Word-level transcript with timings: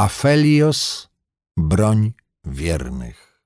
Afelios, 0.00 1.08
broń 1.56 2.12
wiernych. 2.44 3.40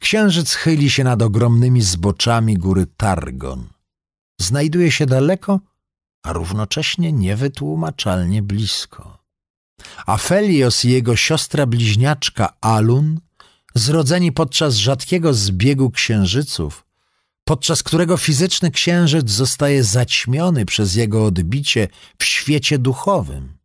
Księżyc 0.00 0.52
chyli 0.54 0.90
się 0.90 1.04
nad 1.04 1.22
ogromnymi 1.22 1.82
zboczami 1.82 2.56
góry 2.56 2.86
Targon. 2.96 3.68
Znajduje 4.40 4.90
się 4.90 5.06
daleko, 5.06 5.60
a 6.22 6.32
równocześnie 6.32 7.12
niewytłumaczalnie 7.12 8.42
blisko. 8.42 9.18
Afelios 10.06 10.84
i 10.84 10.90
jego 10.90 11.16
siostra 11.16 11.66
bliźniaczka 11.66 12.56
Alun, 12.60 13.20
zrodzeni 13.74 14.32
podczas 14.32 14.74
rzadkiego 14.74 15.34
zbiegu 15.34 15.90
księżyców, 15.90 16.86
podczas 17.44 17.82
którego 17.82 18.16
fizyczny 18.16 18.70
księżyc 18.70 19.30
zostaje 19.30 19.84
zaćmiony 19.84 20.64
przez 20.64 20.94
jego 20.94 21.24
odbicie 21.24 21.88
w 22.18 22.24
świecie 22.24 22.78
duchowym. 22.78 23.55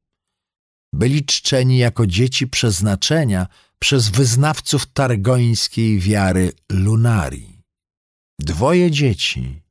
Byli 0.94 1.26
czczeni 1.26 1.78
jako 1.78 2.08
dzieci 2.08 2.48
przeznaczenia 2.48 3.48
przez 3.80 4.10
wyznawców 4.10 4.86
targońskiej 4.86 6.00
wiary 6.00 6.52
lunarii. 6.70 7.62
Dwoje 8.40 8.92
dzieci, 8.92 9.62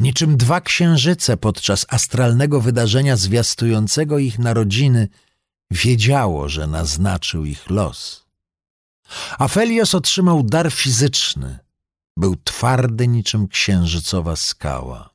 niczym 0.00 0.36
dwa 0.36 0.60
księżyce 0.60 1.36
podczas 1.36 1.86
astralnego 1.88 2.60
wydarzenia 2.60 3.16
zwiastującego 3.16 4.18
ich 4.18 4.38
narodziny, 4.38 5.08
wiedziało, 5.70 6.48
że 6.48 6.66
naznaczył 6.66 7.44
ich 7.44 7.70
los. 7.70 8.24
Afelios 9.38 9.94
otrzymał 9.94 10.42
dar 10.42 10.72
fizyczny– 10.72 11.58
był 12.18 12.36
twardy 12.44 13.08
niczym 13.08 13.48
księżycowa 13.48 14.36
skała. 14.36 15.10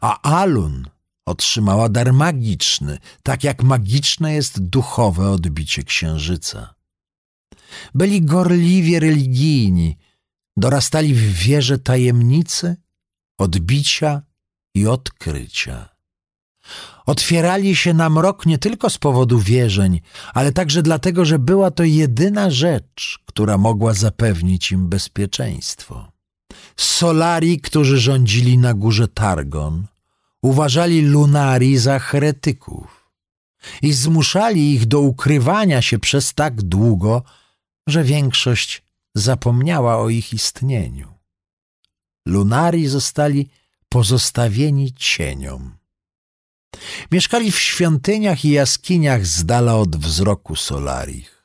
A 0.00 0.40
Alun 0.40 0.84
otrzymała 1.28 1.88
dar 1.88 2.12
magiczny, 2.12 2.98
tak 3.22 3.44
jak 3.44 3.62
magiczne 3.62 4.34
jest 4.34 4.60
duchowe 4.60 5.30
odbicie 5.30 5.82
księżyca. 5.82 6.74
Byli 7.94 8.22
gorliwie 8.22 9.00
religijni, 9.00 9.96
dorastali 10.56 11.14
w 11.14 11.32
wierze 11.32 11.78
tajemnicy, 11.78 12.76
odbicia 13.38 14.22
i 14.74 14.86
odkrycia. 14.86 15.88
Otwierali 17.06 17.76
się 17.76 17.94
na 17.94 18.10
mrok 18.10 18.46
nie 18.46 18.58
tylko 18.58 18.90
z 18.90 18.98
powodu 18.98 19.38
wierzeń, 19.38 20.00
ale 20.34 20.52
także 20.52 20.82
dlatego, 20.82 21.24
że 21.24 21.38
była 21.38 21.70
to 21.70 21.84
jedyna 21.84 22.50
rzecz, 22.50 23.18
która 23.26 23.58
mogła 23.58 23.94
zapewnić 23.94 24.72
im 24.72 24.88
bezpieczeństwo. 24.88 26.12
Solari, 26.76 27.60
którzy 27.60 27.98
rządzili 27.98 28.58
na 28.58 28.74
górze 28.74 29.08
Targon, 29.08 29.86
uważali 30.42 31.02
Lunari 31.02 31.78
za 31.78 31.98
heretyków 31.98 33.10
i 33.82 33.92
zmuszali 33.92 34.74
ich 34.74 34.86
do 34.86 35.00
ukrywania 35.00 35.82
się 35.82 35.98
przez 35.98 36.34
tak 36.34 36.62
długo, 36.62 37.22
że 37.88 38.04
większość 38.04 38.82
zapomniała 39.14 39.96
o 39.98 40.08
ich 40.08 40.32
istnieniu. 40.32 41.14
Lunari 42.26 42.86
zostali 42.86 43.48
pozostawieni 43.88 44.92
cieniom. 44.92 45.78
Mieszkali 47.12 47.52
w 47.52 47.58
świątyniach 47.58 48.44
i 48.44 48.50
jaskiniach 48.50 49.26
z 49.26 49.44
dala 49.44 49.76
od 49.76 49.96
wzroku 49.96 50.56
Solarich. 50.56 51.38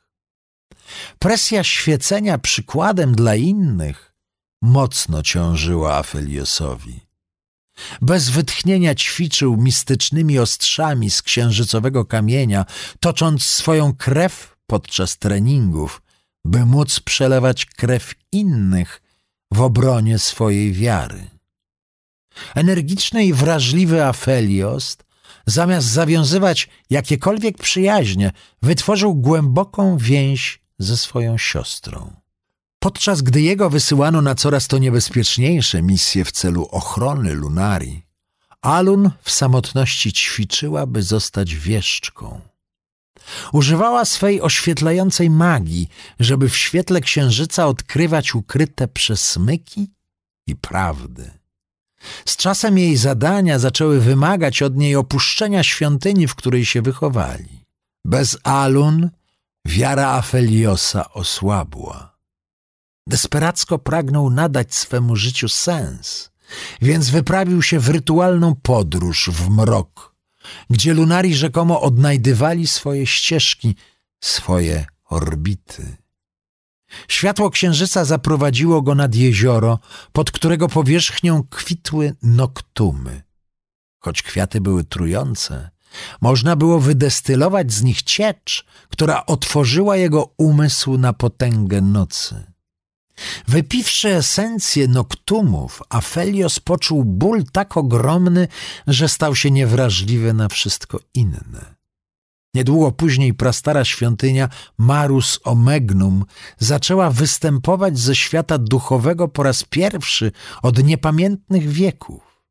Presja 1.18 1.64
świecenia 1.64 2.38
przykładem 2.38 3.14
dla 3.14 3.34
innych 3.34 4.14
mocno 4.62 5.22
ciążyła 5.22 5.94
Afeliosowi. 5.94 7.00
Bez 8.02 8.30
wytchnienia 8.30 8.94
ćwiczył 8.94 9.56
mistycznymi 9.56 10.38
ostrzami 10.38 11.10
z 11.10 11.22
księżycowego 11.22 12.04
kamienia, 12.04 12.64
tocząc 13.00 13.44
swoją 13.44 13.94
krew 13.94 14.56
podczas 14.66 15.18
treningów, 15.18 16.02
by 16.44 16.66
móc 16.66 17.00
przelewać 17.00 17.66
krew 17.66 18.14
innych 18.32 19.02
w 19.52 19.60
obronie 19.60 20.18
swojej 20.18 20.72
wiary. 20.72 21.30
Energiczny 22.54 23.24
i 23.24 23.32
wrażliwy 23.32 24.04
Afelios 24.04 24.96
zamiast 25.46 25.86
zawiązywać 25.86 26.68
jakiekolwiek 26.90 27.58
przyjaźnie, 27.58 28.32
wytworzył 28.62 29.14
głęboką 29.14 29.98
więź 29.98 30.60
ze 30.78 30.96
swoją 30.96 31.38
siostrą. 31.38 32.23
Podczas 32.84 33.22
gdy 33.22 33.40
jego 33.40 33.70
wysyłano 33.70 34.22
na 34.22 34.34
coraz 34.34 34.68
to 34.68 34.78
niebezpieczniejsze 34.78 35.82
misje 35.82 36.24
w 36.24 36.32
celu 36.32 36.68
ochrony 36.70 37.34
Lunarii, 37.34 38.06
Alun 38.62 39.10
w 39.22 39.30
samotności 39.30 40.12
ćwiczyła, 40.12 40.86
by 40.86 41.02
zostać 41.02 41.54
wieszczką. 41.54 42.40
Używała 43.52 44.04
swej 44.04 44.40
oświetlającej 44.40 45.30
magii, 45.30 45.88
żeby 46.20 46.48
w 46.48 46.56
świetle 46.56 47.00
księżyca 47.00 47.66
odkrywać 47.66 48.34
ukryte 48.34 48.88
przesmyki 48.88 49.90
i 50.46 50.56
prawdy. 50.56 51.30
Z 52.24 52.36
czasem 52.36 52.78
jej 52.78 52.96
zadania 52.96 53.58
zaczęły 53.58 54.00
wymagać 54.00 54.62
od 54.62 54.76
niej 54.76 54.96
opuszczenia 54.96 55.62
świątyni, 55.62 56.28
w 56.28 56.34
której 56.34 56.64
się 56.64 56.82
wychowali. 56.82 57.64
Bez 58.04 58.38
Alun 58.42 59.10
wiara 59.64 60.08
Afeliosa 60.08 61.12
osłabła. 61.12 62.13
Desperacko 63.06 63.78
pragnął 63.78 64.30
nadać 64.30 64.74
swemu 64.74 65.16
życiu 65.16 65.48
sens, 65.48 66.30
więc 66.82 67.10
wyprawił 67.10 67.62
się 67.62 67.80
w 67.80 67.88
rytualną 67.88 68.54
podróż 68.54 69.30
w 69.32 69.50
mrok, 69.50 70.14
gdzie 70.70 70.94
lunari 70.94 71.34
rzekomo 71.34 71.80
odnajdywali 71.80 72.66
swoje 72.66 73.06
ścieżki, 73.06 73.76
swoje 74.20 74.86
orbity. 75.04 75.96
Światło 77.08 77.50
księżyca 77.50 78.04
zaprowadziło 78.04 78.82
go 78.82 78.94
nad 78.94 79.14
jezioro, 79.14 79.78
pod 80.12 80.30
którego 80.30 80.68
powierzchnią 80.68 81.42
kwitły 81.50 82.16
noktumy. 82.22 83.22
Choć 83.98 84.22
kwiaty 84.22 84.60
były 84.60 84.84
trujące, 84.84 85.70
można 86.20 86.56
było 86.56 86.80
wydestylować 86.80 87.72
z 87.72 87.82
nich 87.82 88.02
ciecz, 88.02 88.64
która 88.88 89.26
otworzyła 89.26 89.96
jego 89.96 90.34
umysł 90.36 90.98
na 90.98 91.12
potęgę 91.12 91.80
nocy. 91.80 92.53
Wypiwszy 93.48 94.08
esencję 94.08 94.88
noktumów, 94.88 95.82
Afelios 95.88 96.60
poczuł 96.60 97.04
ból 97.04 97.44
tak 97.52 97.76
ogromny, 97.76 98.48
że 98.86 99.08
stał 99.08 99.36
się 99.36 99.50
niewrażliwy 99.50 100.34
na 100.34 100.48
wszystko 100.48 101.00
inne. 101.14 101.74
Niedługo 102.54 102.92
później 102.92 103.34
prastara 103.34 103.84
świątynia 103.84 104.48
Marus 104.78 105.40
Omegnum 105.44 106.24
zaczęła 106.58 107.10
występować 107.10 107.98
ze 107.98 108.16
świata 108.16 108.58
duchowego 108.58 109.28
po 109.28 109.42
raz 109.42 109.64
pierwszy 109.64 110.32
od 110.62 110.84
niepamiętnych 110.84 111.68
wieków. 111.68 112.44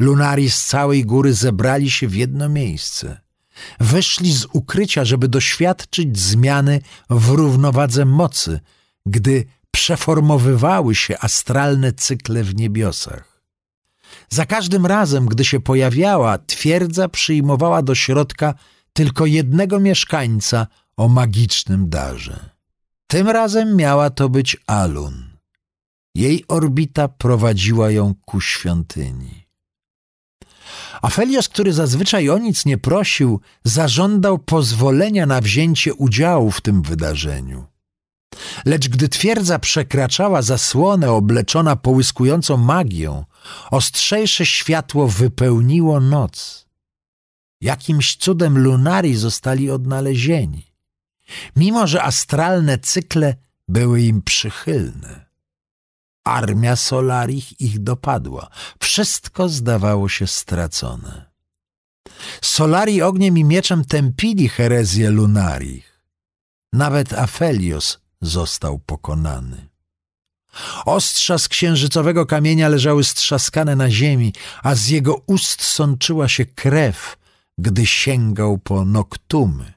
Lunari 0.00 0.50
z 0.50 0.64
całej 0.64 1.04
góry 1.04 1.34
zebrali 1.34 1.90
się 1.90 2.08
w 2.08 2.14
jedno 2.14 2.48
miejsce. 2.48 3.20
Wyszli 3.80 4.32
z 4.32 4.46
ukrycia, 4.52 5.04
żeby 5.04 5.28
doświadczyć 5.28 6.18
zmiany 6.18 6.80
w 7.10 7.28
równowadze 7.28 8.04
mocy, 8.04 8.60
gdy 9.06 9.46
przeformowywały 9.72 10.94
się 10.94 11.18
astralne 11.18 11.92
cykle 11.92 12.44
w 12.44 12.54
niebiosach. 12.54 13.42
Za 14.30 14.46
każdym 14.46 14.86
razem, 14.86 15.26
gdy 15.26 15.44
się 15.44 15.60
pojawiała, 15.60 16.38
twierdza 16.38 17.08
przyjmowała 17.08 17.82
do 17.82 17.94
środka 17.94 18.54
tylko 18.92 19.26
jednego 19.26 19.80
mieszkańca 19.80 20.66
o 20.96 21.08
magicznym 21.08 21.88
darze. 21.88 22.50
Tym 23.06 23.28
razem 23.28 23.76
miała 23.76 24.10
to 24.10 24.28
być 24.28 24.56
Alun. 24.66 25.32
Jej 26.14 26.44
orbita 26.48 27.08
prowadziła 27.08 27.90
ją 27.90 28.14
ku 28.24 28.40
świątyni. 28.40 29.46
Afelios, 31.02 31.48
który 31.48 31.72
zazwyczaj 31.72 32.30
o 32.30 32.38
nic 32.38 32.66
nie 32.66 32.78
prosił, 32.78 33.40
zażądał 33.64 34.38
pozwolenia 34.38 35.26
na 35.26 35.40
wzięcie 35.40 35.94
udziału 35.94 36.50
w 36.50 36.60
tym 36.60 36.82
wydarzeniu. 36.82 37.71
Lecz 38.64 38.88
gdy 38.88 39.08
twierdza 39.08 39.58
przekraczała 39.58 40.42
zasłonę 40.42 41.10
obleczona 41.10 41.76
połyskującą 41.76 42.56
magią, 42.56 43.24
ostrzejsze 43.70 44.46
światło 44.46 45.08
wypełniło 45.08 46.00
noc. 46.00 46.66
Jakimś 47.60 48.16
cudem 48.16 48.58
lunari 48.58 49.16
zostali 49.16 49.70
odnalezieni, 49.70 50.72
mimo 51.56 51.86
że 51.86 52.02
astralne 52.02 52.78
cykle 52.78 53.36
były 53.68 54.02
im 54.02 54.22
przychylne. 54.22 55.32
Armia 56.24 56.76
Solarich 56.76 57.60
ich 57.60 57.78
dopadła. 57.78 58.48
Wszystko 58.80 59.48
zdawało 59.48 60.08
się 60.08 60.26
stracone. 60.26 61.32
Solari 62.42 63.02
ogniem 63.02 63.38
i 63.38 63.44
mieczem 63.44 63.84
tępili 63.84 64.48
herezję 64.48 65.10
lunarich. 65.10 66.02
Nawet 66.72 67.12
Afelios 67.12 68.01
został 68.22 68.78
pokonany. 68.78 69.68
Ostrza 70.84 71.38
z 71.38 71.48
księżycowego 71.48 72.26
kamienia 72.26 72.68
leżały 72.68 73.04
strzaskane 73.04 73.76
na 73.76 73.90
ziemi, 73.90 74.32
a 74.62 74.74
z 74.74 74.88
jego 74.88 75.14
ust 75.26 75.62
sączyła 75.62 76.28
się 76.28 76.46
krew, 76.46 77.16
gdy 77.58 77.86
sięgał 77.86 78.58
po 78.58 78.84
noktumy. 78.84 79.72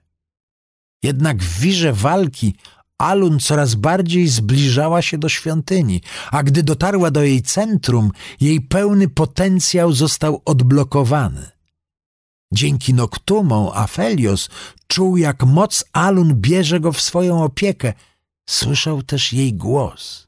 Jednak 1.04 1.44
w 1.44 1.60
wirze 1.60 1.94
walki 1.94 2.56
Alun 2.98 3.40
coraz 3.40 3.76
bardziej 3.76 4.28
zbliżała 4.28 5.02
się 5.02 5.18
do 5.18 5.30
świątyni, 5.30 6.02
a 6.32 6.44
gdy 6.44 6.64
dotarła 6.64 7.12
do 7.12 7.24
jej 7.24 7.42
centrum, 7.42 8.12
jej 8.40 8.62
pełny 8.62 9.10
potencjał 9.10 9.92
został 9.92 10.42
odblokowany. 10.46 11.52
Dzięki 12.54 12.94
noktumom 12.94 13.70
Afelios 13.74 14.50
czuł, 14.88 15.18
jak 15.18 15.44
moc 15.44 15.86
Alun 15.94 16.34
bierze 16.36 16.80
go 16.80 16.92
w 16.92 17.02
swoją 17.02 17.44
opiekę. 17.44 17.94
Słyszał 18.50 19.04
też 19.04 19.34
jej 19.34 19.54
głos. 19.54 20.28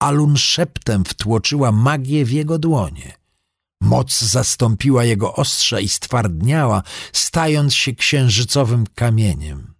Alun 0.00 0.36
szeptem 0.36 1.04
wtłoczyła 1.04 1.72
magię 1.72 2.24
w 2.24 2.30
jego 2.30 2.58
dłonie. 2.58 3.12
Moc 3.80 4.20
zastąpiła 4.20 5.04
jego 5.04 5.34
ostrza 5.34 5.80
i 5.80 5.88
stwardniała, 5.88 6.82
stając 7.12 7.74
się 7.74 7.94
księżycowym 7.94 8.86
kamieniem. 8.94 9.74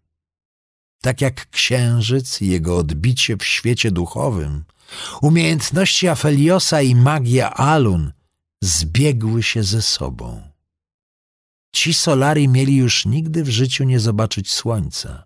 Tak 1.03 1.21
jak 1.21 1.51
księżyc 1.51 2.43
i 2.43 2.49
jego 2.49 2.77
odbicie 2.77 3.37
w 3.37 3.45
świecie 3.45 3.91
duchowym, 3.91 4.65
umiejętności 5.23 6.09
Afeliosa 6.09 6.83
i 6.83 6.95
magia 6.95 7.51
Alun 7.55 8.13
zbiegły 8.63 9.43
się 9.43 9.63
ze 9.63 9.83
sobą. 9.83 10.43
Ci 11.75 11.95
Solari 11.95 12.49
mieli 12.49 12.77
już 12.77 13.07
nigdy 13.07 13.45
w 13.45 13.49
życiu 13.49 13.85
nie 13.85 14.01
zobaczyć 14.01 14.53
słońca. 14.53 15.25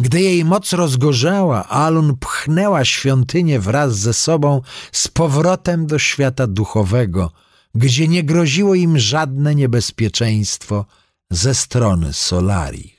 Gdy 0.00 0.20
jej 0.20 0.44
moc 0.44 0.72
rozgorzała, 0.72 1.68
Alun 1.68 2.16
pchnęła 2.16 2.84
świątynię 2.84 3.60
wraz 3.60 3.98
ze 3.98 4.14
sobą 4.14 4.60
z 4.92 5.08
powrotem 5.08 5.86
do 5.86 5.98
świata 5.98 6.46
duchowego, 6.46 7.30
gdzie 7.74 8.08
nie 8.08 8.22
groziło 8.24 8.74
im 8.74 8.98
żadne 8.98 9.54
niebezpieczeństwo 9.54 10.86
ze 11.30 11.54
strony 11.54 12.12
Solari. 12.12 12.94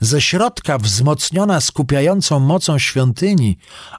Ze 0.00 0.20
środka, 0.20 0.78
wzmocniona 0.78 1.60
skupiającą 1.60 2.40
mocą 2.40 2.78
świątyni, 2.78 3.58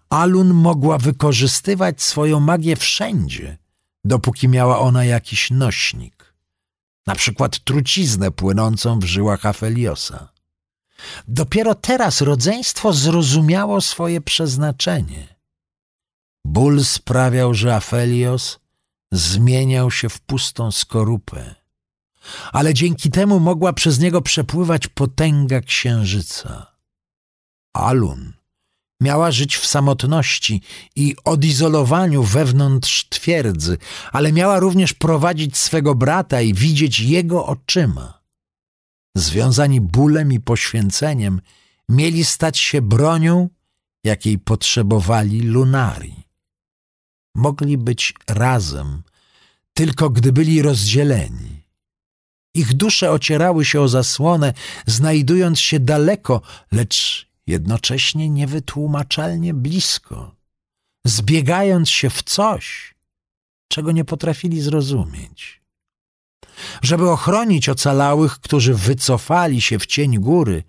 Alun 0.10 0.54
mogła 0.54 0.98
wykorzystywać 0.98 2.02
swoją 2.02 2.40
magię 2.40 2.76
wszędzie, 2.76 3.58
dopóki 4.06 4.48
miała 4.48 4.80
ona 4.80 5.06
jakiś 5.06 5.52
nośnik, 5.52 6.34
na 7.08 7.16
przykład 7.16 7.60
truciznę 7.64 8.32
płynącą 8.32 9.00
w 9.00 9.04
żyłach 9.04 9.46
Afeliosa. 9.46 10.37
Dopiero 11.28 11.76
teraz 11.76 12.22
rodzeństwo 12.22 12.94
zrozumiało 12.94 13.82
swoje 13.82 14.22
przeznaczenie. 14.22 15.36
Ból 16.46 16.84
sprawiał, 16.84 17.54
że 17.54 17.76
Afelios 17.76 18.60
zmieniał 19.12 19.92
się 19.92 20.10
w 20.10 20.20
pustą 20.20 20.72
skorupę, 20.72 21.56
ale 22.54 22.74
dzięki 22.74 23.10
temu 23.10 23.40
mogła 23.40 23.74
przez 23.74 24.00
niego 24.00 24.22
przepływać 24.22 24.88
potęga 24.88 25.62
księżyca. 25.62 26.78
Alun 27.74 28.34
miała 29.02 29.32
żyć 29.32 29.58
w 29.58 29.68
samotności 29.68 30.62
i 30.96 31.16
odizolowaniu 31.26 32.24
wewnątrz 32.24 33.10
twierdzy, 33.10 33.78
ale 34.12 34.34
miała 34.34 34.60
również 34.60 34.94
prowadzić 34.94 35.58
swego 35.58 35.96
brata 35.96 36.42
i 36.42 36.54
widzieć 36.54 37.00
jego 37.00 37.46
oczyma 37.46 38.17
związani 39.20 39.82
bólem 39.82 40.34
i 40.34 40.40
poświęceniem, 40.40 41.42
mieli 41.90 42.26
stać 42.26 42.58
się 42.58 42.82
bronią, 42.82 43.50
jakiej 44.04 44.40
potrzebowali 44.40 45.42
lunari. 45.42 46.16
Mogli 47.36 47.78
być 47.78 48.14
razem, 48.28 49.04
tylko 49.74 50.10
gdy 50.10 50.32
byli 50.32 50.62
rozdzieleni. 50.62 51.64
Ich 52.54 52.74
dusze 52.74 53.12
ocierały 53.12 53.66
się 53.66 53.82
o 53.82 53.88
zasłonę, 53.88 54.54
znajdując 54.86 55.60
się 55.60 55.80
daleko, 55.80 56.42
lecz 56.72 57.28
jednocześnie 57.48 58.30
niewytłumaczalnie 58.30 59.54
blisko, 59.54 60.36
zbiegając 61.06 61.90
się 61.90 62.10
w 62.10 62.24
coś, 62.24 62.96
czego 63.68 63.92
nie 63.92 64.06
potrafili 64.06 64.62
zrozumieć. 64.62 65.62
Żeby 66.82 67.10
ochronić 67.10 67.70
ocalałych, 67.70 68.40
którzy 68.40 68.74
wycofali 68.74 69.62
się 69.62 69.80
w 69.80 69.86
cień 69.86 70.18
góry, 70.18 70.64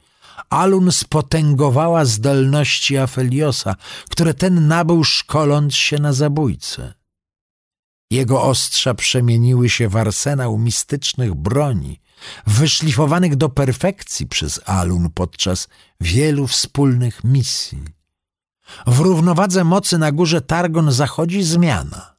Alun 0.50 0.92
spotęgowała 0.92 2.04
zdolności 2.04 2.98
Afeliosa, 2.98 3.76
które 4.10 4.34
ten 4.34 4.68
nabył 4.68 5.04
szkoląc 5.04 5.74
się 5.74 5.98
na 5.98 6.12
zabójcę. 6.12 6.94
Jego 8.10 8.42
ostrza 8.42 8.94
przemieniły 8.94 9.68
się 9.68 9.88
w 9.88 9.96
arsenał 9.96 10.58
mistycznych 10.58 11.34
broni, 11.34 12.00
wyszlifowanych 12.46 13.36
do 13.36 13.48
perfekcji 13.48 14.26
przez 14.26 14.60
Alun 14.66 15.10
podczas 15.10 15.68
wielu 16.00 16.46
wspólnych 16.46 17.24
misji. 17.24 17.84
W 18.86 18.98
równowadze 18.98 19.64
mocy 19.64 19.98
na 19.98 20.12
górze 20.12 20.40
Targon 20.40 20.92
zachodzi 20.92 21.42
zmiana– 21.42 22.14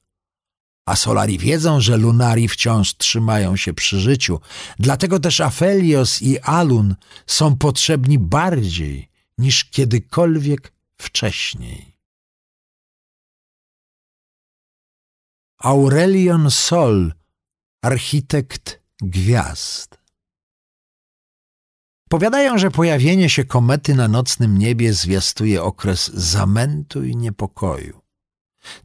a 0.89 0.95
Solari 0.95 1.37
wiedzą, 1.37 1.81
że 1.81 1.97
Lunari 1.97 2.47
wciąż 2.47 2.97
trzymają 2.97 3.55
się 3.55 3.73
przy 3.73 3.99
życiu. 3.99 4.39
Dlatego 4.79 5.19
też 5.19 5.41
Afelios 5.41 6.21
i 6.21 6.39
Alun 6.39 6.95
są 7.27 7.57
potrzebni 7.57 8.19
bardziej 8.19 9.09
niż 9.37 9.65
kiedykolwiek 9.65 10.73
wcześniej. 10.97 11.95
Aurelion 15.59 16.51
Sol, 16.51 17.13
architekt 17.81 18.81
gwiazd. 19.01 19.97
Powiadają, 22.09 22.57
że 22.57 22.71
pojawienie 22.71 23.29
się 23.29 23.45
komety 23.45 23.95
na 23.95 24.07
nocnym 24.07 24.57
niebie 24.57 24.93
zwiastuje 24.93 25.63
okres 25.63 26.11
zamętu 26.13 27.03
i 27.03 27.15
niepokoju. 27.15 28.08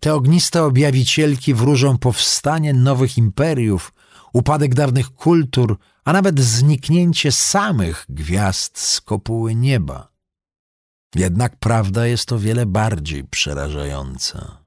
Te 0.01 0.15
ogniste 0.15 0.63
objawicielki 0.63 1.55
wróżą 1.55 1.99
powstanie 1.99 2.75
nowych 2.75 3.19
imperiów, 3.19 3.93
upadek 4.33 4.75
dawnych 4.75 5.11
kultur, 5.11 5.79
a 6.05 6.13
nawet 6.13 6.41
zniknięcie 6.41 7.33
samych 7.33 8.07
gwiazd 8.09 8.79
z 8.79 9.01
kopuły 9.01 9.55
nieba. 9.55 10.09
Jednak 11.15 11.57
prawda 11.57 12.07
jest 12.07 12.33
o 12.33 12.39
wiele 12.39 12.67
bardziej 12.67 13.25
przerażająca. 13.25 14.65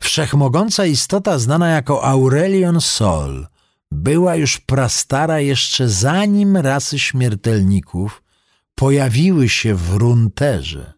Wszechmogąca 0.00 0.86
istota 0.86 1.38
znana 1.38 1.68
jako 1.68 2.04
Aurelion 2.04 2.80
Sol 2.80 3.46
była 3.90 4.36
już 4.36 4.60
prastara 4.60 5.40
jeszcze 5.40 5.88
zanim 5.88 6.56
rasy 6.56 6.98
śmiertelników 6.98 8.22
pojawiły 8.74 9.48
się 9.48 9.74
w 9.74 9.94
Runterze. 9.94 10.92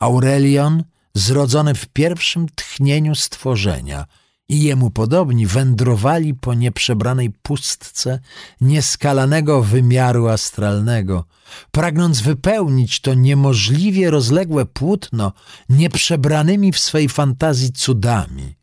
Aurelion 0.00 0.84
zrodzony 1.14 1.74
w 1.74 1.86
pierwszym 1.86 2.48
tchnieniu 2.48 3.14
stworzenia 3.14 4.06
i 4.48 4.62
jemu 4.62 4.90
podobni 4.90 5.46
wędrowali 5.46 6.34
po 6.34 6.54
nieprzebranej 6.54 7.30
pustce 7.30 8.18
nieskalanego 8.60 9.62
wymiaru 9.62 10.28
astralnego, 10.28 11.24
pragnąc 11.70 12.20
wypełnić 12.20 13.00
to 13.00 13.14
niemożliwie 13.14 14.10
rozległe 14.10 14.66
płótno 14.66 15.32
nieprzebranymi 15.68 16.72
w 16.72 16.78
swej 16.78 17.08
fantazji 17.08 17.72
cudami, 17.72 18.54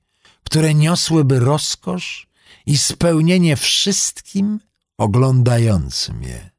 które 0.43 0.73
niosłyby 0.73 1.39
rozkosz 1.39 2.27
i 2.65 2.77
spełnienie 2.77 3.55
wszystkim 3.55 4.59
oglądającym 4.97 6.23
je. 6.23 6.49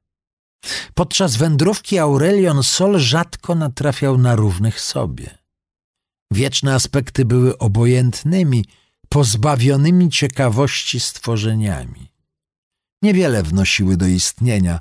Podczas 0.94 1.37
wędrówki 1.37 1.99
Aurelion 1.99 2.62
Sol 2.62 2.99
rzadko 2.99 3.54
natrafiał 3.54 4.18
na 4.18 4.37
równych 4.37 4.80
sobie. 4.80 5.39
Wieczne 6.33 6.75
aspekty 6.75 7.25
były 7.25 7.59
obojętnymi, 7.59 8.65
pozbawionymi 9.09 10.11
ciekawości 10.11 11.01
stworzeniami. 11.01 12.13
Niewiele 13.03 13.43
wnosiły 13.43 13.97
do 13.97 14.07
istnienia. 14.07 14.81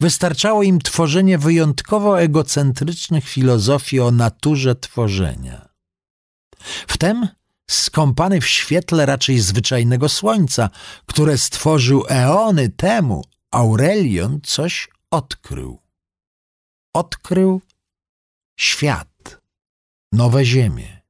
Wystarczało 0.00 0.62
im 0.62 0.78
tworzenie 0.80 1.38
wyjątkowo 1.38 2.20
egocentrycznych 2.20 3.28
filozofii 3.28 4.00
o 4.00 4.10
naturze 4.10 4.74
tworzenia. 4.74 5.68
Wtem, 6.88 7.28
skąpany 7.70 8.40
w 8.40 8.46
świetle 8.46 9.06
raczej 9.06 9.38
zwyczajnego 9.38 10.08
słońca, 10.08 10.70
które 11.06 11.38
stworzył 11.38 12.04
eony 12.08 12.68
temu, 12.68 13.24
Aurelion 13.50 14.40
coś 14.42 14.88
odkrył. 15.10 15.78
Odkrył 16.94 17.60
świat 18.60 19.08
nowe 20.12 20.44
ziemię. 20.44 21.02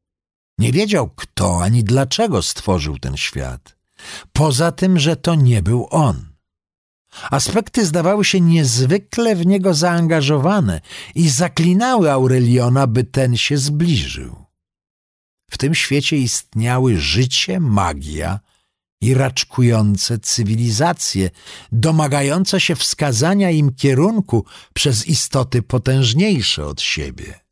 Nie 0.59 0.73
wiedział, 0.73 1.11
kto 1.17 1.63
ani 1.63 1.85
dlaczego 1.85 2.43
stworzył 2.43 2.99
ten 2.99 3.17
świat, 3.17 3.77
poza 4.33 4.73
tym, 4.73 4.99
że 4.99 5.17
to 5.17 5.35
nie 5.35 5.63
był 5.63 5.87
on. 5.91 6.29
Aspekty 7.31 7.87
zdawały 7.87 8.25
się 8.25 8.41
niezwykle 8.41 9.37
w 9.37 9.47
niego 9.47 9.75
zaangażowane 9.75 10.81
i 11.15 11.29
zaklinały 11.29 12.11
Aureliona, 12.13 12.87
by 12.87 13.05
ten 13.05 13.37
się 13.37 13.59
zbliżył. 13.59 14.45
W 15.51 15.59
tym 15.59 15.75
świecie 15.75 16.17
istniały 16.17 16.97
życie, 16.97 17.61
magia 17.61 18.41
i 19.01 19.15
raczkujące 19.15 20.19
cywilizacje, 20.19 21.31
domagające 21.73 22.61
się 22.61 22.77
wskazania 22.77 23.51
im 23.51 23.75
kierunku 23.75 24.45
przez 24.75 25.07
istoty 25.07 25.63
potężniejsze 25.63 26.67
od 26.67 26.81
siebie. 26.81 27.48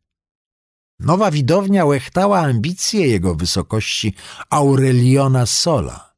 Nowa 1.01 1.31
widownia 1.31 1.85
łechtała 1.85 2.39
ambicje 2.41 3.07
jego 3.07 3.35
wysokości 3.35 4.15
Aureliona 4.51 5.47
Sola, 5.47 6.15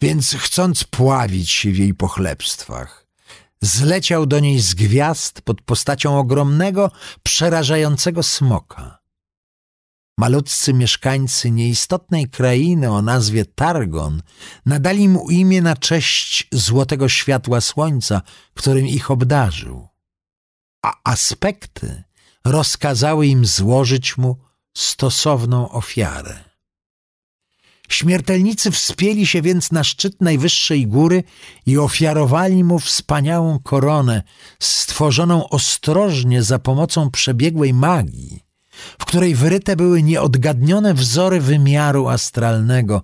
więc 0.00 0.36
chcąc 0.38 0.84
pławić 0.84 1.50
się 1.50 1.70
w 1.72 1.78
jej 1.78 1.94
pochlebstwach, 1.94 3.06
zleciał 3.60 4.26
do 4.26 4.40
niej 4.40 4.60
z 4.60 4.74
gwiazd 4.74 5.42
pod 5.42 5.62
postacią 5.62 6.18
ogromnego, 6.18 6.90
przerażającego 7.22 8.22
smoka. 8.22 8.98
Malutcy 10.18 10.74
mieszkańcy 10.74 11.50
nieistotnej 11.50 12.28
krainy 12.28 12.90
o 12.90 13.02
nazwie 13.02 13.44
Targon 13.44 14.22
nadali 14.66 15.08
mu 15.08 15.30
imię 15.30 15.62
na 15.62 15.76
cześć 15.76 16.48
złotego 16.52 17.08
światła 17.08 17.60
słońca, 17.60 18.22
którym 18.54 18.86
ich 18.86 19.10
obdarzył. 19.10 19.88
A 20.82 20.94
aspekty 21.04 22.04
rozkazały 22.46 23.26
im 23.26 23.46
złożyć 23.46 24.16
mu 24.16 24.36
stosowną 24.76 25.70
ofiarę. 25.70 26.38
Śmiertelnicy 27.88 28.70
wspięli 28.70 29.26
się 29.26 29.42
więc 29.42 29.72
na 29.72 29.84
szczyt 29.84 30.20
najwyższej 30.20 30.86
góry 30.86 31.24
i 31.66 31.78
ofiarowali 31.78 32.64
mu 32.64 32.78
wspaniałą 32.78 33.58
koronę, 33.58 34.22
stworzoną 34.60 35.48
ostrożnie 35.48 36.42
za 36.42 36.58
pomocą 36.58 37.10
przebiegłej 37.10 37.74
magii, 37.74 38.44
w 38.98 39.04
której 39.04 39.34
wyryte 39.34 39.76
były 39.76 40.02
nieodgadnione 40.02 40.94
wzory 40.94 41.40
wymiaru 41.40 42.08
astralnego. 42.08 43.02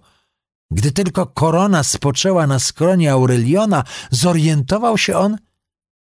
Gdy 0.70 0.92
tylko 0.92 1.26
korona 1.26 1.84
spoczęła 1.84 2.46
na 2.46 2.58
skronie 2.58 3.12
Aureliona, 3.12 3.84
zorientował 4.10 4.98
się 4.98 5.16
on, 5.16 5.38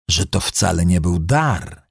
że 0.10 0.26
to 0.26 0.40
wcale 0.40 0.86
nie 0.86 1.02
był 1.02 1.20
dar. 1.20 1.89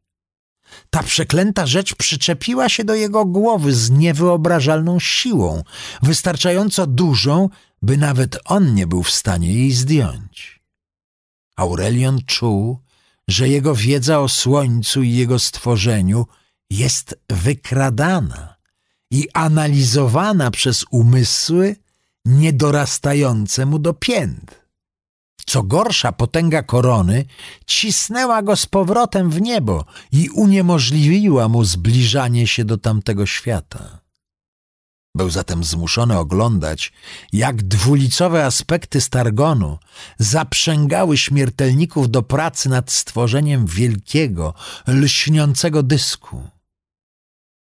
Ta 0.90 1.02
przeklęta 1.02 1.66
rzecz 1.66 1.94
przyczepiła 1.94 2.68
się 2.68 2.84
do 2.84 2.94
jego 2.94 3.24
głowy 3.24 3.74
z 3.74 3.90
niewyobrażalną 3.90 5.00
siłą, 5.00 5.62
wystarczająco 6.02 6.86
dużą, 6.86 7.48
by 7.82 7.96
nawet 7.96 8.38
on 8.44 8.74
nie 8.74 8.86
był 8.86 9.02
w 9.02 9.10
stanie 9.10 9.52
jej 9.52 9.72
zdjąć. 9.72 10.60
Aurelion 11.56 12.18
czuł, 12.26 12.78
że 13.28 13.48
jego 13.48 13.74
wiedza 13.74 14.20
o 14.20 14.28
słońcu 14.28 15.02
i 15.02 15.12
jego 15.12 15.38
stworzeniu 15.38 16.26
jest 16.70 17.18
wykradana 17.30 18.56
i 19.10 19.28
analizowana 19.32 20.50
przez 20.50 20.84
umysły 20.90 21.76
niedorastające 22.24 23.66
mu 23.66 23.78
do 23.78 23.94
pięt. 23.94 24.67
Co 25.48 25.62
gorsza, 25.62 26.12
potęga 26.12 26.62
korony 26.62 27.24
cisnęła 27.66 28.42
go 28.42 28.56
z 28.56 28.66
powrotem 28.66 29.30
w 29.30 29.40
niebo 29.40 29.84
i 30.12 30.30
uniemożliwiła 30.30 31.48
mu 31.48 31.64
zbliżanie 31.64 32.46
się 32.46 32.64
do 32.64 32.78
tamtego 32.78 33.26
świata. 33.26 34.00
Był 35.14 35.30
zatem 35.30 35.64
zmuszony 35.64 36.18
oglądać, 36.18 36.92
jak 37.32 37.62
dwulicowe 37.62 38.44
aspekty 38.44 39.00
Stargonu 39.00 39.78
zaprzęgały 40.18 41.18
śmiertelników 41.18 42.10
do 42.10 42.22
pracy 42.22 42.68
nad 42.68 42.90
stworzeniem 42.90 43.66
wielkiego, 43.66 44.54
lśniącego 44.86 45.82
dysku. 45.82 46.42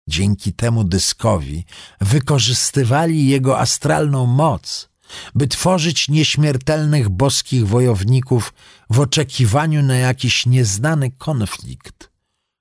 Dzięki 0.09 0.53
temu 0.53 0.83
dyskowi 0.83 1.65
wykorzystywali 2.01 3.27
jego 3.27 3.59
astralną 3.59 4.25
moc, 4.25 4.89
by 5.35 5.47
tworzyć 5.47 6.09
nieśmiertelnych 6.09 7.09
boskich 7.09 7.67
wojowników 7.67 8.53
w 8.89 8.99
oczekiwaniu 8.99 9.83
na 9.83 9.95
jakiś 9.95 10.45
nieznany 10.45 11.11
konflikt, 11.11 12.11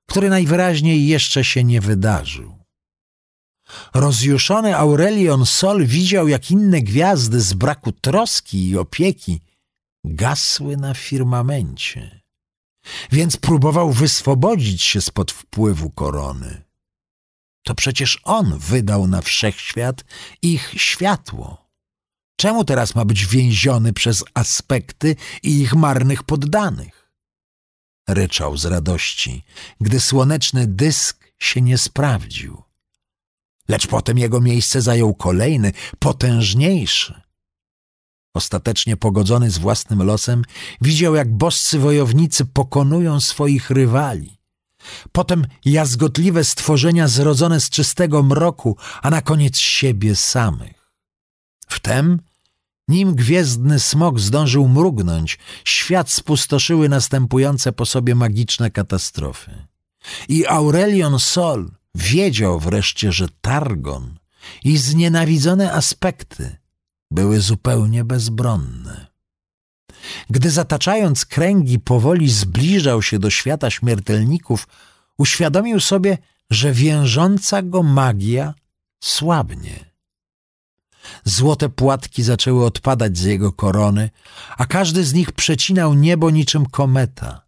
który 0.08 0.30
najwyraźniej 0.30 1.06
jeszcze 1.06 1.44
się 1.44 1.64
nie 1.64 1.80
wydarzył. 1.80 2.56
Rozjuszony 3.94 4.76
Aurelion 4.76 5.46
Sol 5.46 5.86
widział, 5.86 6.28
jak 6.28 6.50
inne 6.50 6.82
gwiazdy 6.82 7.40
z 7.40 7.54
braku 7.54 7.92
troski 7.92 8.68
i 8.68 8.78
opieki 8.78 9.40
gasły 10.04 10.76
na 10.76 10.94
firmamencie, 10.94 12.20
więc 13.12 13.36
próbował 13.36 13.92
wyswobodzić 13.92 14.82
się 14.82 15.00
spod 15.00 15.32
wpływu 15.32 15.90
korony. 15.90 16.62
To 17.62 17.74
przecież 17.74 18.20
on 18.24 18.58
wydał 18.58 19.06
na 19.06 19.22
wszechświat 19.22 20.04
ich 20.42 20.74
światło. 20.76 21.65
Czemu 22.36 22.64
teraz 22.64 22.94
ma 22.94 23.04
być 23.04 23.26
więziony 23.26 23.92
przez 23.92 24.24
aspekty 24.34 25.16
i 25.42 25.60
ich 25.60 25.74
marnych 25.74 26.22
poddanych? 26.22 27.12
Ryczał 28.08 28.56
z 28.56 28.64
radości, 28.64 29.44
gdy 29.80 30.00
słoneczny 30.00 30.66
dysk 30.66 31.32
się 31.38 31.60
nie 31.60 31.78
sprawdził. 31.78 32.62
Lecz 33.68 33.86
potem 33.86 34.18
jego 34.18 34.40
miejsce 34.40 34.82
zajął 34.82 35.14
kolejny, 35.14 35.72
potężniejszy. 35.98 37.20
Ostatecznie 38.34 38.96
pogodzony 38.96 39.50
z 39.50 39.58
własnym 39.58 40.02
losem, 40.02 40.42
widział, 40.80 41.14
jak 41.14 41.36
boscy 41.36 41.78
wojownicy 41.78 42.44
pokonują 42.44 43.20
swoich 43.20 43.70
rywali. 43.70 44.38
Potem 45.12 45.46
jazgotliwe 45.64 46.44
stworzenia 46.44 47.08
zrodzone 47.08 47.60
z 47.60 47.70
czystego 47.70 48.22
mroku, 48.22 48.76
a 49.02 49.10
na 49.10 49.22
koniec 49.22 49.58
siebie 49.58 50.16
samych. 50.16 50.75
Wtem 51.66 52.20
nim 52.88 53.14
gwiezdny 53.14 53.80
smok 53.80 54.20
zdążył 54.20 54.68
mrugnąć, 54.68 55.38
świat 55.64 56.10
spustoszyły 56.10 56.88
następujące 56.88 57.72
po 57.72 57.86
sobie 57.86 58.14
magiczne 58.14 58.70
katastrofy. 58.70 59.66
I 60.28 60.46
Aurelion 60.46 61.18
Sol 61.18 61.70
wiedział 61.94 62.60
wreszcie, 62.60 63.12
że 63.12 63.28
Targon 63.40 64.18
i 64.64 64.76
znienawidzone 64.76 65.72
aspekty 65.72 66.56
były 67.10 67.40
zupełnie 67.40 68.04
bezbronne. 68.04 69.06
Gdy 70.30 70.50
zataczając 70.50 71.26
kręgi 71.26 71.78
powoli 71.78 72.30
zbliżał 72.30 73.02
się 73.02 73.18
do 73.18 73.30
świata 73.30 73.70
śmiertelników, 73.70 74.68
uświadomił 75.18 75.80
sobie, 75.80 76.18
że 76.50 76.72
wiążąca 76.72 77.62
go 77.62 77.82
magia 77.82 78.54
słabnie. 79.00 79.95
Złote 81.24 81.68
płatki 81.68 82.22
zaczęły 82.22 82.64
odpadać 82.64 83.18
z 83.18 83.22
jego 83.24 83.52
korony, 83.52 84.10
a 84.56 84.66
każdy 84.66 85.04
z 85.04 85.14
nich 85.14 85.32
przecinał 85.32 85.94
niebo 85.94 86.30
niczym 86.30 86.66
kometa. 86.66 87.46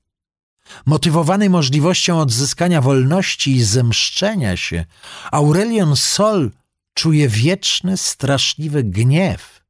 Motywowany 0.87 1.50
możliwością 1.50 2.21
odzyskania 2.21 2.81
wolności 2.81 3.57
i 3.57 3.65
zemszczenia 3.65 4.57
się, 4.57 4.85
Aurelion 5.33 5.97
Sol 5.97 6.50
czuje 6.95 7.29
wieczny, 7.29 7.97
straszliwy 7.97 8.85
gniew 8.85 9.65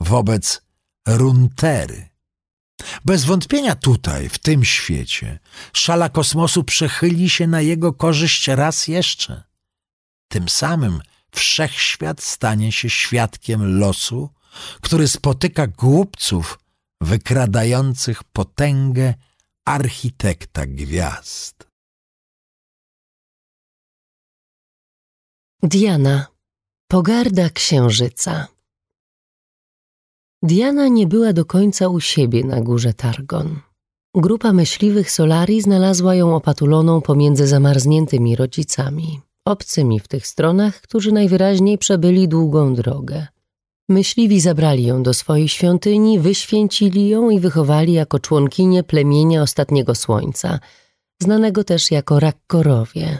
wobec 0.00 0.62
Runtery. 1.08 2.08
Bez 3.04 3.24
wątpienia 3.24 3.74
tutaj, 3.74 4.28
w 4.28 4.38
tym 4.38 4.64
świecie, 4.64 5.38
szala 5.72 6.08
kosmosu 6.08 6.64
przechyli 6.64 7.30
się 7.30 7.46
na 7.46 7.60
jego 7.60 7.92
korzyść 7.92 8.48
raz 8.48 8.88
jeszcze. 8.88 9.42
Tym 10.28 10.48
samym 10.48 11.00
wszechświat 11.36 12.22
stanie 12.22 12.72
się 12.72 12.90
świadkiem 12.90 13.78
losu, 13.78 14.28
który 14.80 15.08
spotyka 15.08 15.66
głupców 15.66 16.58
wykradających 17.00 18.24
potęgę 18.24 19.14
architekta 19.64 20.66
gwiazd. 20.66 21.70
Diana, 25.62 26.26
pogarda 26.88 27.50
księżyca. 27.50 28.46
Diana 30.42 30.88
nie 30.88 31.06
była 31.06 31.32
do 31.32 31.44
końca 31.44 31.88
u 31.88 32.00
siebie 32.00 32.44
na 32.44 32.60
górze 32.60 32.94
Targon. 32.94 33.60
Grupa 34.14 34.52
myśliwych 34.52 35.10
Solari 35.10 35.62
znalazła 35.62 36.14
ją 36.14 36.36
opatuloną 36.36 37.00
pomiędzy 37.00 37.46
zamarzniętymi 37.46 38.36
rodzicami 38.36 39.20
obcymi 39.44 40.00
w 40.00 40.08
tych 40.08 40.26
stronach, 40.26 40.80
którzy 40.80 41.12
najwyraźniej 41.12 41.78
przebyli 41.78 42.28
długą 42.28 42.74
drogę. 42.74 43.26
Myśliwi 43.88 44.40
zabrali 44.40 44.84
ją 44.84 45.02
do 45.02 45.14
swojej 45.14 45.48
świątyni, 45.48 46.18
wyświęcili 46.18 47.08
ją 47.08 47.30
i 47.30 47.40
wychowali 47.40 47.92
jako 47.92 48.18
członkinię 48.18 48.82
plemienia 48.82 49.42
ostatniego 49.42 49.94
słońca, 49.94 50.58
znanego 51.22 51.64
też 51.64 51.90
jako 51.90 52.20
Rakkorowie. 52.20 53.18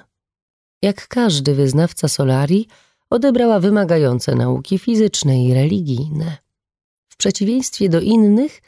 Jak 0.82 1.08
każdy 1.08 1.54
wyznawca 1.54 2.08
Solari, 2.08 2.66
odebrała 3.10 3.60
wymagające 3.60 4.34
nauki 4.34 4.78
fizyczne 4.78 5.44
i 5.44 5.54
religijne. 5.54 6.36
W 7.08 7.16
przeciwieństwie 7.16 7.88
do 7.88 8.00
innych, 8.00 8.62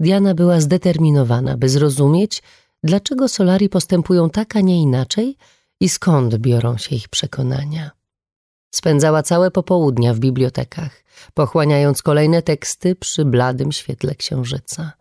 Diana 0.00 0.34
była 0.34 0.60
zdeterminowana, 0.60 1.56
by 1.56 1.68
zrozumieć, 1.68 2.42
dlaczego 2.82 3.28
Solari 3.28 3.68
postępują 3.68 4.30
tak, 4.30 4.56
a 4.56 4.60
nie 4.60 4.82
inaczej– 4.82 5.36
i 5.80 5.88
skąd 5.88 6.36
biorą 6.36 6.78
się 6.78 6.96
ich 6.96 7.08
przekonania. 7.08 7.90
Spędzała 8.74 9.22
całe 9.22 9.50
popołudnia 9.50 10.14
w 10.14 10.18
bibliotekach, 10.18 11.04
pochłaniając 11.34 12.02
kolejne 12.02 12.42
teksty 12.42 12.94
przy 12.94 13.24
bladym 13.24 13.72
świetle 13.72 14.14
księżyca. 14.14 14.92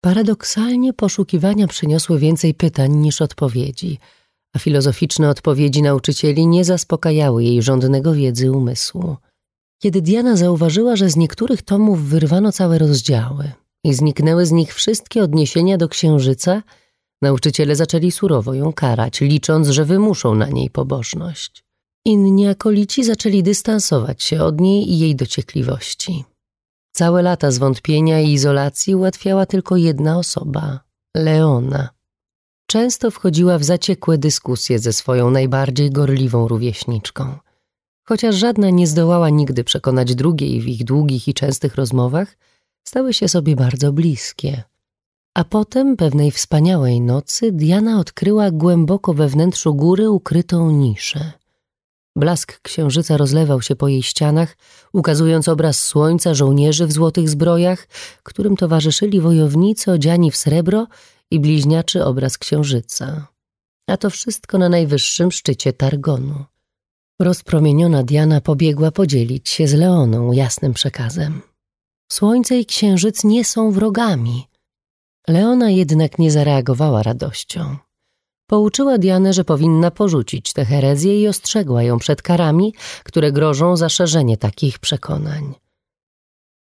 Paradoksalnie 0.00 0.92
poszukiwania 0.92 1.66
przyniosły 1.66 2.18
więcej 2.18 2.54
pytań 2.54 2.92
niż 2.92 3.22
odpowiedzi, 3.22 3.98
a 4.52 4.58
filozoficzne 4.58 5.28
odpowiedzi 5.28 5.82
nauczycieli 5.82 6.46
nie 6.46 6.64
zaspokajały 6.64 7.44
jej 7.44 7.62
żądnego 7.62 8.14
wiedzy 8.14 8.52
umysłu. 8.52 9.16
Kiedy 9.82 10.02
Diana 10.02 10.36
zauważyła, 10.36 10.96
że 10.96 11.10
z 11.10 11.16
niektórych 11.16 11.62
tomów 11.62 12.02
wyrwano 12.02 12.52
całe 12.52 12.78
rozdziały 12.78 13.52
i 13.84 13.94
zniknęły 13.94 14.46
z 14.46 14.52
nich 14.52 14.74
wszystkie 14.74 15.22
odniesienia 15.22 15.78
do 15.78 15.88
księżyca, 15.88 16.62
nauczyciele 17.22 17.76
zaczęli 17.76 18.10
surowo 18.10 18.54
ją 18.54 18.72
karać, 18.72 19.20
licząc, 19.20 19.68
że 19.68 19.84
wymuszą 19.84 20.34
na 20.34 20.46
niej 20.48 20.70
pobożność. 20.70 21.64
Inni 22.04 22.46
akolici 22.46 23.04
zaczęli 23.04 23.42
dystansować 23.42 24.22
się 24.22 24.42
od 24.42 24.60
niej 24.60 24.92
i 24.92 24.98
jej 24.98 25.16
dociekliwości. 25.16 26.24
Całe 26.92 27.22
lata 27.22 27.50
zwątpienia 27.50 28.20
i 28.20 28.32
izolacji 28.32 28.94
ułatwiała 28.94 29.46
tylko 29.46 29.76
jedna 29.76 30.18
osoba 30.18 30.80
Leona. 31.16 31.88
Często 32.66 33.10
wchodziła 33.10 33.58
w 33.58 33.64
zaciekłe 33.64 34.18
dyskusje 34.18 34.78
ze 34.78 34.92
swoją 34.92 35.30
najbardziej 35.30 35.90
gorliwą 35.90 36.48
rówieśniczką. 36.48 37.38
Chociaż 38.08 38.34
żadna 38.34 38.70
nie 38.70 38.86
zdołała 38.86 39.30
nigdy 39.30 39.64
przekonać 39.64 40.14
drugiej 40.14 40.60
w 40.60 40.68
ich 40.68 40.84
długich 40.84 41.28
i 41.28 41.34
częstych 41.34 41.74
rozmowach, 41.74 42.36
stały 42.84 43.14
się 43.14 43.28
sobie 43.28 43.56
bardzo 43.56 43.92
bliskie. 43.92 44.62
A 45.40 45.44
potem 45.44 45.96
pewnej 45.96 46.30
wspaniałej 46.30 47.00
nocy 47.00 47.52
Diana 47.52 48.00
odkryła 48.00 48.50
głęboko 48.50 49.14
we 49.14 49.28
wnętrzu 49.28 49.74
góry 49.74 50.10
ukrytą 50.10 50.70
niszę. 50.70 51.32
Blask 52.16 52.60
księżyca 52.62 53.16
rozlewał 53.16 53.62
się 53.62 53.76
po 53.76 53.88
jej 53.88 54.02
ścianach, 54.02 54.56
ukazując 54.92 55.48
obraz 55.48 55.82
słońca 55.82 56.34
żołnierzy 56.34 56.86
w 56.86 56.92
złotych 56.92 57.28
zbrojach, 57.28 57.88
którym 58.22 58.56
towarzyszyli 58.56 59.20
wojownicy 59.20 59.92
odziani 59.92 60.30
w 60.30 60.36
srebro 60.36 60.86
i 61.30 61.40
bliźniaczy 61.40 62.04
obraz 62.04 62.38
księżyca. 62.38 63.26
A 63.86 63.96
to 63.96 64.10
wszystko 64.10 64.58
na 64.58 64.68
najwyższym 64.68 65.32
szczycie 65.32 65.72
Targonu. 65.72 66.44
Rozpromieniona 67.20 68.02
Diana 68.02 68.40
pobiegła 68.40 68.90
podzielić 68.90 69.48
się 69.48 69.68
z 69.68 69.72
Leoną 69.72 70.32
jasnym 70.32 70.74
przekazem. 70.74 71.42
Słońce 72.12 72.58
i 72.58 72.66
księżyc 72.66 73.24
nie 73.24 73.44
są 73.44 73.70
wrogami. 73.72 74.49
Leona 75.28 75.70
jednak 75.70 76.18
nie 76.18 76.30
zareagowała 76.30 77.02
radością. 77.02 77.76
Pouczyła 78.46 78.98
Dianę, 78.98 79.32
że 79.32 79.44
powinna 79.44 79.90
porzucić 79.90 80.52
tę 80.52 80.64
herezję 80.64 81.20
i 81.20 81.28
ostrzegła 81.28 81.82
ją 81.82 81.98
przed 81.98 82.22
karami, 82.22 82.74
które 83.04 83.32
grożą 83.32 83.76
za 83.76 83.88
szerzenie 83.88 84.36
takich 84.36 84.78
przekonań. 84.78 85.54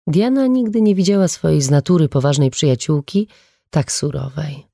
Diana 0.08 0.48
nigdy 0.48 0.82
nie 0.82 0.96
widziała 0.96 1.28
swojej 1.28 1.62
z 1.62 1.70
natury 1.70 2.10
poważnej 2.10 2.52
przyjaciółki 2.52 3.28
tak 3.70 3.92
surowej. 3.92 4.68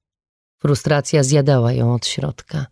Frustracja 0.62 1.24
zjadała 1.24 1.74
ją 1.74 1.94
od 1.94 2.06
środka. 2.08 2.66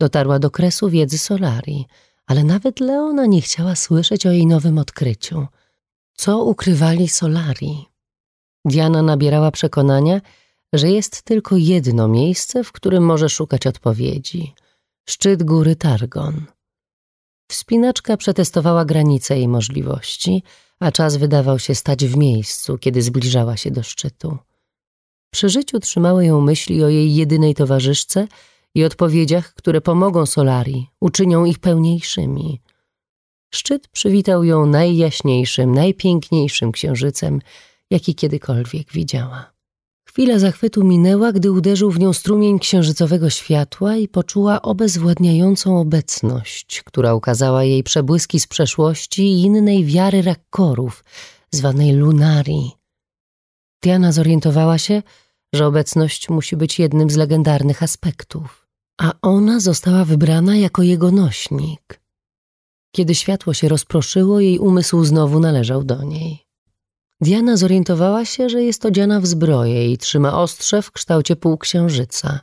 Dotarła 0.00 0.38
do 0.38 0.50
kresu 0.50 0.90
wiedzy 0.90 1.18
Solarii, 1.18 1.86
ale 2.26 2.44
nawet 2.44 2.80
Leona 2.80 3.26
nie 3.26 3.40
chciała 3.40 3.76
słyszeć 3.76 4.26
o 4.26 4.30
jej 4.30 4.46
nowym 4.46 4.78
odkryciu. 4.78 5.46
Co 6.14 6.44
ukrywali 6.44 7.08
Solarii? 7.08 7.91
Diana 8.64 9.02
nabierała 9.02 9.50
przekonania, 9.50 10.20
że 10.72 10.90
jest 10.90 11.22
tylko 11.22 11.56
jedno 11.56 12.08
miejsce, 12.08 12.64
w 12.64 12.72
którym 12.72 13.04
może 13.04 13.28
szukać 13.28 13.66
odpowiedzi 13.66 14.54
szczyt 15.08 15.42
góry 15.42 15.76
Targon. 15.76 16.46
Wspinaczka 17.50 18.16
przetestowała 18.16 18.84
granice 18.84 19.36
jej 19.36 19.48
możliwości, 19.48 20.42
a 20.80 20.92
czas 20.92 21.16
wydawał 21.16 21.58
się 21.58 21.74
stać 21.74 22.04
w 22.06 22.16
miejscu, 22.16 22.78
kiedy 22.78 23.02
zbliżała 23.02 23.56
się 23.56 23.70
do 23.70 23.82
szczytu. 23.82 24.38
Przy 25.32 25.48
życiu 25.48 25.80
trzymały 25.80 26.26
ją 26.26 26.40
myśli 26.40 26.84
o 26.84 26.88
jej 26.88 27.14
jedynej 27.14 27.54
towarzyszce 27.54 28.26
i 28.74 28.84
odpowiedziach, 28.84 29.54
które 29.54 29.80
pomogą 29.80 30.26
Solarii, 30.26 30.86
uczynią 31.00 31.44
ich 31.44 31.58
pełniejszymi. 31.58 32.60
Szczyt 33.54 33.88
przywitał 33.88 34.44
ją 34.44 34.66
najjaśniejszym, 34.66 35.74
najpiękniejszym 35.74 36.72
księżycem, 36.72 37.40
jaki 37.92 38.14
kiedykolwiek 38.14 38.92
widziała. 38.92 39.52
Chwila 40.08 40.38
zachwytu 40.38 40.84
minęła, 40.84 41.32
gdy 41.32 41.52
uderzył 41.52 41.90
w 41.90 41.98
nią 41.98 42.12
strumień 42.12 42.58
księżycowego 42.58 43.30
światła 43.30 43.96
i 43.96 44.08
poczuła 44.08 44.62
obezwładniającą 44.62 45.80
obecność, 45.80 46.82
która 46.82 47.14
ukazała 47.14 47.64
jej 47.64 47.82
przebłyski 47.82 48.40
z 48.40 48.46
przeszłości 48.46 49.22
i 49.22 49.42
innej 49.42 49.84
wiary 49.84 50.22
rakkorów, 50.22 51.04
zwanej 51.50 51.92
lunarii. 51.92 52.70
Diana 53.82 54.12
zorientowała 54.12 54.78
się, 54.78 55.02
że 55.52 55.66
obecność 55.66 56.28
musi 56.28 56.56
być 56.56 56.78
jednym 56.78 57.10
z 57.10 57.16
legendarnych 57.16 57.82
aspektów, 57.82 58.68
a 59.00 59.12
ona 59.22 59.60
została 59.60 60.04
wybrana 60.04 60.56
jako 60.56 60.82
jego 60.82 61.10
nośnik. 61.10 62.00
Kiedy 62.94 63.14
światło 63.14 63.54
się 63.54 63.68
rozproszyło, 63.68 64.40
jej 64.40 64.58
umysł 64.58 65.04
znowu 65.04 65.40
należał 65.40 65.84
do 65.84 66.02
niej. 66.02 66.51
Diana 67.22 67.56
zorientowała 67.56 68.24
się, 68.24 68.48
że 68.48 68.62
jest 68.62 68.86
odziana 68.86 69.20
w 69.20 69.26
zbroję 69.26 69.92
i 69.92 69.98
trzyma 69.98 70.40
ostrze 70.40 70.82
w 70.82 70.90
kształcie 70.90 71.36
półksiężyca, 71.36 72.40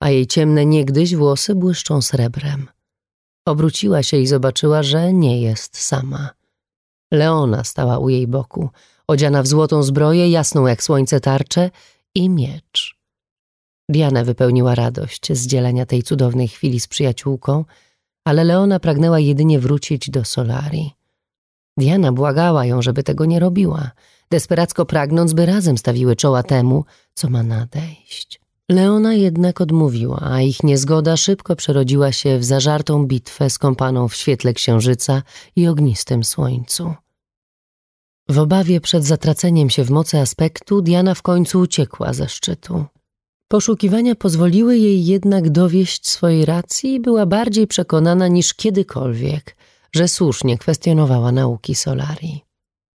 a 0.00 0.10
jej 0.10 0.26
ciemne 0.26 0.66
niegdyś 0.66 1.16
włosy 1.16 1.54
błyszczą 1.54 2.02
srebrem. 2.02 2.68
Obróciła 3.46 4.02
się 4.02 4.16
i 4.16 4.26
zobaczyła, 4.26 4.82
że 4.82 5.12
nie 5.12 5.40
jest 5.40 5.78
sama. 5.78 6.30
Leona 7.12 7.64
stała 7.64 7.98
u 7.98 8.08
jej 8.08 8.26
boku, 8.26 8.70
odziana 9.08 9.42
w 9.42 9.46
złotą 9.46 9.82
zbroję, 9.82 10.30
jasną 10.30 10.66
jak 10.66 10.82
słońce 10.82 11.20
tarczę 11.20 11.70
i 12.14 12.30
miecz. 12.30 12.96
Diana 13.88 14.24
wypełniła 14.24 14.74
radość 14.74 15.32
z 15.32 15.46
dzielenia 15.46 15.86
tej 15.86 16.02
cudownej 16.02 16.48
chwili 16.48 16.80
z 16.80 16.88
przyjaciółką, 16.88 17.64
ale 18.24 18.44
Leona 18.44 18.80
pragnęła 18.80 19.18
jedynie 19.18 19.58
wrócić 19.58 20.10
do 20.10 20.24
Solarii. 20.24 20.92
Diana 21.78 22.12
błagała 22.12 22.66
ją, 22.66 22.82
żeby 22.82 23.02
tego 23.02 23.24
nie 23.24 23.40
robiła– 23.40 23.90
desperacko 24.30 24.86
pragnąc, 24.86 25.32
by 25.32 25.46
razem 25.46 25.78
stawiły 25.78 26.16
czoła 26.16 26.42
temu, 26.42 26.84
co 27.14 27.30
ma 27.30 27.42
nadejść. 27.42 28.40
Leona 28.68 29.14
jednak 29.14 29.60
odmówiła, 29.60 30.20
a 30.22 30.40
ich 30.40 30.62
niezgoda 30.62 31.16
szybko 31.16 31.56
przerodziła 31.56 32.12
się 32.12 32.38
w 32.38 32.44
zażartą 32.44 33.06
bitwę 33.06 33.50
skąpaną 33.50 34.08
w 34.08 34.14
świetle 34.14 34.52
księżyca 34.52 35.22
i 35.56 35.66
ognistym 35.66 36.24
słońcu. 36.24 36.94
W 38.28 38.38
obawie 38.38 38.80
przed 38.80 39.04
zatraceniem 39.04 39.70
się 39.70 39.84
w 39.84 39.90
mocy 39.90 40.18
aspektu, 40.20 40.82
Diana 40.82 41.14
w 41.14 41.22
końcu 41.22 41.60
uciekła 41.60 42.12
ze 42.12 42.28
szczytu. 42.28 42.84
Poszukiwania 43.48 44.14
pozwoliły 44.14 44.78
jej 44.78 45.06
jednak 45.06 45.50
dowieść 45.50 46.08
swojej 46.08 46.44
racji 46.44 46.94
i 46.94 47.00
była 47.00 47.26
bardziej 47.26 47.66
przekonana 47.66 48.28
niż 48.28 48.54
kiedykolwiek, 48.54 49.56
że 49.92 50.08
słusznie 50.08 50.58
kwestionowała 50.58 51.32
nauki 51.32 51.74
Solarii. 51.74 52.45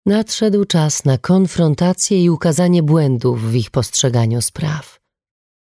Nadszedł 0.06 0.64
czas 0.64 1.04
na 1.04 1.18
konfrontację 1.18 2.24
i 2.24 2.30
ukazanie 2.30 2.82
błędów 2.82 3.50
w 3.50 3.54
ich 3.54 3.70
postrzeganiu 3.70 4.42
spraw. 4.42 5.00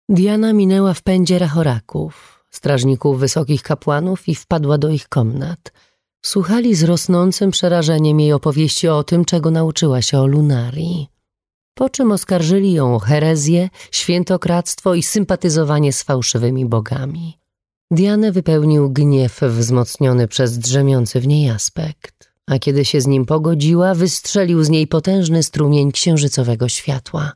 Diana 0.09 0.53
minęła 0.53 0.95
w 0.95 1.03
pędzie 1.03 1.39
rachoraków, 1.39 2.45
strażników 2.51 3.21
wysokich 3.21 3.63
kapłanów 3.63 4.29
i 4.29 4.35
wpadła 4.35 4.79
do 4.79 4.89
ich 4.89 5.09
komnat. 5.09 5.73
Słuchali 6.25 6.75
z 6.75 6.83
rosnącym 6.83 7.51
przerażeniem 7.51 8.21
jej 8.21 8.33
opowieści 8.33 8.89
o 8.89 9.05
tym, 9.05 9.25
czego 9.25 9.51
nauczyła 9.51 10.03
się 10.03 10.19
o 10.19 10.27
lunarii. 10.27 11.09
Po 11.75 11.89
czym 11.89 12.13
oskarżyli 12.13 12.73
ją 12.73 12.95
o 12.95 12.99
herezję, 12.99 13.69
świętokradztwo 13.91 14.95
i 14.95 15.03
sympatyzowanie 15.03 15.93
z 15.93 16.03
fałszywymi 16.03 16.67
bogami. 16.67 17.39
Dianę 17.91 18.33
wypełnił 18.33 18.91
gniew 18.91 19.41
wzmocniony 19.41 20.29
przez 20.29 20.59
drzemiący 20.59 21.21
w 21.21 21.27
niej 21.27 21.51
aspekt 21.51 22.20
a 22.51 22.59
kiedy 22.59 22.85
się 22.85 23.01
z 23.01 23.07
nim 23.07 23.27
pogodziła, 23.27 23.95
wystrzelił 23.95 24.65
z 24.65 24.69
niej 24.69 24.87
potężny 24.87 25.43
strumień 25.43 25.93
księżycowego 25.93 26.69
światła. 26.69 27.33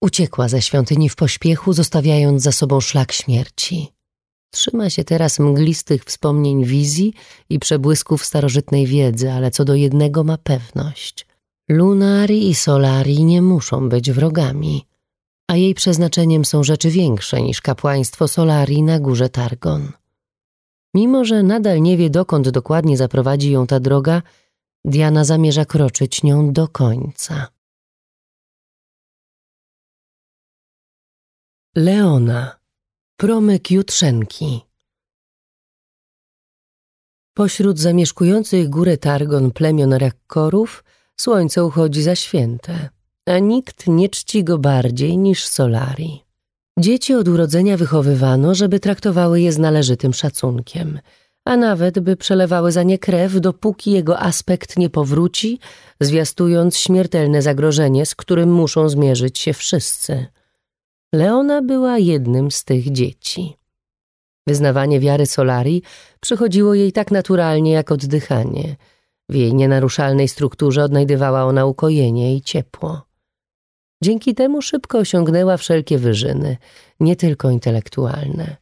Uciekła 0.00 0.48
ze 0.48 0.62
świątyni 0.62 1.08
w 1.08 1.16
pośpiechu, 1.16 1.72
zostawiając 1.72 2.42
za 2.42 2.52
sobą 2.52 2.80
szlak 2.80 3.12
śmierci. 3.12 3.92
Trzyma 4.50 4.90
się 4.90 5.04
teraz 5.04 5.38
mglistych 5.38 6.04
wspomnień 6.04 6.64
wizji 6.64 7.14
i 7.48 7.58
przebłysków 7.58 8.24
starożytnej 8.24 8.86
wiedzy, 8.86 9.32
ale 9.32 9.50
co 9.50 9.64
do 9.64 9.74
jednego 9.74 10.24
ma 10.24 10.38
pewność. 10.38 11.26
Lunari 11.68 12.48
i 12.48 12.54
Solari 12.54 13.24
nie 13.24 13.42
muszą 13.42 13.88
być 13.88 14.10
wrogami, 14.10 14.86
a 15.48 15.56
jej 15.56 15.74
przeznaczeniem 15.74 16.44
są 16.44 16.64
rzeczy 16.64 16.90
większe 16.90 17.42
niż 17.42 17.60
kapłaństwo 17.60 18.28
Solari 18.28 18.82
na 18.82 19.00
górze 19.00 19.28
Targon. 19.28 19.92
Mimo, 20.94 21.24
że 21.24 21.42
nadal 21.42 21.82
nie 21.82 21.96
wie, 21.96 22.10
dokąd 22.10 22.48
dokładnie 22.48 22.96
zaprowadzi 22.96 23.50
ją 23.50 23.66
ta 23.66 23.80
droga, 23.80 24.22
Diana 24.84 25.24
zamierza 25.24 25.64
kroczyć 25.64 26.22
nią 26.22 26.52
do 26.52 26.68
końca. 26.68 27.46
Leona, 31.76 32.60
promyk 33.16 33.70
Jutrzenki 33.70 34.60
Pośród 37.34 37.78
zamieszkujących 37.78 38.68
górę 38.70 38.98
Targon 38.98 39.50
plemion 39.50 39.92
Rakkorów 39.92 40.84
słońce 41.16 41.64
uchodzi 41.64 42.02
za 42.02 42.16
święte, 42.16 42.88
a 43.26 43.38
nikt 43.38 43.86
nie 43.86 44.08
czci 44.08 44.44
go 44.44 44.58
bardziej 44.58 45.18
niż 45.18 45.46
Solari. 45.46 46.24
Dzieci 46.78 47.14
od 47.14 47.28
urodzenia 47.28 47.76
wychowywano, 47.76 48.54
żeby 48.54 48.80
traktowały 48.80 49.40
je 49.40 49.52
z 49.52 49.58
należytym 49.58 50.14
szacunkiem, 50.14 51.00
a 51.44 51.56
nawet 51.56 51.98
by 51.98 52.16
przelewały 52.16 52.72
za 52.72 52.82
nie 52.82 52.98
krew, 52.98 53.40
dopóki 53.40 53.90
jego 53.90 54.20
aspekt 54.20 54.76
nie 54.76 54.90
powróci, 54.90 55.58
zwiastując 56.00 56.76
śmiertelne 56.76 57.42
zagrożenie, 57.42 58.06
z 58.06 58.14
którym 58.14 58.52
muszą 58.52 58.88
zmierzyć 58.88 59.38
się 59.38 59.52
wszyscy. 59.52 60.26
Leona 61.14 61.62
była 61.62 61.98
jednym 61.98 62.50
z 62.50 62.64
tych 62.64 62.92
dzieci. 62.92 63.56
Wyznawanie 64.46 65.00
wiary 65.00 65.26
Solari 65.26 65.82
przychodziło 66.20 66.74
jej 66.74 66.92
tak 66.92 67.10
naturalnie 67.10 67.72
jak 67.72 67.92
oddychanie. 67.92 68.76
W 69.28 69.34
jej 69.34 69.54
nienaruszalnej 69.54 70.28
strukturze 70.28 70.84
odnajdywała 70.84 71.44
ona 71.44 71.66
ukojenie 71.66 72.36
i 72.36 72.42
ciepło. 72.42 73.02
Dzięki 74.02 74.34
temu 74.34 74.62
szybko 74.62 74.98
osiągnęła 74.98 75.56
wszelkie 75.56 75.98
wyżyny, 75.98 76.56
nie 77.00 77.16
tylko 77.16 77.50
intelektualne. 77.50 78.61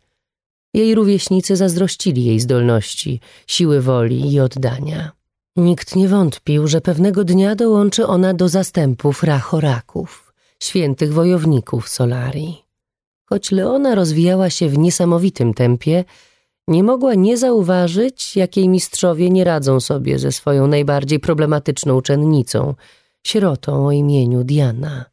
Jej 0.74 0.94
rówieśnicy 0.94 1.56
zazdrościli 1.56 2.24
jej 2.24 2.40
zdolności, 2.40 3.20
siły 3.46 3.80
woli 3.80 4.32
i 4.32 4.40
oddania. 4.40 5.12
Nikt 5.56 5.96
nie 5.96 6.08
wątpił, 6.08 6.66
że 6.66 6.80
pewnego 6.80 7.24
dnia 7.24 7.54
dołączy 7.54 8.06
ona 8.06 8.34
do 8.34 8.48
zastępów 8.48 9.22
Rachoraków, 9.22 10.34
świętych 10.62 11.12
wojowników 11.12 11.88
Solarii. 11.88 12.64
Choć 13.28 13.50
Leona 13.50 13.94
rozwijała 13.94 14.50
się 14.50 14.68
w 14.68 14.78
niesamowitym 14.78 15.54
tempie, 15.54 16.04
nie 16.68 16.82
mogła 16.82 17.14
nie 17.14 17.36
zauważyć, 17.36 18.36
jak 18.36 18.56
jej 18.56 18.68
mistrzowie 18.68 19.30
nie 19.30 19.44
radzą 19.44 19.80
sobie 19.80 20.18
ze 20.18 20.32
swoją 20.32 20.66
najbardziej 20.66 21.20
problematyczną 21.20 21.96
uczennicą, 21.96 22.74
sierotą 23.26 23.86
o 23.86 23.92
imieniu 23.92 24.44
Diana. 24.44 25.04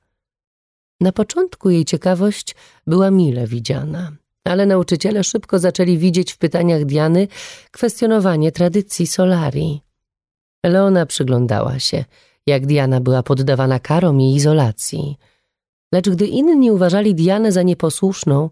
Na 1.02 1.12
początku 1.12 1.70
jej 1.70 1.86
ciekawość 1.86 2.56
była 2.88 3.12
mile 3.12 3.48
widziana, 3.48 4.12
ale 4.48 4.66
nauczyciele 4.66 5.24
szybko 5.24 5.60
zaczęli 5.60 5.98
widzieć 5.98 6.34
w 6.34 6.38
pytaniach 6.38 6.86
Diany 6.86 7.28
kwestionowanie 7.72 8.52
tradycji 8.52 9.08
Solarii. 9.08 9.82
Leona 10.66 11.06
przyglądała 11.06 11.80
się, 11.80 12.06
jak 12.48 12.66
Diana 12.66 13.02
była 13.02 13.24
poddawana 13.24 13.80
karom 13.80 14.22
i 14.22 14.36
izolacji. 14.36 15.18
Lecz 15.94 16.10
gdy 16.10 16.28
inni 16.28 16.72
uważali 16.72 17.16
Dianę 17.16 17.52
za 17.52 17.64
nieposłuszną, 17.64 18.50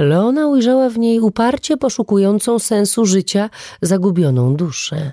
Leona 0.00 0.46
ujrzała 0.46 0.88
w 0.88 0.98
niej 0.98 1.20
uparcie 1.20 1.76
poszukującą 1.76 2.58
sensu 2.58 3.06
życia 3.06 3.50
zagubioną 3.82 4.56
duszę. 4.56 5.12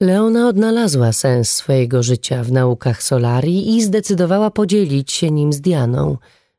Leona 0.00 0.48
odnalazła 0.48 1.12
sens 1.12 1.50
swojego 1.50 2.02
życia 2.02 2.44
w 2.44 2.52
naukach 2.52 3.02
Solarii 3.02 3.76
i 3.76 3.82
zdecydowała 3.82 4.50
podzielić 4.50 5.12
się 5.12 5.30
nim 5.30 5.52
z 5.52 5.60
Dianą, 5.60 6.16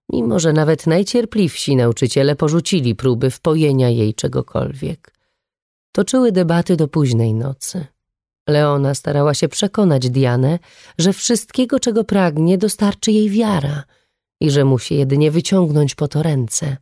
mimo 0.09 0.39
że 0.39 0.53
nawet 0.53 0.87
najcierpliwsi 0.87 1.75
nauczyciele 1.75 2.35
porzucili 2.35 2.95
próby 2.95 3.29
wpojenia 3.29 3.89
jej 3.89 4.13
czegokolwiek. 4.13 5.13
Toczyły 5.91 6.31
debaty 6.31 6.75
do 6.75 6.87
późnej 6.87 7.33
nocy. 7.33 7.85
Leona 8.47 8.95
starała 8.95 9.33
się 9.33 9.47
przekonać 9.47 10.09
Dianę, 10.09 10.59
że 10.97 11.13
wszystkiego, 11.13 11.79
czego 11.79 12.03
pragnie, 12.03 12.57
dostarczy 12.57 13.11
jej 13.11 13.29
wiara 13.29 13.83
i 14.41 14.51
że 14.51 14.65
musi 14.65 14.95
jedynie 14.95 15.31
wyciągnąć 15.31 15.95
po 15.95 16.07
to 16.07 16.23
ręce. 16.23 16.77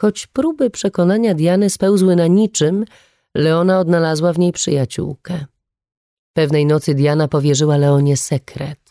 Choć 0.00 0.26
próby 0.26 0.70
przekonania 0.70 1.34
Diany 1.34 1.70
spełzły 1.70 2.16
na 2.16 2.26
niczym, 2.26 2.84
Leona 3.34 3.78
odnalazła 3.78 4.32
w 4.32 4.38
niej 4.38 4.52
przyjaciółkę. 4.52 5.46
Pewnej 6.32 6.66
nocy 6.66 6.94
Diana 6.94 7.28
powierzyła 7.28 7.76
Leonie 7.76 8.16
sekret. 8.16 8.85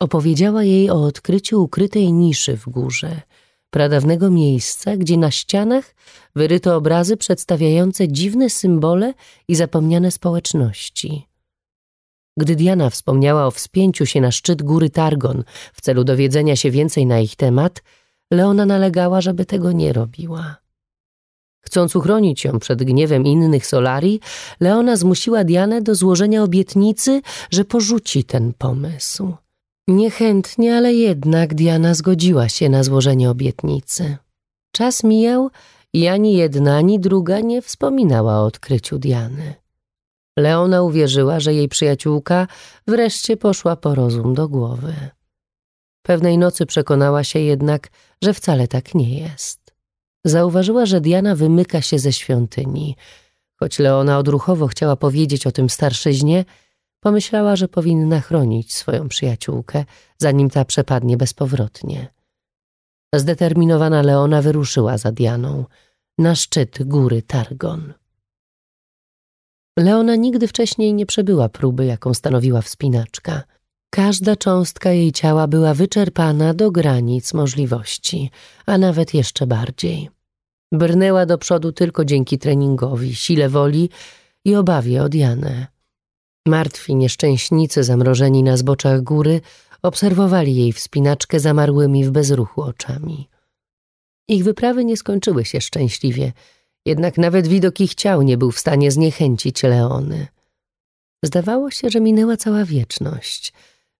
Opowiedziała 0.00 0.64
jej 0.64 0.90
o 0.90 1.02
odkryciu 1.02 1.62
ukrytej 1.62 2.12
niszy 2.12 2.56
w 2.56 2.68
górze, 2.68 3.20
pradawnego 3.70 4.30
miejsca, 4.30 4.96
gdzie 4.96 5.16
na 5.16 5.30
ścianach 5.30 5.94
wyryto 6.34 6.76
obrazy 6.76 7.16
przedstawiające 7.16 8.08
dziwne 8.08 8.50
symbole 8.50 9.14
i 9.48 9.54
zapomniane 9.54 10.10
społeczności. 10.10 11.26
Gdy 12.38 12.56
Diana 12.56 12.90
wspomniała 12.90 13.46
o 13.46 13.50
wspięciu 13.50 14.06
się 14.06 14.20
na 14.20 14.30
szczyt 14.30 14.62
góry 14.62 14.90
Targon 14.90 15.44
w 15.72 15.80
celu 15.80 16.04
dowiedzenia 16.04 16.56
się 16.56 16.70
więcej 16.70 17.06
na 17.06 17.20
ich 17.20 17.36
temat, 17.36 17.82
Leona 18.30 18.66
nalegała, 18.66 19.20
żeby 19.20 19.46
tego 19.46 19.72
nie 19.72 19.92
robiła. 19.92 20.56
Chcąc 21.60 21.96
uchronić 21.96 22.44
ją 22.44 22.58
przed 22.58 22.82
gniewem 22.82 23.24
innych 23.24 23.66
Solarii, 23.66 24.20
Leona 24.60 24.96
zmusiła 24.96 25.44
Dianę 25.44 25.82
do 25.82 25.94
złożenia 25.94 26.42
obietnicy, 26.42 27.22
że 27.50 27.64
porzuci 27.64 28.24
ten 28.24 28.52
pomysł. 28.58 29.34
Niechętnie, 29.88 30.76
ale 30.76 30.94
jednak 30.94 31.54
Diana 31.54 31.94
zgodziła 31.94 32.48
się 32.48 32.68
na 32.68 32.82
złożenie 32.82 33.30
obietnicy. 33.30 34.16
Czas 34.72 35.04
mijał 35.04 35.50
i 35.92 36.08
ani 36.08 36.36
jedna, 36.36 36.76
ani 36.76 37.00
druga 37.00 37.40
nie 37.40 37.62
wspominała 37.62 38.40
o 38.40 38.44
odkryciu 38.44 38.98
Diany. 38.98 39.54
Leona 40.38 40.82
uwierzyła, 40.82 41.40
że 41.40 41.54
jej 41.54 41.68
przyjaciółka 41.68 42.46
wreszcie 42.86 43.36
poszła 43.36 43.76
po 43.76 43.94
rozum 43.94 44.34
do 44.34 44.48
głowy. 44.48 44.94
Pewnej 46.02 46.38
nocy 46.38 46.66
przekonała 46.66 47.24
się 47.24 47.38
jednak, 47.38 47.88
że 48.22 48.34
wcale 48.34 48.68
tak 48.68 48.94
nie 48.94 49.18
jest. 49.20 49.74
Zauważyła, 50.24 50.86
że 50.86 51.00
Diana 51.00 51.34
wymyka 51.34 51.82
się 51.82 51.98
ze 51.98 52.12
świątyni. 52.12 52.96
Choć 53.56 53.78
Leona 53.78 54.18
odruchowo 54.18 54.66
chciała 54.66 54.96
powiedzieć 54.96 55.46
o 55.46 55.52
tym 55.52 55.70
starszyźnie, 55.70 56.44
pomyślała, 57.06 57.56
że 57.56 57.68
powinna 57.68 58.20
chronić 58.20 58.74
swoją 58.74 59.08
przyjaciółkę, 59.08 59.84
zanim 60.18 60.50
ta 60.50 60.64
przepadnie 60.64 61.16
bezpowrotnie. 61.16 62.08
Zdeterminowana 63.14 64.02
Leona 64.02 64.42
wyruszyła 64.42 64.98
za 64.98 65.12
Dianą 65.12 65.64
na 66.18 66.34
szczyt 66.34 66.82
góry 66.82 67.22
Targon. 67.22 67.94
Leona 69.78 70.16
nigdy 70.16 70.48
wcześniej 70.48 70.94
nie 70.94 71.06
przebyła 71.06 71.48
próby, 71.48 71.86
jaką 71.86 72.14
stanowiła 72.14 72.62
wspinaczka. 72.62 73.42
Każda 73.90 74.36
cząstka 74.36 74.90
jej 74.92 75.12
ciała 75.12 75.46
była 75.46 75.74
wyczerpana 75.74 76.54
do 76.54 76.70
granic 76.70 77.34
możliwości, 77.34 78.30
a 78.66 78.78
nawet 78.78 79.14
jeszcze 79.14 79.46
bardziej. 79.46 80.10
Brnęła 80.72 81.26
do 81.26 81.38
przodu 81.38 81.72
tylko 81.72 82.04
dzięki 82.04 82.38
treningowi, 82.38 83.14
sile 83.14 83.48
woli 83.48 83.90
i 84.44 84.54
obawie 84.54 85.02
od 85.02 85.14
Janę. 85.14 85.75
Martwi 86.46 86.94
nieszczęśnicy 86.96 87.84
zamrożeni 87.84 88.42
na 88.42 88.56
zboczach 88.56 89.02
góry 89.02 89.40
obserwowali 89.82 90.56
jej 90.56 90.72
wspinaczkę 90.72 91.40
zamarłymi 91.40 92.04
w 92.04 92.10
bezruchu 92.10 92.62
oczami. 92.62 93.28
Ich 94.28 94.44
wyprawy 94.44 94.84
nie 94.84 94.96
skończyły 94.96 95.44
się 95.44 95.60
szczęśliwie, 95.60 96.32
jednak 96.86 97.18
nawet 97.18 97.46
widok 97.46 97.80
ich 97.80 97.94
ciał 97.94 98.22
nie 98.22 98.38
był 98.38 98.50
w 98.50 98.58
stanie 98.58 98.90
zniechęcić 98.90 99.62
Leony. 99.62 100.26
Zdawało 101.24 101.70
się, 101.70 101.90
że 101.90 102.00
minęła 102.00 102.36
cała 102.36 102.64
wieczność, 102.64 103.52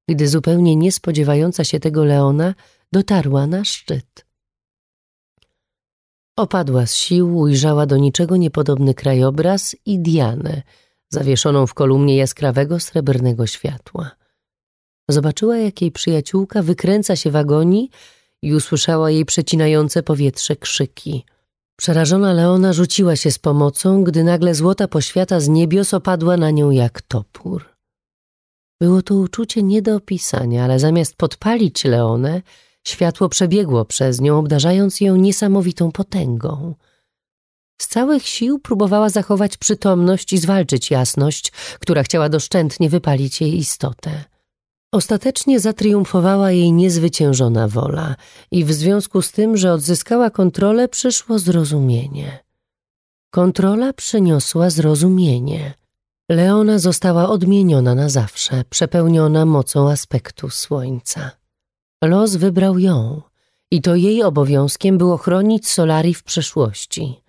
gdy 0.09 0.29
zupełnie 0.29 0.77
nie 0.77 0.93
spodziewająca 0.93 1.65
się 1.65 1.81
tego 1.81 2.05
Leona 2.05 2.55
dotarła 2.93 3.47
na 3.47 3.65
szczyt. 3.65 4.27
Opadła 6.37 6.87
z 6.87 6.95
sił, 6.95 7.39
ujrzała 7.39 7.87
do 7.87 7.97
niczego 7.97 8.37
niepodobny 8.37 8.95
krajobraz 8.95 9.77
i 9.87 9.99
Dianę, 9.99 10.63
zawieszoną 11.13 11.67
w 11.67 11.75
kolumnie 11.75 12.17
jaskrawego 12.17 12.81
srebrnego 12.81 13.47
światła. 13.47 14.11
Zobaczyła, 15.11 15.57
jak 15.57 15.83
jej 15.83 15.93
przyjaciółka 15.93 16.63
wykręca 16.63 17.17
się 17.17 17.31
w 17.31 17.37
agonii 17.37 17.91
i 18.43 18.55
usłyszała 18.55 19.11
jej 19.11 19.25
przecinające 19.25 20.03
powietrze 20.03 20.57
krzyki. 20.57 21.25
Przerażona 21.77 22.33
Leona 22.33 22.73
rzuciła 22.73 23.17
się 23.17 23.31
z 23.31 23.39
pomocą, 23.39 24.05
gdy 24.05 24.25
nagle 24.25 24.55
złota 24.55 24.89
poświata 24.89 25.41
z 25.41 25.49
niebios 25.49 25.95
opadła 25.95 26.37
na 26.37 26.51
nią 26.51 26.71
jak 26.71 27.03
topór. 27.03 27.65
Było 28.81 29.03
to 29.03 29.15
uczucie 29.15 29.63
nie 29.63 29.83
do 29.83 29.97
opisania, 29.97 30.65
ale 30.65 30.79
zamiast 30.79 31.17
podpalić 31.17 31.85
Leonę, 31.85 32.43
Światło 32.87 33.29
przebiegło 33.29 33.85
przez 33.85 34.21
nią, 34.21 34.39
obdarzając 34.39 35.01
ją 35.01 35.17
niesamowitą 35.17 35.93
potęgą. 35.93 36.75
Z 37.79 37.89
całych 37.89 38.29
sił 38.29 38.59
próbowała 38.59 39.09
zachować 39.09 39.57
przytomność 39.57 40.33
i 40.33 40.39
zwalczyć 40.39 40.91
jasność, 40.91 41.53
która 41.81 42.03
chciała 42.03 42.29
doszczętnie 42.29 42.91
wypalić 42.91 43.41
jej 43.41 43.59
istotę. 43.59 44.25
Ostatecznie 44.93 45.61
zatriumfowała 45.61 46.51
jej 46.51 46.73
niezwyciężona 46.73 47.69
wola 47.69 48.15
i 48.51 48.65
w 48.65 48.73
związku 48.73 49.23
z 49.23 49.33
tym, 49.33 49.57
że 49.57 49.73
odzyskała 49.73 50.31
kontrolę, 50.31 50.89
przyszło 50.89 51.39
zrozumienie. 51.39 52.39
Kontrola 53.31 53.93
przyniosła 53.93 54.71
zrozumienie. 54.71 55.75
Leona 56.31 56.79
została 56.79 57.29
odmieniona 57.29 57.95
na 57.95 58.09
zawsze, 58.09 58.65
przepełniona 58.71 59.47
mocą 59.47 59.91
aspektu 59.91 60.51
słońca. 60.51 61.31
Los 62.05 62.37
wybrał 62.37 62.79
ją 62.79 63.23
i 63.71 63.83
to 63.83 63.95
jej 63.95 64.23
obowiązkiem 64.23 64.99
było 64.99 65.17
chronić 65.17 65.69
Solari 65.69 66.15
w 66.15 66.23
przeszłości. 66.23 67.26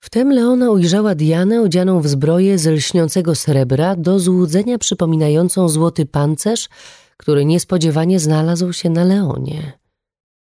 Wtem 0.00 0.32
Leona 0.32 0.70
ujrzała 0.70 1.14
Dianę 1.14 1.62
odzianą 1.62 2.00
w 2.00 2.08
zbroję 2.08 2.58
z 2.58 2.66
lśniącego 2.66 3.34
srebra, 3.34 3.96
do 3.96 4.18
złudzenia 4.18 4.78
przypominającą 4.78 5.68
złoty 5.68 6.06
pancerz, 6.06 6.68
który 7.16 7.44
niespodziewanie 7.44 8.20
znalazł 8.20 8.72
się 8.72 8.90
na 8.90 9.04
Leonie. 9.04 9.72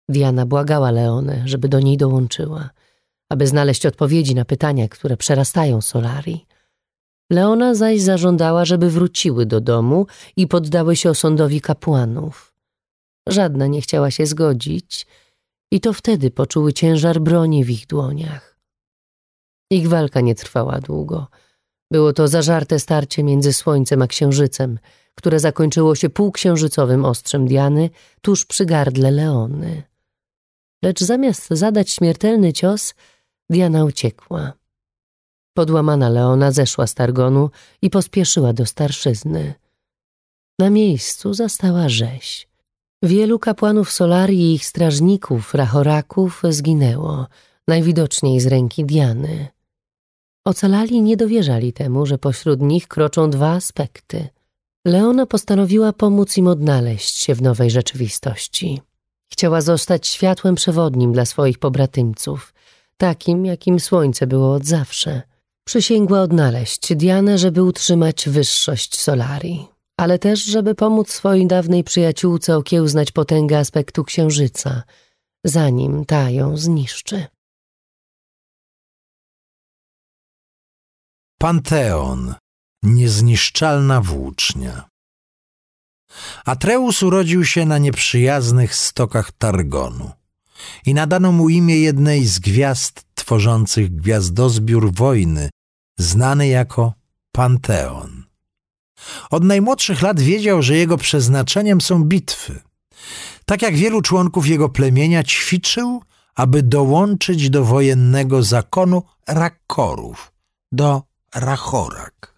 Diana 0.09 0.45
błagała 0.45 0.91
Leonę, 0.91 1.41
żeby 1.45 1.69
do 1.69 1.79
niej 1.79 1.97
dołączyła, 1.97 2.69
aby 3.29 3.47
znaleźć 3.47 3.85
odpowiedzi 3.85 4.35
na 4.35 4.45
pytania, 4.45 4.87
które 4.87 5.17
przerastają 5.17 5.81
Solari. 5.81 6.45
Leona 7.31 7.75
zaś 7.75 8.01
zażądała, 8.01 8.65
żeby 8.65 8.89
wróciły 8.89 9.45
do 9.45 9.61
domu 9.61 10.07
i 10.35 10.47
poddały 10.47 10.95
się 10.95 11.09
osądowi 11.09 11.61
kapłanów. 11.61 12.53
Żadna 13.27 13.67
nie 13.67 13.81
chciała 13.81 14.11
się 14.11 14.25
zgodzić 14.25 15.07
i 15.71 15.79
to 15.79 15.93
wtedy 15.93 16.31
poczuły 16.31 16.73
ciężar 16.73 17.21
broni 17.21 17.63
w 17.63 17.69
ich 17.69 17.87
dłoniach. 17.87 18.46
Ich 19.69 19.87
walka 19.87 20.21
nie 20.21 20.35
trwała 20.35 20.79
długo. 20.79 21.27
Było 21.91 22.13
to 22.13 22.27
zażarte 22.27 22.79
starcie 22.79 23.23
między 23.23 23.53
słońcem 23.53 24.01
a 24.01 24.07
księżycem, 24.07 24.79
które 25.15 25.39
zakończyło 25.39 25.95
się 25.95 26.09
półksiężycowym 26.09 27.05
ostrzem 27.05 27.47
Diany 27.47 27.89
tuż 28.21 28.45
przy 28.45 28.65
gardle 28.65 29.11
Leony. 29.11 29.83
Lecz 30.83 30.99
zamiast 30.99 31.47
zadać 31.51 31.91
śmiertelny 31.91 32.53
cios, 32.53 32.93
Diana 33.49 33.85
uciekła. 33.85 34.53
Podłamana 35.53 36.09
Leona 36.09 36.51
zeszła 36.51 36.87
z 36.87 36.93
targonu 36.93 37.49
i 37.81 37.89
pospieszyła 37.89 38.53
do 38.53 38.65
starszyzny. 38.65 39.53
Na 40.59 40.69
miejscu 40.69 41.33
zastała 41.33 41.89
rzeź. 41.89 42.47
Wielu 43.03 43.39
kapłanów 43.39 43.91
Solarii 43.91 44.39
i 44.39 44.53
ich 44.53 44.65
strażników, 44.65 45.53
rachoraków 45.53 46.41
zginęło, 46.49 47.27
najwidoczniej 47.67 48.39
z 48.39 48.47
ręki 48.47 48.85
Diany. 48.85 49.56
Ocalali 50.47 51.01
nie 51.01 51.17
dowierzali 51.17 51.73
temu, 51.73 52.05
że 52.05 52.17
pośród 52.17 52.61
nich 52.61 52.87
kroczą 52.87 53.29
dwa 53.29 53.51
aspekty. 53.51 54.27
Leona 54.85 55.25
postanowiła 55.25 55.93
pomóc 55.93 56.37
im 56.37 56.47
odnaleźć 56.47 57.15
się 57.15 57.35
w 57.35 57.41
nowej 57.41 57.71
rzeczywistości. 57.71 58.81
Chciała 59.31 59.61
zostać 59.61 60.07
światłem 60.07 60.55
przewodnim 60.55 61.13
dla 61.13 61.25
swoich 61.25 61.59
pobratymców, 61.59 62.53
takim, 62.97 63.45
jakim 63.45 63.79
słońce 63.79 64.27
było 64.27 64.53
od 64.53 64.65
zawsze. 64.65 65.21
Przysięgła 65.63 66.21
odnaleźć 66.21 66.95
Dianę, 66.95 67.37
żeby 67.37 67.63
utrzymać 67.63 68.29
wyższość 68.29 68.99
Solarii, 68.99 69.67
ale 69.97 70.19
też, 70.19 70.43
żeby 70.43 70.75
pomóc 70.75 71.11
swojej 71.11 71.47
dawnej 71.47 71.83
przyjaciółce 71.83 72.57
okiełznać 72.57 73.11
potęgę 73.11 73.57
aspektu 73.57 74.03
księżyca, 74.03 74.83
zanim 75.43 76.05
ta 76.05 76.29
ją 76.29 76.57
zniszczy. 76.57 77.25
Panteon, 81.39 82.35
niezniszczalna 82.83 84.01
włócznia. 84.01 84.89
Atreus 86.45 87.03
urodził 87.03 87.45
się 87.45 87.65
na 87.65 87.77
nieprzyjaznych 87.77 88.75
stokach 88.75 89.31
Targonu 89.31 90.11
i 90.85 90.93
nadano 90.93 91.31
mu 91.31 91.49
imię 91.49 91.79
jednej 91.79 92.25
z 92.25 92.39
gwiazd 92.39 93.05
tworzących 93.15 93.95
gwiazdozbiór 93.95 94.93
wojny, 94.93 95.49
znany 95.97 96.47
jako 96.47 96.93
Panteon. 97.31 98.23
Od 99.29 99.43
najmłodszych 99.43 100.01
lat 100.01 100.19
wiedział, 100.19 100.61
że 100.61 100.75
jego 100.75 100.97
przeznaczeniem 100.97 101.81
są 101.81 102.03
bitwy. 102.03 102.61
Tak 103.45 103.61
jak 103.61 103.75
wielu 103.75 104.01
członków 104.01 104.47
jego 104.47 104.69
plemienia 104.69 105.23
ćwiczył, 105.23 106.01
aby 106.35 106.63
dołączyć 106.63 107.49
do 107.49 107.65
wojennego 107.65 108.43
zakonu 108.43 109.03
Rakorów, 109.27 110.31
do 110.71 111.06
Rachorak. 111.35 112.37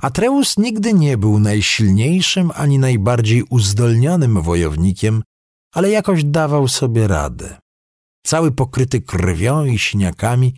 Atreus 0.00 0.56
nigdy 0.56 0.94
nie 0.94 1.18
był 1.18 1.38
najsilniejszym 1.38 2.50
ani 2.54 2.78
najbardziej 2.78 3.42
uzdolnionym 3.50 4.42
wojownikiem, 4.42 5.22
ale 5.72 5.90
jakoś 5.90 6.24
dawał 6.24 6.68
sobie 6.68 7.08
radę. 7.08 7.58
Cały 8.26 8.52
pokryty 8.52 9.00
krwią 9.00 9.64
i 9.64 9.78
siniakami, 9.78 10.54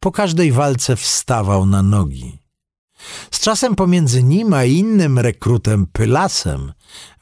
po 0.00 0.12
każdej 0.12 0.52
walce 0.52 0.96
wstawał 0.96 1.66
na 1.66 1.82
nogi. 1.82 2.38
Z 3.30 3.40
czasem 3.40 3.74
pomiędzy 3.74 4.22
nim 4.22 4.54
a 4.54 4.64
innym 4.64 5.18
rekrutem 5.18 5.86
Pylasem 5.86 6.72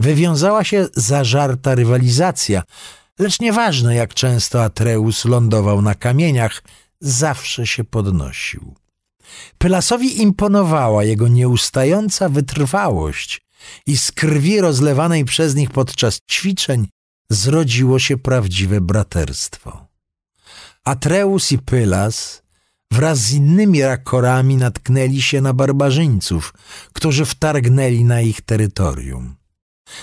wywiązała 0.01 0.65
się 0.65 0.89
zażarta 0.95 1.75
rywalizacja, 1.75 2.62
lecz 3.19 3.41
nieważne 3.41 3.95
jak 3.95 4.15
często 4.15 4.65
Atreus 4.65 5.25
lądował 5.25 5.83
na 5.83 5.95
kamieniach, 5.95 6.62
zawsze 7.01 7.67
się 7.67 7.85
podnosił. 7.85 8.75
Pylasowi 9.59 10.23
imponowała 10.23 11.05
jego 11.05 11.29
nieustająca 11.29 12.29
wytrwałość 12.29 13.47
i 13.87 13.99
z 13.99 14.12
krwi 14.12 14.61
rozlewanej 14.61 15.25
przez 15.25 15.55
nich 15.55 15.71
podczas 15.71 16.19
ćwiczeń 16.31 16.89
zrodziło 17.31 17.99
się 17.99 18.17
prawdziwe 18.17 18.81
braterstwo. 18.81 19.87
Atreus 20.85 21.53
i 21.53 21.59
Pylas 21.59 22.43
wraz 22.91 23.19
z 23.19 23.33
innymi 23.33 23.83
rakorami 23.83 24.57
natknęli 24.57 25.23
się 25.23 25.41
na 25.41 25.53
barbarzyńców, 25.53 26.55
którzy 26.93 27.25
wtargnęli 27.25 28.05
na 28.05 28.21
ich 28.21 28.41
terytorium. 28.41 29.37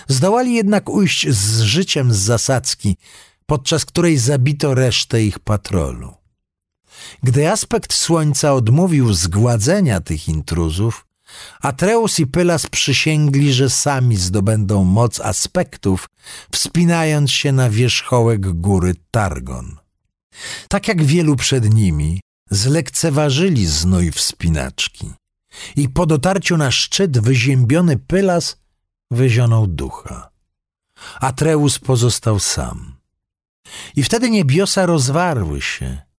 Zdołali 0.07 0.53
jednak 0.53 0.89
ujść 0.89 1.29
z 1.29 1.61
życiem 1.61 2.13
z 2.13 2.17
zasadzki, 2.17 2.97
podczas 3.45 3.85
której 3.85 4.17
zabito 4.17 4.73
resztę 4.73 5.23
ich 5.23 5.39
patrolu. 5.39 6.22
Gdy 7.23 7.51
aspekt 7.51 7.93
słońca 7.93 8.53
odmówił 8.53 9.13
zgładzenia 9.13 9.99
tych 10.01 10.27
intruzów, 10.27 11.05
Atreus 11.61 12.19
i 12.19 12.27
Pylas 12.27 12.67
przysięgli, 12.67 13.53
że 13.53 13.69
sami 13.69 14.17
zdobędą 14.17 14.83
moc 14.83 15.19
aspektów, 15.19 16.09
wspinając 16.51 17.31
się 17.31 17.51
na 17.51 17.69
wierzchołek 17.69 18.53
góry 18.53 18.95
Targon. 19.11 19.77
Tak 20.67 20.87
jak 20.87 21.03
wielu 21.03 21.35
przed 21.35 21.73
nimi, 21.73 22.21
zlekceważyli 22.49 23.67
znój 23.67 24.11
wspinaczki 24.11 25.13
i 25.75 25.89
po 25.89 26.05
dotarciu 26.05 26.57
na 26.57 26.71
szczyt 26.71 27.19
wyziębiony 27.19 27.97
Pylas 27.97 28.57
wyzionął 29.11 29.67
ducha. 29.67 30.29
Atreus 31.19 31.79
pozostał 31.79 32.39
sam. 32.39 32.95
I 33.95 34.03
wtedy 34.03 34.29
niebiosa 34.29 34.85
rozwarły 34.85 35.61
się– 35.61 35.97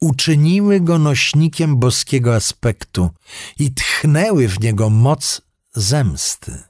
uczyniły 0.00 0.80
go 0.80 0.98
nośnikiem 0.98 1.76
boskiego 1.76 2.34
aspektu 2.34 3.10
i 3.58 3.74
tchnęły 3.74 4.48
w 4.48 4.60
niego 4.60 4.90
moc 4.90 5.42
zemsty. 5.74 6.62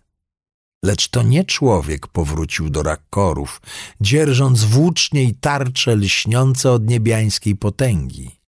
Lecz 0.82 1.08
to 1.08 1.22
nie 1.22 1.44
człowiek 1.44 2.06
powrócił 2.06 2.70
do 2.70 2.82
rakorów, 2.82 3.62
dzierżąc 4.00 4.64
włócznie 4.64 5.24
i 5.24 5.34
tarcze 5.34 5.96
lśniące 5.96 6.72
od 6.72 6.86
niebiańskiej 6.86 7.56
potęgi. 7.56 8.40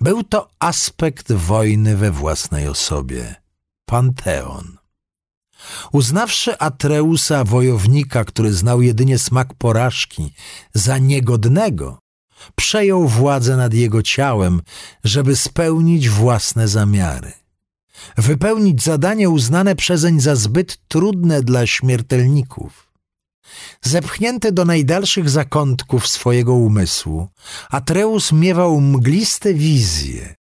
Był 0.00 0.22
to 0.24 0.50
aspekt 0.58 1.32
wojny 1.32 1.96
we 1.96 2.10
własnej 2.10 2.68
osobie, 2.68 3.34
Panteon. 3.84 4.76
Uznawszy 5.92 6.58
Atreusa, 6.58 7.44
wojownika, 7.44 8.24
który 8.24 8.52
znał 8.52 8.82
jedynie 8.82 9.18
smak 9.18 9.54
porażki, 9.54 10.32
za 10.74 10.98
niegodnego, 10.98 11.98
przejął 12.54 13.08
władzę 13.08 13.56
nad 13.56 13.74
jego 13.74 14.02
ciałem, 14.02 14.62
żeby 15.04 15.36
spełnić 15.36 16.08
własne 16.08 16.68
zamiary. 16.68 17.32
Wypełnić 18.16 18.82
zadanie 18.82 19.30
uznane 19.30 19.76
przezeń 19.76 20.20
za 20.20 20.36
zbyt 20.36 20.78
trudne 20.88 21.42
dla 21.42 21.66
śmiertelników. 21.66 22.90
Zepchnięty 23.82 24.52
do 24.52 24.64
najdalszych 24.64 25.30
zakątków 25.30 26.08
swojego 26.08 26.54
umysłu, 26.54 27.28
Atreus 27.70 28.32
miewał 28.32 28.80
mgliste 28.80 29.54
wizje, 29.54 30.34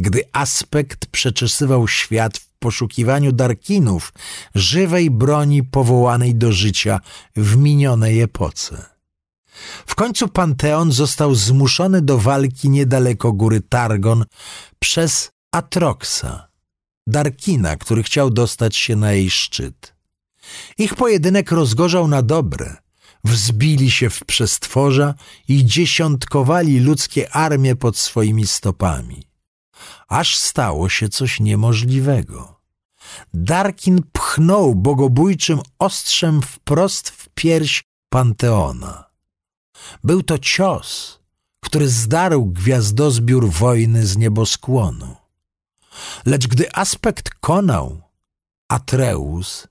gdy 0.00 0.22
aspekt 0.32 1.06
przeczesywał 1.06 1.88
świat 1.88 2.38
w 2.38 2.48
poszukiwaniu 2.58 3.32
darkinów, 3.32 4.12
żywej 4.54 5.10
broni 5.10 5.62
powołanej 5.62 6.34
do 6.34 6.52
życia 6.52 7.00
w 7.36 7.56
minionej 7.56 8.20
epoce. 8.20 8.95
W 9.86 9.94
końcu 9.94 10.28
Panteon 10.28 10.92
został 10.92 11.34
zmuszony 11.34 12.02
do 12.02 12.18
walki 12.18 12.70
niedaleko 12.70 13.32
góry 13.32 13.60
Targon 13.60 14.24
przez 14.78 15.30
Atroxa, 15.52 16.48
Darkina, 17.06 17.76
który 17.76 18.02
chciał 18.02 18.30
dostać 18.30 18.76
się 18.76 18.96
na 18.96 19.12
jej 19.12 19.30
szczyt. 19.30 19.96
Ich 20.78 20.94
pojedynek 20.94 21.52
rozgorzał 21.52 22.08
na 22.08 22.22
dobre. 22.22 22.76
Wzbili 23.24 23.90
się 23.90 24.10
w 24.10 24.24
przestworza 24.24 25.14
i 25.48 25.64
dziesiątkowali 25.64 26.80
ludzkie 26.80 27.30
armie 27.30 27.76
pod 27.76 27.96
swoimi 27.96 28.46
stopami. 28.46 29.22
Aż 30.08 30.38
stało 30.38 30.88
się 30.88 31.08
coś 31.08 31.40
niemożliwego. 31.40 32.60
Darkin 33.34 34.02
pchnął 34.12 34.74
bogobójczym 34.74 35.60
ostrzem 35.78 36.42
wprost 36.42 37.08
w 37.08 37.28
pierś 37.34 37.84
Panteona. 38.08 39.05
Był 40.04 40.22
to 40.22 40.38
cios, 40.38 41.18
który 41.60 41.88
zdarł 41.88 42.46
gwiazdozbiór 42.46 43.50
wojny 43.50 44.06
z 44.06 44.16
nieboskłonu. 44.16 45.16
Lecz 46.26 46.46
gdy 46.46 46.74
aspekt 46.74 47.30
konał, 47.30 48.02
Atreus, 48.68 49.68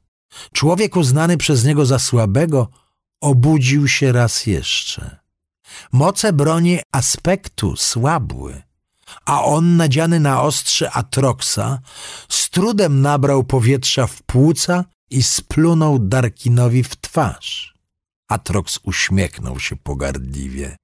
człowiek 0.54 0.96
uznany 0.96 1.38
przez 1.38 1.66
niego 1.66 1.86
za 1.86 2.00
słabego, 2.00 2.68
obudził 3.22 3.88
się 3.88 4.12
raz 4.12 4.46
jeszcze. 4.46 5.18
Moce 5.92 6.34
broni 6.34 6.80
aspektu 6.92 7.76
słabły, 7.76 8.64
a 9.26 9.44
on 9.44 9.78
nadziany 9.78 10.20
na 10.20 10.42
ostrze 10.42 10.92
Atroksa 10.92 11.80
z 12.30 12.50
trudem 12.50 13.02
nabrał 13.02 13.44
powietrza 13.44 14.08
w 14.08 14.24
płuca 14.24 14.86
i 15.10 15.24
splunął 15.24 16.00
Darkinowi 16.00 16.84
w 16.84 16.96
twarz. 16.96 17.75
Atroks 18.28 18.80
uśmiechnął 18.84 19.60
się 19.60 19.76
pogardliwie 19.76 20.76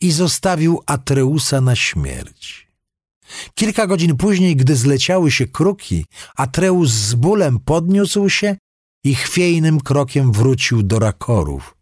i 0.00 0.12
zostawił 0.12 0.82
Atreusa 0.86 1.60
na 1.60 1.76
śmierć. 1.76 2.70
Kilka 3.54 3.86
godzin 3.86 4.16
później, 4.16 4.56
gdy 4.56 4.76
zleciały 4.76 5.30
się 5.30 5.46
kruki, 5.46 6.04
Atreus 6.36 6.90
z 6.90 7.14
bólem 7.14 7.58
podniósł 7.58 8.28
się 8.28 8.56
i 9.04 9.14
chwiejnym 9.14 9.80
krokiem 9.80 10.32
wrócił 10.32 10.82
do 10.82 10.98
rakorów, 10.98 11.76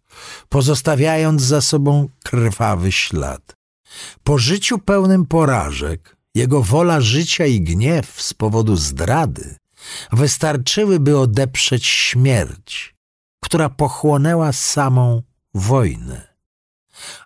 pozostawiając 0.49 1.43
za 1.43 1.61
sobą 1.61 2.09
krwawy 2.25 2.93
ślad. 2.93 3.55
Po 4.25 4.39
życiu 4.39 4.79
pełnym 4.79 5.27
porażek, 5.27 6.17
jego 6.35 6.63
wola 6.63 7.01
życia 7.01 7.47
i 7.47 7.61
gniew 7.61 8.23
z 8.23 8.35
powodu 8.35 8.77
zdrady 8.77 9.57
wystarczyły, 10.13 11.01
by 11.01 11.19
odeprzeć 11.19 11.87
śmierć, 11.87 12.95
która 13.41 13.69
pochłonęła 13.69 14.53
samą 14.53 15.23
wojnę. 15.55 16.29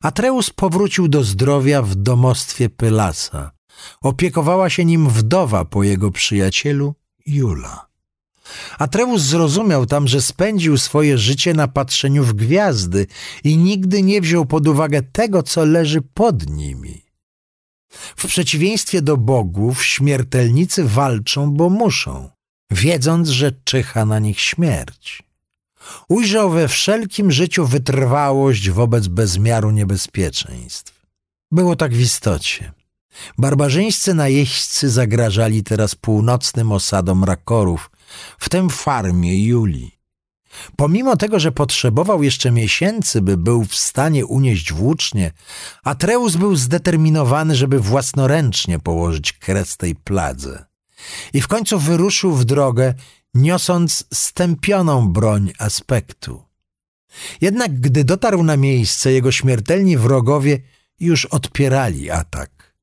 Atreus 0.02 0.50
powrócił 0.50 1.08
do 1.08 1.24
zdrowia 1.24 1.82
w 1.82 1.94
domostwie 1.94 2.70
Pylasa. 2.70 3.50
Opiekowała 4.00 4.70
się 4.70 4.84
nim 4.84 5.08
wdowa 5.08 5.64
po 5.64 5.82
jego 5.82 6.10
przyjacielu 6.10 6.94
Jula. 7.26 7.86
Atreus 8.78 9.22
zrozumiał 9.22 9.86
tam, 9.86 10.08
że 10.08 10.22
spędził 10.22 10.78
swoje 10.78 11.18
życie 11.18 11.54
na 11.54 11.68
patrzeniu 11.68 12.24
w 12.24 12.32
gwiazdy 12.32 13.06
i 13.44 13.56
nigdy 13.56 14.02
nie 14.02 14.20
wziął 14.20 14.46
pod 14.46 14.68
uwagę 14.68 15.02
tego, 15.02 15.42
co 15.42 15.64
leży 15.64 16.02
pod 16.02 16.50
nimi. 16.50 17.02
W 18.16 18.26
przeciwieństwie 18.26 19.02
do 19.02 19.16
bogów, 19.16 19.84
śmiertelnicy 19.84 20.84
walczą, 20.84 21.50
bo 21.50 21.70
muszą, 21.70 22.30
wiedząc, 22.70 23.28
że 23.28 23.52
czyha 23.64 24.04
na 24.04 24.18
nich 24.18 24.40
śmierć. 24.40 25.22
Ujrzał 26.08 26.50
we 26.50 26.68
wszelkim 26.68 27.32
życiu 27.32 27.66
wytrwałość 27.66 28.70
wobec 28.70 29.08
bezmiaru 29.08 29.70
niebezpieczeństw. 29.70 31.06
Było 31.50 31.76
tak 31.76 31.94
w 31.94 32.00
istocie. 32.00 32.72
Barbarzyńscy 33.38 34.14
najeźdźcy 34.14 34.90
zagrażali 34.90 35.62
teraz 35.62 35.94
północnym 35.94 36.72
osadom 36.72 37.24
rakorów, 37.24 37.90
w 38.38 38.48
tym 38.48 38.70
farmie 38.70 39.44
Julii. 39.44 40.02
Pomimo 40.76 41.16
tego, 41.16 41.40
że 41.40 41.52
potrzebował 41.52 42.22
jeszcze 42.22 42.50
miesięcy, 42.50 43.22
by 43.22 43.36
był 43.36 43.64
w 43.64 43.74
stanie 43.74 44.26
unieść 44.26 44.72
włócznie, 44.72 45.32
Atreus 45.84 46.36
był 46.36 46.56
zdeterminowany, 46.56 47.56
żeby 47.56 47.80
własnoręcznie 47.80 48.78
położyć 48.78 49.32
kres 49.32 49.76
tej 49.76 49.94
pladze. 49.94 50.64
I 51.32 51.40
w 51.40 51.48
końcu 51.48 51.78
wyruszył 51.78 52.32
w 52.32 52.44
drogę, 52.44 52.94
niosąc 53.34 54.04
stępioną 54.12 55.08
broń 55.08 55.52
aspektu. 55.58 56.42
Jednak 57.40 57.80
gdy 57.80 58.04
dotarł 58.04 58.42
na 58.42 58.56
miejsce, 58.56 59.12
jego 59.12 59.32
śmiertelni 59.32 59.96
wrogowie 59.96 60.58
już 61.00 61.24
odpierali 61.24 62.10
atak. 62.10 62.74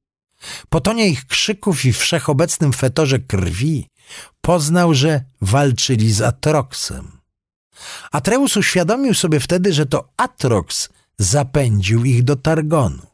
Po 0.70 0.82
tonie 0.82 1.08
ich 1.10 1.26
krzyków 1.26 1.86
i 1.86 1.94
wszechobecnym 1.94 2.74
fetorze 2.74 3.20
krwi 3.20 3.88
poznał, 4.42 4.94
że 4.94 5.24
walczyli 5.42 6.14
z 6.14 6.22
Atroksem. 6.22 7.12
Atreus 8.12 8.58
uświadomił 8.58 9.14
sobie 9.14 9.40
wtedy, 9.40 9.74
że 9.74 9.86
to 9.86 10.10
Atroks 10.18 10.90
zapędził 11.18 12.06
ich 12.06 12.24
do 12.24 12.36
Targonu. 12.36 13.08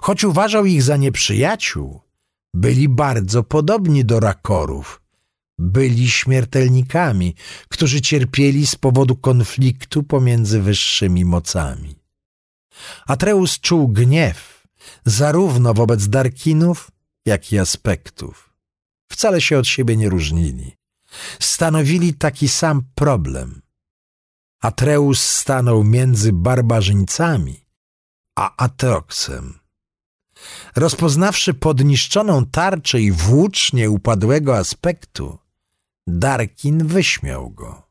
Choć 0.00 0.24
uważał 0.24 0.66
ich 0.66 0.82
za 0.82 0.96
nieprzyjaciół, 0.96 2.00
byli 2.54 2.88
bardzo 2.88 3.42
podobni 3.42 4.04
do 4.04 4.20
rakorów. 4.20 5.00
Byli 5.58 6.10
śmiertelnikami, 6.10 7.34
którzy 7.68 8.00
cierpieli 8.00 8.66
z 8.66 8.76
powodu 8.76 9.16
konfliktu 9.16 10.02
pomiędzy 10.02 10.62
wyższymi 10.62 11.24
mocami. 11.24 11.94
Atreus 13.06 13.60
czuł 13.60 13.88
gniew 13.88 14.66
zarówno 15.04 15.74
wobec 15.74 16.08
Darkinów, 16.08 16.90
jak 17.26 17.52
i 17.52 17.58
aspektów. 17.58 18.54
Wcale 19.10 19.40
się 19.40 19.58
od 19.58 19.66
siebie 19.66 19.96
nie 19.96 20.08
różnili. 20.08 20.76
Stanowili 21.40 22.14
taki 22.14 22.48
sam 22.48 22.82
problem. 22.94 23.62
Atreus 24.60 25.22
stanął 25.22 25.84
między 25.84 26.32
barbarzyńcami 26.32 27.68
a 28.38 28.64
Atroksem. 28.64 29.58
Rozpoznawszy 30.76 31.54
podniszczoną 31.54 32.46
tarczę 32.46 33.00
i 33.00 33.12
włócznie 33.12 33.90
upadłego 33.90 34.56
aspektu, 34.56 35.38
Darkin 36.08 36.86
wyśmiał 36.86 37.50
go. 37.50 37.82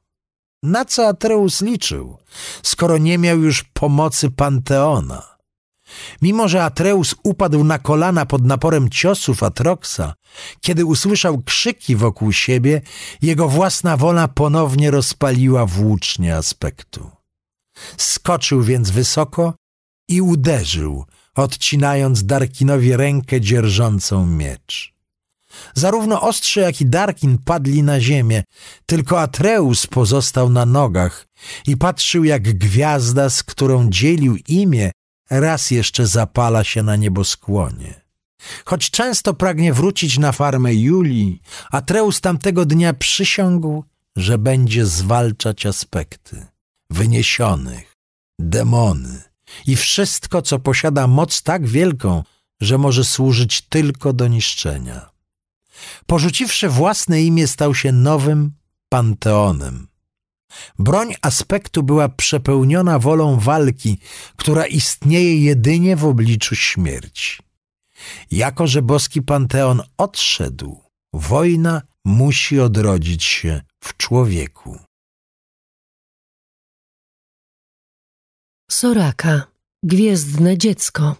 Na 0.63 0.85
co 0.85 1.07
Atreus 1.07 1.61
liczył, 1.61 2.17
skoro 2.63 2.97
nie 2.97 3.17
miał 3.17 3.39
już 3.39 3.63
pomocy 3.63 4.31
Panteona? 4.31 5.37
Mimo, 6.21 6.47
że 6.47 6.63
Atreus 6.63 7.15
upadł 7.23 7.63
na 7.63 7.79
kolana 7.79 8.25
pod 8.25 8.45
naporem 8.45 8.89
ciosów 8.89 9.43
Atroksa, 9.43 10.13
kiedy 10.61 10.85
usłyszał 10.85 11.41
krzyki 11.41 11.95
wokół 11.95 12.31
siebie, 12.31 12.81
jego 13.21 13.49
własna 13.49 13.97
wola 13.97 14.27
ponownie 14.27 14.91
rozpaliła 14.91 15.65
włócznie 15.65 16.35
aspektu. 16.35 17.11
Skoczył 17.97 18.63
więc 18.63 18.89
wysoko 18.89 19.53
i 20.09 20.21
uderzył, 20.21 21.05
odcinając 21.35 22.25
Darkinowi 22.25 22.97
rękę 22.97 23.41
dzierżącą 23.41 24.25
miecz. 24.25 24.96
Zarówno 25.75 26.21
ostrze, 26.21 26.61
jak 26.61 26.81
i 26.81 26.85
Darkin 26.85 27.37
padli 27.37 27.83
na 27.83 27.99
ziemię, 27.99 28.43
tylko 28.85 29.21
Atreus 29.21 29.87
pozostał 29.87 30.49
na 30.49 30.65
nogach 30.65 31.25
i 31.67 31.77
patrzył 31.77 32.23
jak 32.23 32.57
gwiazda, 32.57 33.29
z 33.29 33.43
którą 33.43 33.89
dzielił 33.89 34.37
imię, 34.47 34.91
raz 35.29 35.71
jeszcze 35.71 36.07
zapala 36.07 36.63
się 36.63 36.83
na 36.83 36.95
nieboskłonie. 36.95 38.01
Choć 38.65 38.91
często 38.91 39.33
pragnie 39.33 39.73
wrócić 39.73 40.17
na 40.17 40.31
farmę 40.31 40.75
Julii, 40.75 41.41
Atreus 41.71 42.21
tamtego 42.21 42.65
dnia 42.65 42.93
przysiągł, 42.93 43.83
że 44.15 44.37
będzie 44.37 44.85
zwalczać 44.85 45.65
aspekty 45.65 46.45
wyniesionych, 46.89 47.93
demony 48.39 49.23
i 49.67 49.75
wszystko, 49.75 50.41
co 50.41 50.59
posiada 50.59 51.07
moc 51.07 51.41
tak 51.41 51.67
wielką, 51.67 52.23
że 52.61 52.77
może 52.77 53.05
służyć 53.05 53.61
tylko 53.61 54.13
do 54.13 54.27
niszczenia. 54.27 55.16
Porzuciwszy 56.05 56.69
własne 56.69 57.21
imię, 57.21 57.47
stał 57.47 57.75
się 57.75 57.91
nowym 57.91 58.53
panteonem. 58.89 59.87
Broń 60.79 61.13
aspektu 61.21 61.83
była 61.83 62.09
przepełniona 62.09 62.99
wolą 62.99 63.39
walki, 63.39 63.99
która 64.35 64.65
istnieje 64.65 65.43
jedynie 65.43 65.95
w 65.95 66.05
obliczu 66.05 66.55
śmierci. 66.55 67.37
Jako, 68.31 68.67
że 68.67 68.81
boski 68.81 69.21
panteon 69.21 69.81
odszedł, 69.97 70.83
wojna 71.13 71.81
musi 72.05 72.59
odrodzić 72.59 73.23
się 73.23 73.61
w 73.83 73.97
człowieku. 73.97 74.79
Soraka, 78.71 79.47
gwiezdne 79.83 80.57
dziecko. 80.57 81.15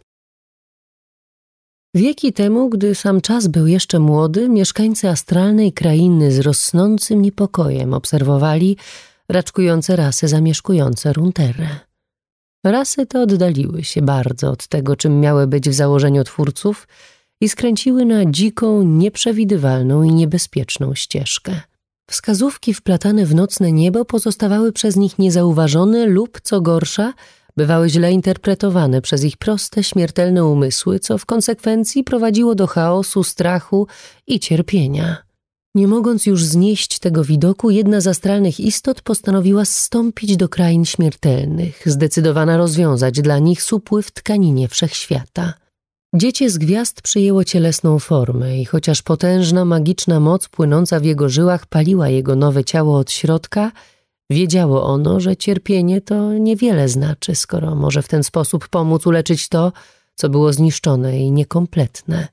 Wieki 1.97 2.33
temu, 2.33 2.69
gdy 2.69 2.95
sam 2.95 3.21
czas 3.21 3.47
był 3.47 3.67
jeszcze 3.67 3.99
młody, 3.99 4.49
mieszkańcy 4.49 5.09
astralnej 5.09 5.73
krainy 5.73 6.31
z 6.31 6.39
rosnącym 6.39 7.21
niepokojem 7.21 7.93
obserwowali 7.93 8.77
raczkujące 9.29 9.95
rasy 9.95 10.27
zamieszkujące 10.27 11.13
Runterę. 11.13 11.67
Rasy 12.65 13.05
te 13.05 13.21
oddaliły 13.21 13.83
się 13.83 14.01
bardzo 14.01 14.51
od 14.51 14.67
tego, 14.67 14.95
czym 14.95 15.19
miały 15.19 15.47
być 15.47 15.69
w 15.69 15.73
założeniu 15.73 16.23
twórców 16.23 16.87
i 17.41 17.49
skręciły 17.49 18.05
na 18.05 18.25
dziką, 18.25 18.83
nieprzewidywalną 18.83 20.03
i 20.03 20.13
niebezpieczną 20.13 20.95
ścieżkę. 20.95 21.61
Wskazówki 22.09 22.73
wplatane 22.73 23.25
w 23.25 23.35
nocne 23.35 23.71
niebo 23.71 24.05
pozostawały 24.05 24.71
przez 24.71 24.95
nich 24.95 25.19
niezauważone 25.19 26.05
lub, 26.05 26.41
co 26.43 26.61
gorsza, 26.61 27.13
bywały 27.57 27.89
źle 27.89 28.11
interpretowane 28.11 29.01
przez 29.01 29.23
ich 29.23 29.37
proste, 29.37 29.83
śmiertelne 29.83 30.45
umysły, 30.45 30.99
co 30.99 31.17
w 31.17 31.25
konsekwencji 31.25 32.03
prowadziło 32.03 32.55
do 32.55 32.67
chaosu, 32.67 33.23
strachu 33.23 33.87
i 34.27 34.39
cierpienia. 34.39 35.17
Nie 35.75 35.87
mogąc 35.87 36.25
już 36.25 36.43
znieść 36.43 36.99
tego 36.99 37.23
widoku, 37.23 37.69
jedna 37.69 38.01
z 38.01 38.07
astralnych 38.07 38.59
istot 38.59 39.01
postanowiła 39.01 39.65
zstąpić 39.65 40.37
do 40.37 40.49
krain 40.49 40.85
śmiertelnych, 40.85 41.81
zdecydowana 41.85 42.57
rozwiązać 42.57 43.21
dla 43.21 43.39
nich 43.39 43.61
supły 43.61 44.03
w 44.03 44.11
tkaninie 44.11 44.67
wszechświata. 44.67 45.53
Dziecię 46.15 46.49
z 46.49 46.57
gwiazd 46.57 47.01
przyjęło 47.01 47.43
cielesną 47.43 47.99
formę 47.99 48.57
i 48.57 48.65
chociaż 48.65 49.01
potężna 49.01 49.65
magiczna 49.65 50.19
moc 50.19 50.47
płynąca 50.47 50.99
w 50.99 51.03
jego 51.03 51.29
żyłach 51.29 51.65
paliła 51.65 52.09
jego 52.09 52.35
nowe 52.35 52.63
ciało 52.63 52.97
od 52.97 53.11
środka, 53.11 53.71
wiedziało 54.29 54.83
ono, 54.83 55.19
że 55.19 55.35
cierpienie 55.35 56.01
to 56.01 56.33
niewiele 56.33 56.89
znaczy, 56.89 57.35
skoro 57.35 57.75
może 57.75 58.01
w 58.01 58.07
ten 58.07 58.23
sposób 58.23 58.67
pomóc 58.67 59.07
uleczyć 59.07 59.49
to, 59.49 59.71
co 60.15 60.29
było 60.29 60.53
zniszczone 60.53 61.19
i 61.19 61.31
niekompletne. 61.31 62.27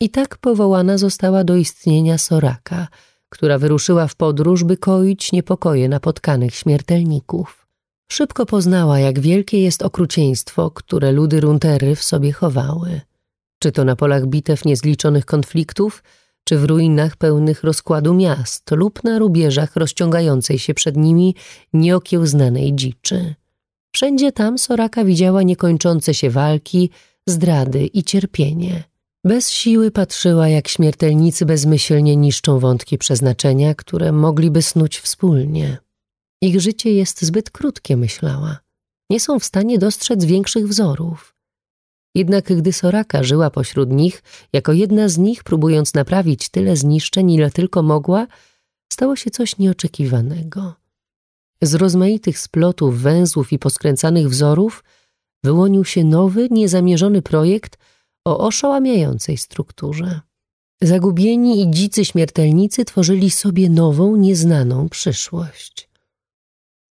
I 0.00 0.10
tak 0.10 0.38
powołana 0.38 0.98
została 0.98 1.44
do 1.44 1.56
istnienia 1.56 2.18
Soraka, 2.18 2.88
która 3.28 3.58
wyruszyła 3.58 4.06
w 4.06 4.16
podróż, 4.16 4.64
by 4.64 4.76
koić 4.76 5.32
niepokoje 5.32 5.88
napotkanych 5.88 6.54
śmiertelników. 6.54 7.66
Szybko 8.12 8.46
poznała, 8.46 8.98
jak 8.98 9.20
wielkie 9.20 9.62
jest 9.62 9.82
okrucieństwo, 9.82 10.70
które 10.70 11.12
ludy 11.12 11.40
Runtery 11.40 11.96
w 11.96 12.02
sobie 12.02 12.32
chowały. 12.32 13.00
Czy 13.58 13.72
to 13.72 13.84
na 13.84 13.96
polach 13.96 14.26
bitew 14.26 14.64
niezliczonych 14.64 15.26
konfliktów, 15.26 16.02
czy 16.44 16.58
w 16.58 16.64
ruinach 16.64 17.16
pełnych 17.16 17.64
rozkładu 17.64 18.14
miast 18.14 18.70
lub 18.70 19.04
na 19.04 19.18
rubieżach 19.18 19.76
rozciągającej 19.76 20.58
się 20.58 20.74
przed 20.74 20.96
nimi 20.96 21.34
nieokiełznanej 21.72 22.74
dziczy. 22.74 23.34
Wszędzie 23.94 24.32
tam 24.32 24.58
Soraka 24.58 25.04
widziała 25.04 25.42
niekończące 25.42 26.14
się 26.14 26.30
walki, 26.30 26.90
zdrady 27.26 27.86
i 27.86 28.02
cierpienie– 28.02 28.84
bez 29.24 29.50
siły 29.50 29.90
patrzyła, 29.90 30.48
jak 30.48 30.68
śmiertelnicy 30.68 31.46
bezmyślnie 31.46 32.16
niszczą 32.16 32.58
wątki 32.58 32.98
przeznaczenia, 32.98 33.74
które 33.74 34.12
mogliby 34.12 34.62
snuć 34.62 34.98
wspólnie. 34.98 35.78
Ich 36.42 36.60
życie 36.60 36.92
jest 36.92 37.22
zbyt 37.22 37.50
krótkie, 37.50 37.96
myślała. 37.96 38.58
Nie 39.10 39.20
są 39.20 39.38
w 39.38 39.44
stanie 39.44 39.78
dostrzec 39.78 40.24
większych 40.24 40.68
wzorów. 40.68 41.33
Jednak 42.14 42.44
gdy 42.44 42.72
Soraka 42.72 43.22
żyła 43.22 43.50
pośród 43.50 43.90
nich, 43.90 44.22
jako 44.52 44.72
jedna 44.72 45.08
z 45.08 45.18
nich, 45.18 45.44
próbując 45.44 45.94
naprawić 45.94 46.48
tyle 46.48 46.76
zniszczeń, 46.76 47.30
ile 47.30 47.50
tylko 47.50 47.82
mogła, 47.82 48.26
stało 48.92 49.16
się 49.16 49.30
coś 49.30 49.58
nieoczekiwanego. 49.58 50.74
Z 51.62 51.74
rozmaitych 51.74 52.38
splotów 52.38 53.00
węzłów 53.00 53.52
i 53.52 53.58
poskręcanych 53.58 54.28
wzorów 54.28 54.84
wyłonił 55.44 55.84
się 55.84 56.04
nowy, 56.04 56.48
niezamierzony 56.50 57.22
projekt– 57.22 57.78
o 58.24 58.38
oszałamiającej 58.38 59.36
strukturze. 59.36 60.20
Zagubieni 60.82 61.62
i 61.62 61.70
dzicy 61.70 62.04
śmiertelnicy 62.04 62.84
tworzyli 62.84 63.30
sobie 63.30 63.70
nową, 63.70 64.16
nieznaną 64.16 64.88
przyszłość. 64.88 65.88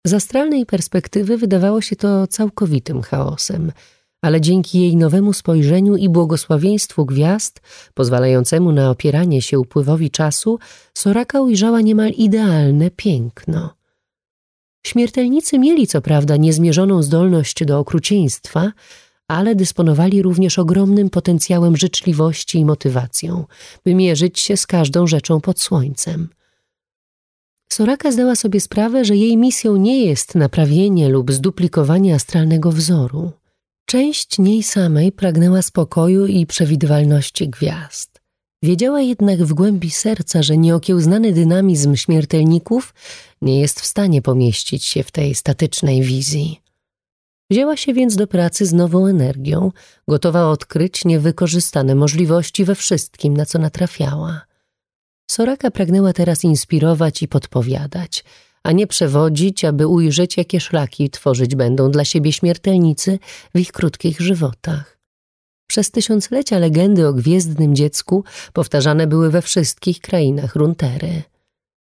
Z 0.07 0.15
astralnej 0.15 0.67
perspektywy 0.67 1.37
wydawało 1.37 1.81
się 1.81 1.97
to 1.97 2.27
całkowitym 2.27 3.03
chaosem, 3.03 3.73
ale 4.23 4.41
dzięki 4.41 4.81
jej 4.81 4.97
nowemu 4.97 5.33
spojrzeniu 5.33 5.97
i 5.97 6.09
błogosławieństwu 6.09 7.07
gwiazd, 7.07 7.61
pozwalającemu 7.95 8.73
na 8.73 8.91
opieranie 8.91 9.43
się 9.43 9.59
upływowi 9.59 10.11
czasu, 10.11 10.59
Soraka 10.95 11.41
ujrzała 11.41 11.81
niemal 11.81 12.11
idealne 12.11 12.91
piękno. 12.91 13.75
Śmiertelnicy 14.87 15.59
mieli 15.59 15.87
co 15.87 16.03
prawda 16.03 16.37
niezmierzoną 16.37 17.03
zdolność 17.03 17.65
do 17.65 17.79
okrucieństwa, 17.79 18.73
ale 19.29 19.55
dysponowali 19.55 20.23
również 20.23 20.59
ogromnym 20.59 21.11
potencjałem 21.11 21.77
życzliwości 21.77 22.59
i 22.59 22.65
motywacją, 22.65 23.45
by 23.85 23.95
mierzyć 23.95 24.41
się 24.41 24.57
z 24.57 24.67
każdą 24.67 25.07
rzeczą 25.07 25.41
pod 25.41 25.61
słońcem. 25.61 26.29
Soraka 27.73 28.13
zdała 28.13 28.37
sobie 28.37 28.61
sprawę, 28.61 29.05
że 29.05 29.17
jej 29.17 29.37
misją 29.37 29.77
nie 29.77 30.05
jest 30.05 30.35
naprawienie 30.35 31.09
lub 31.09 31.33
zduplikowanie 31.33 32.15
astralnego 32.15 32.73
wzoru. 32.73 33.33
Część 33.91 34.39
niej 34.39 34.63
samej 34.63 35.13
pragnęła 35.13 35.63
spokoju 35.63 36.27
i 36.27 36.47
przewidywalności 36.47 37.49
gwiazd. 37.49 38.21
Wiedziała 38.63 39.01
jednak 39.01 39.43
w 39.43 39.55
głębi 39.55 39.91
serca, 39.91 40.43
że 40.43 40.57
nieokiełznany 40.57 41.33
dynamizm 41.33 41.97
śmiertelników 41.97 42.95
nie 43.43 43.61
jest 43.61 43.81
w 43.81 43.87
stanie 43.87 44.23
pomieścić 44.23 44.85
się 44.85 45.03
w 45.03 45.11
tej 45.11 45.35
statycznej 45.35 46.03
wizji. 46.03 46.61
Wzięła 47.51 47.77
się 47.77 47.95
więc 47.95 48.17
do 48.17 48.27
pracy 48.27 48.67
z 48.67 48.73
nową 48.73 49.07
energią, 49.07 49.73
gotowa 50.09 50.49
odkryć 50.49 51.05
niewykorzystane 51.05 51.95
możliwości 51.95 52.65
we 52.65 52.75
wszystkim, 52.75 53.37
na 53.37 53.47
co 53.47 53.59
natrafiała. 53.59 54.41
Soraka 55.31 55.71
pragnęła 55.71 56.13
teraz 56.13 56.45
inspirować 56.45 57.23
i 57.23 57.29
podpowiadać, 57.29 58.25
a 58.63 58.73
nie 58.73 58.87
przewodzić, 58.87 59.65
aby 59.65 59.87
ujrzeć, 59.87 60.37
jakie 60.37 60.61
szlaki 60.61 61.11
tworzyć 61.11 61.55
będą 61.55 61.91
dla 61.91 62.05
siebie 62.05 62.33
śmiertelnicy 62.33 63.19
w 63.55 63.59
ich 63.59 63.73
krótkich 63.73 64.21
żywotach. 64.21 64.99
Przez 65.67 65.91
tysiąclecia 65.91 66.59
legendy 66.59 67.07
o 67.07 67.13
gwiezdnym 67.13 67.75
dziecku 67.75 68.25
powtarzane 68.53 69.07
były 69.07 69.31
we 69.31 69.43
wszystkich 69.43 70.01
krainach 70.01 70.57
Runtery. 70.57 71.23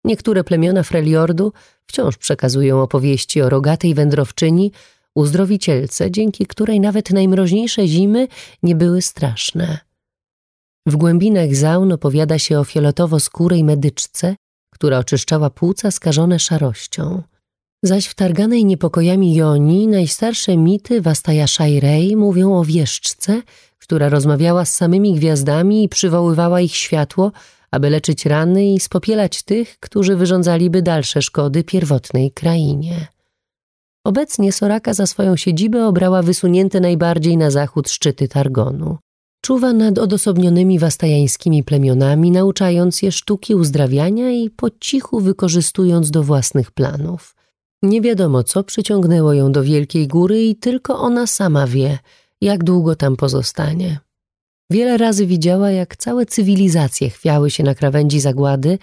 Niektóre 0.04 0.44
plemiona 0.44 0.82
Freljordu 0.82 1.52
wciąż 1.86 2.16
przekazują 2.16 2.82
opowieści 2.82 3.42
o 3.42 3.48
rogatej 3.48 3.94
wędrowczyni, 3.94 4.72
uzdrowicielce, 5.14 6.10
dzięki 6.10 6.46
której 6.46 6.80
nawet 6.80 7.10
najmroźniejsze 7.10 7.86
zimy 7.86 8.28
nie 8.62 8.74
były 8.74 9.02
straszne. 9.02 9.78
W 10.86 10.96
głębinach 10.96 11.54
zaun 11.54 11.92
opowiada 11.92 12.38
się 12.38 12.58
o 12.58 12.64
fioletowo-skórej 12.64 13.64
medyczce, 13.64 14.36
która 14.70 14.98
oczyszczała 14.98 15.50
płuca 15.50 15.90
skażone 15.90 16.38
szarością. 16.38 17.22
Zaś 17.82 18.06
w 18.06 18.14
targanej 18.14 18.64
niepokojami 18.64 19.34
Joni 19.34 19.86
najstarsze 19.86 20.56
mity 20.56 21.00
Wastaja 21.00 21.46
Shairej 21.46 22.16
mówią 22.16 22.54
o 22.54 22.64
wieszczce, 22.64 23.42
która 23.78 24.08
rozmawiała 24.08 24.64
z 24.64 24.74
samymi 24.74 25.14
gwiazdami 25.14 25.84
i 25.84 25.88
przywoływała 25.88 26.60
ich 26.60 26.76
światło, 26.76 27.32
aby 27.70 27.90
leczyć 27.90 28.26
rany 28.26 28.66
i 28.66 28.80
spopielać 28.80 29.42
tych, 29.42 29.80
którzy 29.80 30.16
wyrządzaliby 30.16 30.82
dalsze 30.82 31.22
szkody 31.22 31.64
pierwotnej 31.64 32.30
krainie. 32.30 33.06
Obecnie 34.04 34.52
Soraka 34.52 34.94
za 34.94 35.06
swoją 35.06 35.36
siedzibę 35.36 35.86
obrała 35.86 36.22
wysunięte 36.22 36.80
najbardziej 36.80 37.36
na 37.36 37.50
zachód 37.50 37.90
szczyty 37.90 38.28
Targonu. 38.28 38.98
Czuwa 39.46 39.72
nad 39.72 39.98
odosobnionymi 39.98 40.78
wastajańskimi 40.78 41.64
plemionami, 41.64 42.30
nauczając 42.30 43.02
je 43.02 43.12
sztuki 43.12 43.54
uzdrawiania 43.54 44.30
i 44.30 44.50
po 44.50 44.70
cichu 44.70 45.20
wykorzystując 45.20 46.10
do 46.10 46.22
własnych 46.22 46.70
planów. 46.70 47.36
Nie 47.82 48.00
wiadomo, 48.00 48.44
co 48.44 48.64
przyciągnęło 48.64 49.32
ją 49.32 49.52
do 49.52 49.62
Wielkiej 49.62 50.08
Góry 50.08 50.44
i 50.44 50.56
tylko 50.56 50.98
ona 50.98 51.26
sama 51.26 51.66
wie, 51.66 51.98
jak 52.40 52.64
długo 52.64 52.96
tam 52.96 53.16
pozostanie. 53.16 53.98
Wiele 54.70 54.98
razy 54.98 55.26
widziała, 55.26 55.70
jak 55.70 55.96
całe 55.96 56.26
cywilizacje 56.26 57.10
chwiały 57.10 57.50
się 57.50 57.64
na 57.64 57.74
krawędzi 57.74 58.20
zagłady 58.20 58.78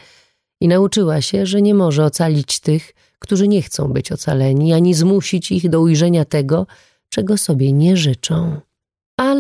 i 0.61 0.67
nauczyła 0.67 1.21
się, 1.21 1.45
że 1.45 1.61
nie 1.61 1.73
może 1.73 2.05
ocalić 2.05 2.59
tych, 2.59 2.93
którzy 3.19 3.47
nie 3.47 3.61
chcą 3.61 3.87
być 3.87 4.11
ocaleni, 4.11 4.73
ani 4.73 4.93
zmusić 4.93 5.51
ich 5.51 5.69
do 5.69 5.81
ujrzenia 5.81 6.25
tego, 6.25 6.67
czego 7.09 7.37
sobie 7.37 7.73
nie 7.73 7.97
życzą. 7.97 8.61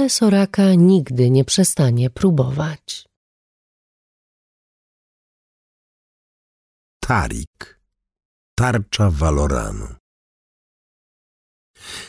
Ale 0.03 0.09
Soraka 0.09 0.73
nigdy 0.73 1.29
nie 1.29 1.45
przestanie 1.45 2.09
próbować. 2.09 3.05
Tarik, 6.99 7.79
tarcza 8.55 9.09
Valoranu. 9.11 9.87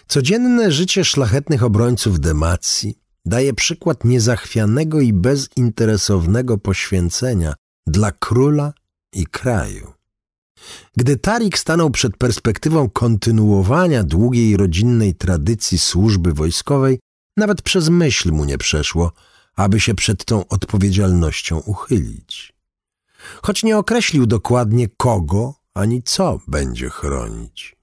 Codzienne 0.06 0.72
życie 0.72 1.04
szlachetnych 1.04 1.62
obrońców 1.62 2.20
Demacji 2.20 2.98
daje 3.24 3.54
przykład 3.54 4.04
niezachwianego 4.04 5.00
i 5.00 5.12
bezinteresownego 5.12 6.58
poświęcenia 6.58 7.54
dla 7.86 8.12
króla 8.12 8.72
i 9.12 9.26
kraju. 9.26 9.92
Gdy 10.96 11.16
Tarik 11.16 11.58
stanął 11.58 11.90
przed 11.90 12.16
perspektywą 12.16 12.90
kontynuowania 12.90 14.04
długiej 14.04 14.56
rodzinnej 14.56 15.14
tradycji 15.14 15.78
służby 15.78 16.32
wojskowej, 16.32 16.98
nawet 17.36 17.62
przez 17.62 17.88
myśl 17.88 18.32
mu 18.32 18.44
nie 18.44 18.58
przeszło, 18.58 19.12
aby 19.56 19.80
się 19.80 19.94
przed 19.94 20.24
tą 20.24 20.48
odpowiedzialnością 20.48 21.58
uchylić. 21.58 22.54
Choć 23.42 23.62
nie 23.62 23.78
określił 23.78 24.26
dokładnie 24.26 24.88
kogo 24.96 25.54
ani 25.74 26.02
co 26.02 26.40
będzie 26.48 26.90
chronić. 26.90 27.76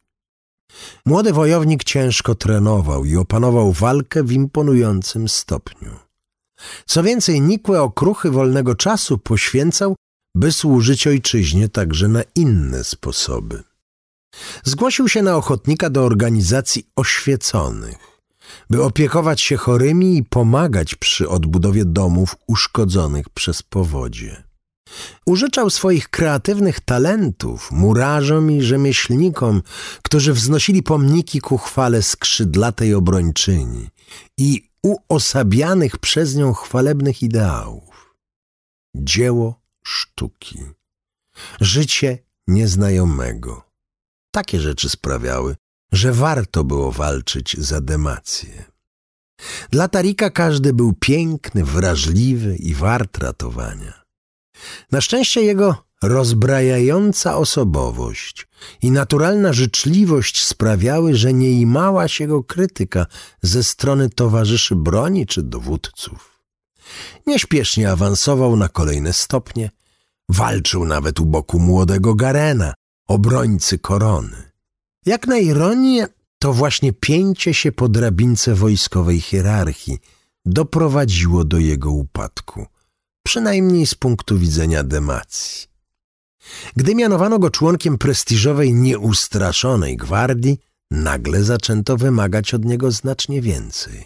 Młody 1.05 1.33
wojownik 1.33 1.83
ciężko 1.83 2.35
trenował 2.35 3.05
i 3.05 3.15
opanował 3.15 3.71
walkę 3.71 4.23
w 4.23 4.31
imponującym 4.31 5.29
stopniu. 5.29 5.99
Co 6.85 7.03
więcej, 7.03 7.41
nikłe 7.41 7.81
okruchy 7.81 8.31
wolnego 8.31 8.75
czasu 8.75 9.17
poświęcał 9.17 9.95
by 10.35 10.51
służyć 10.51 11.07
ojczyźnie 11.07 11.69
także 11.69 12.07
na 12.07 12.21
inne 12.35 12.83
sposoby. 12.83 13.63
Zgłosił 14.63 15.09
się 15.09 15.21
na 15.21 15.35
ochotnika 15.35 15.89
do 15.89 16.05
organizacji 16.05 16.87
oświeconych, 16.95 18.10
by 18.69 18.83
opiekować 18.83 19.41
się 19.41 19.57
chorymi 19.57 20.17
i 20.17 20.23
pomagać 20.23 20.95
przy 20.95 21.29
odbudowie 21.29 21.85
domów 21.85 22.35
uszkodzonych 22.47 23.29
przez 23.29 23.63
powodzie. 23.63 24.43
Użyczał 25.25 25.69
swoich 25.69 26.09
kreatywnych 26.09 26.79
talentów 26.79 27.71
murarzom 27.71 28.51
i 28.51 28.61
rzemieślnikom, 28.61 29.61
którzy 30.03 30.33
wznosili 30.33 30.83
pomniki 30.83 31.41
ku 31.41 31.57
chwale 31.57 32.01
skrzydlatej 32.01 32.93
obrończyni 32.93 33.89
i 34.37 34.69
uosabianych 34.83 35.97
przez 35.97 36.35
nią 36.35 36.53
chwalebnych 36.53 37.23
ideałów. 37.23 38.15
Dzieło 38.95 39.61
sztuki. 39.83 40.59
Życie 41.61 42.17
nieznajomego. 42.47 43.71
Takie 44.31 44.59
rzeczy 44.59 44.89
sprawiały, 44.89 45.55
że 45.91 46.13
warto 46.13 46.63
było 46.63 46.91
walczyć 46.91 47.55
za 47.59 47.81
demację. 47.81 48.71
Dla 49.69 49.87
Tarika 49.87 50.29
każdy 50.29 50.73
był 50.73 50.93
piękny, 50.93 51.65
wrażliwy 51.65 52.55
i 52.55 52.73
wart 52.73 53.17
ratowania. 53.17 54.01
Na 54.91 55.01
szczęście 55.01 55.41
jego 55.41 55.85
rozbrajająca 56.01 57.37
osobowość 57.37 58.47
i 58.81 58.91
naturalna 58.91 59.53
życzliwość 59.53 60.45
sprawiały, 60.45 61.15
że 61.15 61.33
nie 61.33 61.51
imała 61.51 62.07
się 62.07 62.27
go 62.27 62.43
krytyka 62.43 63.05
ze 63.41 63.63
strony 63.63 64.09
towarzyszy 64.09 64.75
broni 64.75 65.25
czy 65.25 65.43
dowódców. 65.43 66.41
Nieśpiesznie 67.27 67.91
awansował 67.91 68.55
na 68.55 68.69
kolejne 68.69 69.13
stopnie, 69.13 69.69
walczył 70.29 70.85
nawet 70.85 71.19
u 71.19 71.25
boku 71.25 71.59
młodego 71.59 72.15
Garena, 72.15 72.73
obrońcy 73.07 73.79
korony. 73.79 74.50
Jak 75.05 75.27
na 75.27 75.37
ironię, 75.37 76.07
to 76.39 76.53
właśnie 76.53 76.93
pięcie 76.93 77.53
się 77.53 77.71
po 77.71 77.89
drabince 77.89 78.55
wojskowej 78.55 79.21
hierarchii 79.21 79.99
doprowadziło 80.45 81.43
do 81.43 81.59
jego 81.59 81.91
upadku, 81.91 82.65
przynajmniej 83.23 83.87
z 83.87 83.95
punktu 83.95 84.37
widzenia 84.37 84.83
demacji. 84.83 85.67
Gdy 86.75 86.95
mianowano 86.95 87.39
go 87.39 87.49
członkiem 87.49 87.97
prestiżowej, 87.97 88.73
nieustraszonej 88.73 89.97
gwardii, 89.97 90.59
nagle 90.91 91.43
zaczęto 91.43 91.97
wymagać 91.97 92.53
od 92.53 92.65
niego 92.65 92.91
znacznie 92.91 93.41
więcej. 93.41 94.05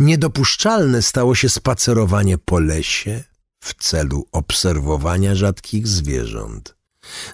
Niedopuszczalne 0.00 1.02
stało 1.02 1.34
się 1.34 1.48
spacerowanie 1.48 2.38
po 2.38 2.60
lesie 2.60 3.24
w 3.60 3.74
celu 3.74 4.26
obserwowania 4.32 5.34
rzadkich 5.34 5.88
zwierząt, 5.88 6.74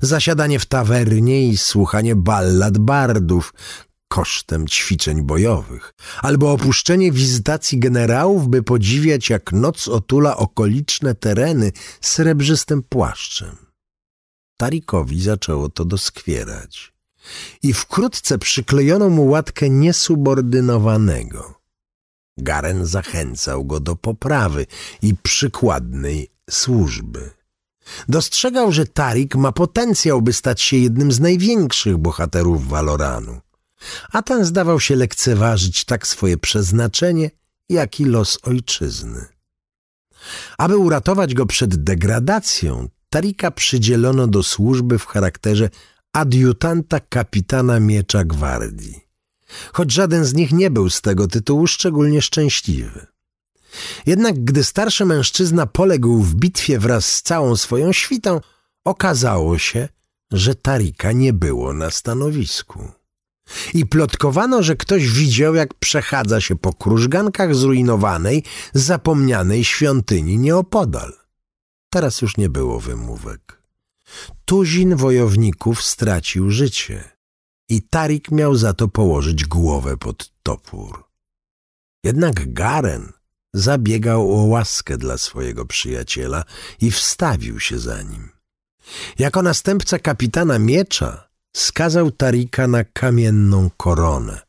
zasiadanie 0.00 0.58
w 0.58 0.66
tawernie 0.66 1.48
i 1.48 1.56
słuchanie 1.56 2.16
ballad 2.16 2.78
bardów 2.78 3.52
kosztem 4.08 4.68
ćwiczeń 4.68 5.22
bojowych, 5.22 5.94
albo 6.22 6.52
opuszczenie 6.52 7.12
wizytacji 7.12 7.78
generałów, 7.78 8.48
by 8.48 8.62
podziwiać, 8.62 9.30
jak 9.30 9.52
noc 9.52 9.88
otula 9.88 10.36
okoliczne 10.36 11.14
tereny 11.14 11.72
srebrzystym 12.00 12.82
płaszczem. 12.82 13.56
Tarikowi 14.56 15.22
zaczęło 15.22 15.68
to 15.68 15.84
doskwierać 15.84 16.94
i 17.62 17.72
wkrótce 17.72 18.38
przyklejono 18.38 19.08
mu 19.08 19.26
łatkę 19.26 19.70
niesubordynowanego. 19.70 21.54
Garen 22.38 22.86
zachęcał 22.86 23.64
go 23.64 23.80
do 23.80 23.96
poprawy 23.96 24.66
i 25.02 25.14
przykładnej 25.14 26.30
służby. 26.50 27.30
Dostrzegał, 28.08 28.72
że 28.72 28.86
Tarik 28.86 29.36
ma 29.36 29.52
potencjał, 29.52 30.22
by 30.22 30.32
stać 30.32 30.60
się 30.60 30.76
jednym 30.76 31.12
z 31.12 31.20
największych 31.20 31.96
bohaterów 31.96 32.68
Valoranu, 32.68 33.40
a 34.12 34.22
ten 34.22 34.44
zdawał 34.44 34.80
się 34.80 34.96
lekceważyć 34.96 35.84
tak 35.84 36.06
swoje 36.06 36.38
przeznaczenie, 36.38 37.30
jak 37.68 38.00
i 38.00 38.04
los 38.04 38.38
ojczyzny. 38.42 39.26
Aby 40.58 40.76
uratować 40.76 41.34
go 41.34 41.46
przed 41.46 41.84
degradacją, 41.84 42.88
Tarika 43.08 43.50
przydzielono 43.50 44.26
do 44.26 44.42
służby 44.42 44.98
w 44.98 45.06
charakterze 45.06 45.70
adiutanta 46.12 47.00
kapitana 47.00 47.80
miecza 47.80 48.24
gwardii, 48.24 49.00
choć 49.72 49.92
żaden 49.92 50.24
z 50.24 50.34
nich 50.34 50.52
nie 50.52 50.70
był 50.70 50.90
z 50.90 51.00
tego 51.00 51.28
tytułu 51.28 51.66
szczególnie 51.66 52.22
szczęśliwy. 52.22 53.13
Jednak 54.06 54.44
gdy 54.44 54.64
starszy 54.64 55.04
mężczyzna 55.04 55.66
poległ 55.66 56.22
w 56.22 56.34
bitwie 56.34 56.78
wraz 56.78 57.06
z 57.06 57.22
całą 57.22 57.56
swoją 57.56 57.92
świtą, 57.92 58.40
okazało 58.84 59.58
się, 59.58 59.88
że 60.32 60.54
Tarika 60.54 61.12
nie 61.12 61.32
było 61.32 61.72
na 61.72 61.90
stanowisku. 61.90 62.88
I 63.74 63.86
plotkowano, 63.86 64.62
że 64.62 64.76
ktoś 64.76 65.10
widział, 65.10 65.54
jak 65.54 65.74
przechadza 65.74 66.40
się 66.40 66.56
po 66.56 66.72
krużgankach 66.72 67.54
zrujnowanej, 67.54 68.42
zapomnianej 68.74 69.64
świątyni 69.64 70.38
nieopodal. 70.38 71.12
Teraz 71.90 72.22
już 72.22 72.36
nie 72.36 72.48
było 72.48 72.80
wymówek. 72.80 73.62
Tuzin 74.44 74.96
wojowników 74.96 75.82
stracił 75.82 76.50
życie 76.50 77.04
i 77.68 77.82
Tarik 77.82 78.30
miał 78.30 78.54
za 78.56 78.74
to 78.74 78.88
położyć 78.88 79.44
głowę 79.44 79.96
pod 79.96 80.32
topór. 80.42 81.04
Jednak 82.04 82.52
Garen 82.52 83.12
zabiegał 83.54 84.32
o 84.32 84.44
łaskę 84.44 84.98
dla 84.98 85.18
swojego 85.18 85.66
przyjaciela 85.66 86.44
i 86.80 86.90
wstawił 86.90 87.60
się 87.60 87.78
za 87.78 88.02
nim. 88.02 88.28
Jako 89.18 89.42
następca 89.42 89.98
kapitana 89.98 90.58
miecza 90.58 91.28
skazał 91.56 92.10
Tarika 92.10 92.66
na 92.66 92.84
kamienną 92.84 93.70
koronę, 93.76 94.40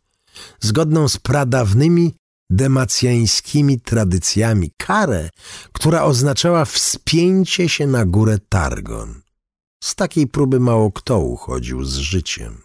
zgodną 0.59 1.09
z 1.09 1.17
pradawnymi 1.17 2.15
demacjańskimi 2.49 3.79
tradycjami 3.79 4.71
karę, 4.77 5.29
która 5.71 6.03
oznaczała 6.03 6.65
wspięcie 6.65 7.69
się 7.69 7.87
na 7.87 8.05
górę 8.05 8.37
Targon. 8.49 9.21
Z 9.83 9.95
takiej 9.95 10.27
próby 10.27 10.59
mało 10.59 10.91
kto 10.91 11.19
uchodził 11.19 11.83
z 11.83 11.95
życiem. 11.95 12.61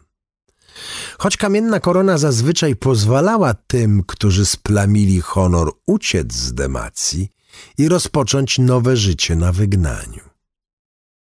Choć 1.19 1.37
kamienna 1.37 1.81
korona 1.81 2.19
zazwyczaj 2.19 2.77
pozwalała 2.77 3.55
tym, 3.55 4.03
którzy 4.07 4.47
splamili 4.47 5.21
honor, 5.21 5.73
uciec 5.87 6.33
z 6.33 6.55
demacji 6.55 7.29
i 7.79 7.89
rozpocząć 7.89 8.59
nowe 8.59 8.97
życie 8.97 9.37
na 9.37 9.53
wygnaniu. 9.53 10.31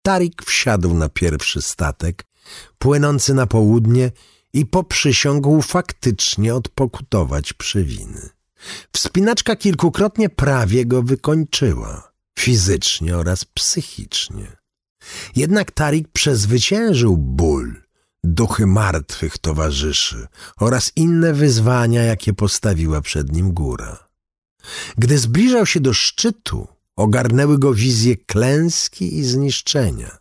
Tarik 0.02 0.42
wsiadł 0.42 0.94
na 0.94 1.08
pierwszy 1.08 1.62
statek, 1.62 2.26
płynący 2.78 3.34
na 3.34 3.46
południe 3.46 4.10
i 4.52 4.66
poprzysiągł 4.66 5.62
faktycznie 5.62 6.54
odpokutować 6.54 7.52
przywiny. 7.52 8.28
Wspinaczka 8.92 9.56
kilkukrotnie 9.56 10.28
prawie 10.28 10.86
go 10.86 11.02
wykończyła, 11.02 12.12
fizycznie 12.38 13.16
oraz 13.16 13.44
psychicznie. 13.44 14.56
Jednak 15.36 15.70
Tarik 15.70 16.08
przezwyciężył 16.08 17.16
ból, 17.16 17.69
duchy 18.24 18.66
martwych 18.66 19.38
towarzyszy 19.38 20.26
oraz 20.56 20.92
inne 20.96 21.32
wyzwania, 21.32 22.02
jakie 22.02 22.32
postawiła 22.32 23.00
przed 23.00 23.32
nim 23.32 23.52
góra. 23.52 24.08
Gdy 24.98 25.18
zbliżał 25.18 25.66
się 25.66 25.80
do 25.80 25.92
szczytu, 25.92 26.68
ogarnęły 26.96 27.58
go 27.58 27.74
wizje 27.74 28.16
klęski 28.16 29.18
i 29.18 29.24
zniszczenia. 29.24 30.18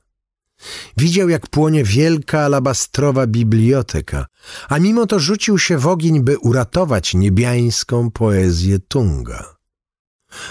Widział, 0.97 1.30
jak 1.30 1.47
płonie 1.47 1.84
wielka 1.84 2.41
alabastrowa 2.41 3.28
biblioteka, 3.28 4.26
a 4.70 4.80
mimo 4.80 5.06
to 5.06 5.20
rzucił 5.20 5.60
się 5.60 5.78
w 5.78 5.88
ogień, 5.88 6.24
by 6.24 6.38
uratować 6.38 7.14
niebiańską 7.14 8.12
poezję 8.12 8.80
Tunga. 8.80 9.59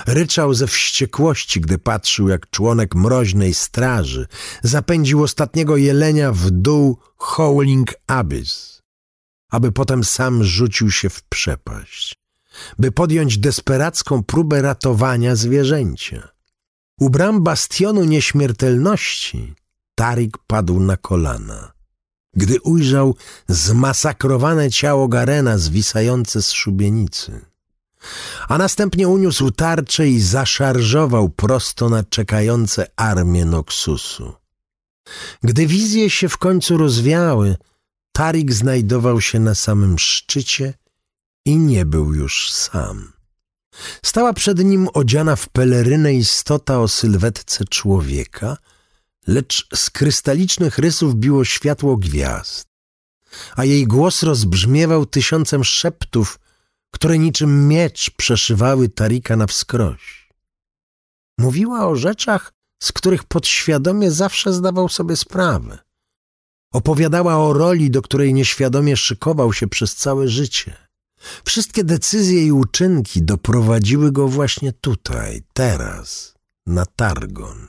Ryczał 0.07 0.55
ze 0.55 0.66
wściekłości, 0.66 1.61
gdy 1.61 1.79
patrzył, 1.79 2.29
jak 2.29 2.51
członek 2.51 2.95
mroźnej 2.95 3.55
straży 3.55 4.26
zapędził 4.62 5.22
ostatniego 5.22 5.76
jelenia 5.76 6.33
w 6.33 6.51
dół 6.51 6.99
Howling 7.16 7.95
Abyss, 8.07 8.83
aby 9.51 9.72
potem 9.72 10.05
sam 10.05 10.45
rzucił 10.45 10.91
się 10.91 11.11
w 11.11 11.22
przepaść, 11.22 12.14
by 12.79 12.93
podjąć 12.93 13.39
desperacką 13.39 14.22
próbę 14.22 14.62
ratowania 14.62 15.37
zwierzęcia. 15.37 16.29
U 17.01 17.11
bram 17.11 17.43
bastionu 17.43 18.05
nieśmiertelności 18.05 19.55
Tarik 19.95 20.39
padł 20.47 20.81
na 20.81 20.97
kolana. 20.97 21.72
Gdy 22.35 22.61
ujrzał 22.61 23.14
zmasakrowane 23.49 24.70
ciało 24.70 25.09
Garena 25.09 25.59
zwisające 25.59 26.43
z 26.43 26.53
szubienicy, 26.53 27.41
a 28.49 28.59
następnie 28.59 29.09
uniósł 29.09 29.51
tarczę 29.51 30.09
i 30.09 30.20
zaszarżował 30.20 31.28
prosto 31.28 31.88
na 31.88 32.05
czekające 32.05 32.86
armię 32.96 33.44
Noxusu. 33.44 34.32
Gdy 35.42 35.66
wizje 35.66 36.11
się 36.11 36.28
w 36.28 36.38
końcu 36.38 36.76
rozwiały, 36.76 37.57
Tarik 38.12 38.53
znajdował 38.53 39.20
się 39.20 39.40
na 39.40 39.55
samym 39.55 39.99
szczycie 39.99 40.74
i 41.44 41.57
nie 41.57 41.86
był 41.86 42.14
już 42.14 42.53
sam. 42.53 43.12
Stała 44.05 44.32
przed 44.32 44.59
nim 44.59 44.88
odziana 44.94 45.36
w 45.36 45.49
pelerynę 45.49 46.14
istota 46.14 46.80
o 46.80 46.88
sylwetce 46.88 47.64
człowieka, 47.64 48.57
lecz 49.26 49.66
z 49.74 49.90
krystalicznych 49.90 50.78
rysów 50.78 51.14
biło 51.14 51.44
światło 51.44 51.96
gwiazd, 51.96 52.68
a 53.57 53.64
jej 53.64 53.86
głos 53.86 54.22
rozbrzmiewał 54.22 55.07
tysiącem 55.07 55.64
szeptów, 55.64 56.38
które 56.95 57.18
niczym 57.18 57.68
miecz 57.68 58.11
przeszywały 58.11 58.89
Tarika 58.89 59.36
na 59.36 59.47
wskroś. 59.47 60.28
Mówiła 61.39 61.86
o 61.86 61.97
rzeczach 61.97 62.53
z 62.82 62.93
których 62.93 63.24
podświadomie 63.24 64.11
zawsze 64.11 64.53
zdawał 64.53 64.89
sobie 64.89 65.16
sprawę. 65.16 65.78
Opowiadała 66.72 67.36
o 67.36 67.53
roli, 67.53 67.91
do 67.91 68.03
której 68.03 68.34
nieświadomie 68.34 68.97
szykował 68.97 69.53
się 69.53 69.66
przez 69.66 69.97
całe 69.97 70.28
życie. 70.28 70.76
Wszystkie 71.45 71.84
decyzje 71.84 72.47
i 72.47 72.53
uczynki 72.53 73.22
doprowadziły 73.22 74.12
go 74.12 74.28
właśnie 74.28 74.72
tutaj, 74.72 75.43
teraz, 75.53 76.34
na 76.66 76.86
Targon. 76.86 77.68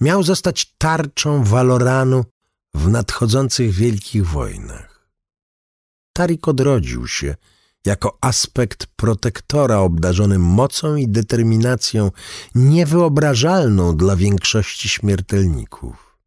Miał 0.00 0.22
zostać 0.22 0.74
tarczą 0.78 1.44
Waloranu 1.44 2.24
w 2.74 2.88
nadchodzących 2.88 3.70
wielkich 3.70 4.26
wojnach. 4.26 5.08
Tarik 6.12 6.48
odrodził 6.48 7.06
się 7.06 7.34
jako 7.86 8.18
aspekt 8.20 8.86
protektora 8.96 9.78
obdarzony 9.78 10.38
mocą 10.38 10.96
i 10.96 11.08
determinacją 11.08 12.10
niewyobrażalną 12.54 13.96
dla 13.96 14.16
większości 14.16 14.88
śmiertelników. 14.88 16.18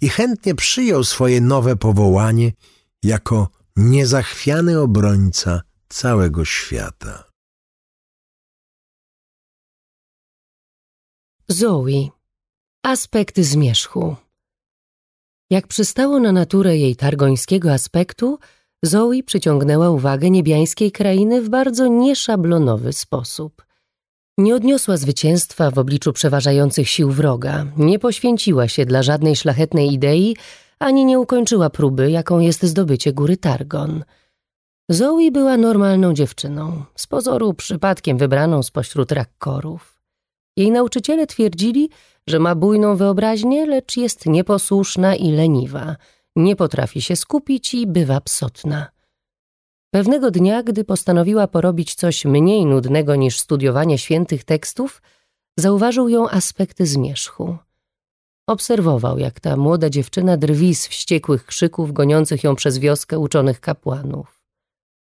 I 0.00 0.08
chętnie 0.08 0.54
przyjął 0.54 1.04
swoje 1.04 1.40
nowe 1.40 1.76
powołanie 1.76 2.52
jako 3.02 3.48
niezachwiany 3.76 4.80
obrońca 4.80 5.62
całego 5.88 6.44
świata. 6.44 7.24
Zoe. 11.48 12.08
Aspekt 12.82 13.40
zmierzchu. 13.40 14.16
Jak 15.50 15.66
przystało 15.66 16.20
na 16.20 16.32
naturę 16.32 16.76
jej 16.76 16.96
targońskiego 16.96 17.72
aspektu, 17.72 18.38
Zoe 18.84 19.22
przyciągnęła 19.26 19.90
uwagę 19.90 20.30
niebiańskiej 20.30 20.92
krainy 20.92 21.42
w 21.42 21.48
bardzo 21.48 21.86
nieszablonowy 21.86 22.92
sposób. 22.92 23.64
Nie 24.38 24.54
odniosła 24.54 24.96
zwycięstwa 24.96 25.70
w 25.70 25.78
obliczu 25.78 26.12
przeważających 26.12 26.88
sił 26.88 27.10
wroga, 27.10 27.66
nie 27.76 27.98
poświęciła 27.98 28.68
się 28.68 28.86
dla 28.86 29.02
żadnej 29.02 29.36
szlachetnej 29.36 29.92
idei, 29.92 30.36
ani 30.78 31.04
nie 31.04 31.20
ukończyła 31.20 31.70
próby, 31.70 32.10
jaką 32.10 32.38
jest 32.38 32.62
zdobycie 32.62 33.12
góry 33.12 33.36
Targon. 33.36 34.04
Zoe 34.88 35.30
była 35.32 35.56
normalną 35.56 36.14
dziewczyną, 36.14 36.84
z 36.96 37.06
pozoru 37.06 37.54
przypadkiem 37.54 38.18
wybraną 38.18 38.62
spośród 38.62 39.12
rakkorów. 39.12 39.98
Jej 40.56 40.70
nauczyciele 40.70 41.26
twierdzili, 41.26 41.90
że 42.26 42.38
ma 42.38 42.54
bujną 42.54 42.96
wyobraźnię, 42.96 43.66
lecz 43.66 43.96
jest 43.96 44.26
nieposłuszna 44.26 45.14
i 45.14 45.30
leniwa– 45.32 45.96
nie 46.36 46.56
potrafi 46.56 47.02
się 47.02 47.16
skupić 47.16 47.74
i 47.74 47.86
bywa 47.86 48.20
psotna. 48.20 48.94
Pewnego 49.94 50.30
dnia, 50.30 50.62
gdy 50.62 50.84
postanowiła 50.84 51.48
porobić 51.48 51.94
coś 51.94 52.24
mniej 52.24 52.66
nudnego 52.66 53.16
niż 53.16 53.38
studiowanie 53.38 53.98
świętych 53.98 54.44
tekstów, 54.44 55.02
zauważył 55.58 56.08
ją 56.08 56.28
aspekty 56.28 56.86
zmierzchu. 56.86 57.56
Obserwował, 58.46 59.18
jak 59.18 59.40
ta 59.40 59.56
młoda 59.56 59.90
dziewczyna 59.90 60.36
drwi 60.36 60.74
z 60.74 60.86
wściekłych 60.86 61.46
krzyków 61.46 61.92
goniących 61.92 62.44
ją 62.44 62.56
przez 62.56 62.78
wioskę 62.78 63.18
uczonych 63.18 63.60
kapłanów. 63.60 64.42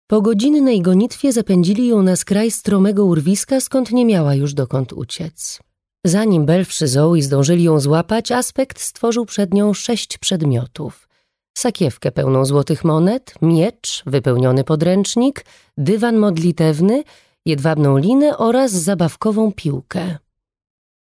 Po 0.08 0.22
godzinnej 0.22 0.82
gonitwie 0.82 1.34
zapędzili 1.34 1.88
ją 1.88 2.02
na 2.02 2.16
skraj 2.16 2.52
stromego 2.52 3.06
urwiska, 3.06 3.62
skąd 3.62 3.92
nie 3.92 4.06
miała 4.06 4.36
już 4.36 4.54
dokąd 4.54 4.94
uciec. 4.94 5.60
Zanim 6.06 6.46
Belfrzy 6.46 6.88
Zoe 6.88 7.22
zdążyli 7.22 7.64
ją 7.64 7.80
złapać, 7.80 8.32
aspekt 8.32 8.80
stworzył 8.80 9.26
przed 9.26 9.54
nią 9.54 9.74
sześć 9.74 10.18
przedmiotów 10.18 11.09
sakiewkę 11.58 12.12
pełną 12.12 12.46
złotych 12.46 12.84
monet, 12.84 13.34
miecz, 13.42 14.04
wypełniony 14.06 14.64
podręcznik, 14.64 15.46
dywan 15.78 16.18
modlitewny, 16.18 17.04
jedwabną 17.46 17.98
linę 17.98 18.38
oraz 18.38 18.72
zabawkową 18.72 19.52
piłkę. 19.52 20.18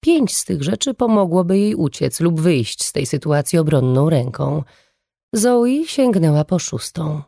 Pięć 0.04 0.36
z 0.36 0.46
tych 0.46 0.64
rzeczy 0.64 0.94
pomogłoby 0.94 1.58
jej 1.58 1.76
uciec 1.76 2.20
lub 2.20 2.42
wyjść 2.42 2.84
z 2.84 2.92
tej 2.94 3.06
sytuacji 3.06 3.60
obronną 3.60 4.10
ręką. 4.10 4.64
Zoe 5.34 5.86
sięgnęła 5.86 6.46
po 6.46 6.60
szóstą. 6.60 7.22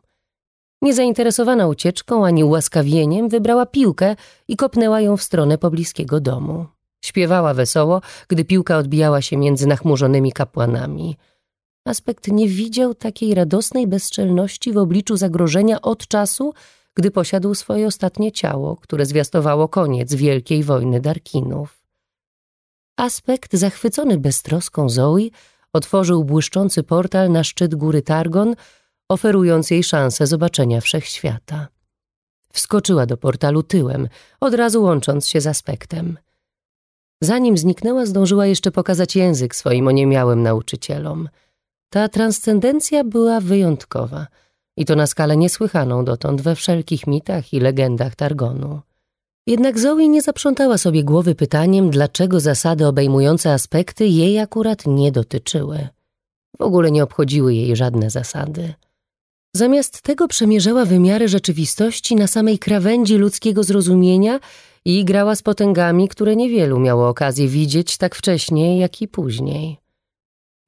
Niezainteresowana 0.82 1.68
ucieczką 1.68 2.26
ani 2.26 2.43
ułaskawieniem, 2.43 3.30
wybrała 3.30 3.66
piłkę 3.66 4.16
i 4.47 4.55
kopnęła 4.55 5.01
ją 5.01 5.18
w 5.18 5.24
stronę 5.24 5.57
pobliskiego 5.57 6.20
domu. 6.20 6.66
Śpiewała 7.05 7.53
wesoło, 7.53 8.01
gdy 8.28 8.45
piłka 8.45 8.78
odbijała 8.78 9.22
się 9.22 9.38
między 9.38 9.68
nachmurzonymi 9.68 10.32
kapłanami– 10.32 11.16
Aspekt 11.89 12.27
nie 12.27 12.47
widział 12.47 12.95
takiej 12.95 13.33
radosnej 13.33 13.87
bezczelności 13.87 14.73
w 14.73 14.77
obliczu 14.77 15.17
zagrożenia 15.17 15.81
od 15.81 16.07
czasu, 16.07 16.53
gdy 16.95 17.11
posiadł 17.11 17.55
swoje 17.55 17.87
ostatnie 17.87 18.31
ciało, 18.31 18.75
które 18.75 19.05
zwiastowało 19.05 19.67
koniec 19.67 20.13
wielkiej 20.13 20.63
wojny 20.63 21.01
Darkinów. 21.01 21.83
Aspekt, 22.97 23.53
zachwycony 23.53 24.17
beztroską 24.17 24.89
Zoe, 24.89 25.29
otworzył 25.73 26.23
błyszczący 26.23 26.83
portal 26.83 27.31
na 27.31 27.43
szczyt 27.43 27.75
góry 27.75 28.01
Targon, 28.01 28.55
oferując 29.09 29.71
jej 29.71 29.83
szansę 29.83 30.27
zobaczenia 30.27 30.81
wszechświata. 30.81 31.67
Wskoczyła 32.53 33.05
do 33.05 33.17
portalu 33.17 33.63
tyłem, 33.63 34.07
od 34.39 34.53
razu 34.53 34.83
łącząc 34.83 35.27
się 35.27 35.41
z 35.41 35.47
aspektem. 35.47 36.17
Zanim 37.21 37.57
zniknęła, 37.57 38.05
zdążyła 38.05 38.45
jeszcze 38.45 38.71
pokazać 38.71 39.15
język 39.15 39.55
swoim 39.55 39.87
oniemiałym 39.87 40.43
nauczycielom– 40.43 41.29
ta 41.89 42.09
transcendencja 42.09 43.03
była 43.03 43.39
wyjątkowa 43.39 44.27
i 44.77 44.85
to 44.85 44.95
na 44.95 45.07
skalę 45.07 45.37
niesłychaną 45.37 46.05
dotąd 46.05 46.41
we 46.41 46.55
wszelkich 46.55 47.07
mitach 47.07 47.53
i 47.53 47.59
legendach 47.59 48.15
Targonu. 48.15 48.81
Jednak 49.47 49.79
Zoe 49.79 50.07
nie 50.07 50.21
zaprzątała 50.21 50.77
sobie 50.77 51.03
głowy 51.03 51.35
pytaniem, 51.35 51.89
dlaczego 51.89 52.39
zasady 52.39 52.87
obejmujące 52.87 53.53
aspekty 53.53 54.07
jej 54.07 54.39
akurat 54.39 54.87
nie 54.87 55.11
dotyczyły. 55.11 55.87
W 56.59 56.61
ogóle 56.61 56.91
nie 56.91 57.03
obchodziły 57.03 57.53
jej 57.53 57.75
żadne 57.75 58.09
zasady. 58.09 58.73
Zamiast 59.55 60.01
tego 60.01 60.27
przemierzała 60.27 60.85
wymiary 60.85 61.27
rzeczywistości 61.27 62.15
na 62.15 62.27
samej 62.27 62.59
krawędzi 62.59 63.15
ludzkiego 63.15 63.63
zrozumienia 63.63 64.39
i 64.85 65.05
grała 65.05 65.35
z 65.35 65.41
potęgami, 65.41 66.07
które 66.07 66.35
niewielu 66.35 66.79
miało 66.79 67.09
okazję 67.09 67.47
widzieć 67.47 67.97
tak 67.97 68.15
wcześnie, 68.15 68.79
jak 68.79 69.01
i 69.01 69.07
później. 69.07 69.88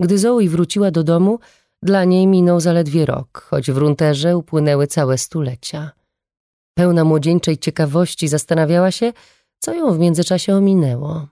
Gdy 0.01 0.17
Zoe 0.17 0.47
wróciła 0.49 0.91
do 0.91 1.03
domu, 1.03 1.39
dla 1.83 2.03
niej 2.03 2.27
minął 2.27 2.59
zaledwie 2.59 3.05
rok, 3.05 3.47
choć 3.49 3.71
w 3.71 3.77
Runterze 3.77 4.37
upłynęły 4.37 4.87
całe 4.87 5.17
stulecia. 5.17 5.91
Pełna 6.77 7.03
młodzieńczej 7.03 7.57
ciekawości 7.57 8.27
zastanawiała 8.27 8.91
się, 8.91 9.13
co 9.59 9.73
ją 9.73 9.93
w 9.93 9.99
międzyczasie 9.99 10.55
ominęło. 10.55 11.27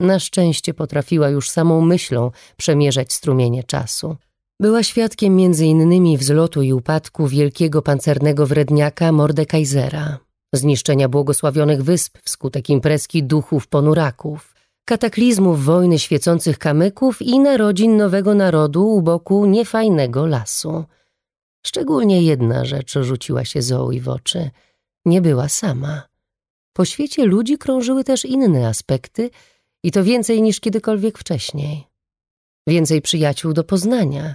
Na 0.00 0.18
szczęście 0.18 0.74
potrafiła 0.74 1.28
już 1.28 1.50
samą 1.50 1.80
myślą 1.80 2.30
przemierzać 2.56 3.12
strumienie 3.12 3.64
czasu. 3.64 4.16
Była 4.60 4.82
świadkiem 4.82 5.36
między 5.36 5.66
innymi 5.66 6.18
wzlotu 6.18 6.62
i 6.62 6.72
upadku 6.72 7.26
wielkiego 7.26 7.82
pancernego 7.82 8.46
wredniaka 8.46 9.12
Mordekaisera, 9.12 10.18
zniszczenia 10.54 11.08
błogosławionych 11.08 11.82
wysp 11.82 12.18
wskutek 12.24 12.70
imprezki 12.70 13.22
duchów 13.22 13.66
ponuraków, 13.66 14.53
kataklizmów 14.84 15.64
wojny 15.64 15.98
świecących 15.98 16.58
kamyków 16.58 17.22
i 17.22 17.38
narodzin 17.38 17.96
nowego 17.96 18.34
narodu 18.34 18.88
u 18.88 19.02
boku 19.02 19.46
niefajnego 19.46 20.26
lasu. 20.26 20.84
Szczególnie 21.66 22.22
jedna 22.22 22.64
rzecz 22.64 22.94
rzuciła 23.00 23.44
się 23.44 23.62
Zoe 23.62 24.00
w 24.00 24.08
oczy. 24.08 24.50
Nie 25.04 25.20
była 25.20 25.48
sama. 25.48 26.02
Po 26.72 26.84
świecie 26.84 27.24
ludzi 27.24 27.58
krążyły 27.58 28.04
też 28.04 28.24
inne 28.24 28.68
aspekty 28.68 29.30
i 29.82 29.90
to 29.90 30.04
więcej 30.04 30.42
niż 30.42 30.60
kiedykolwiek 30.60 31.18
wcześniej. 31.18 31.84
Więcej 32.66 33.02
przyjaciół 33.02 33.52
do 33.52 33.64
poznania. 33.64 34.34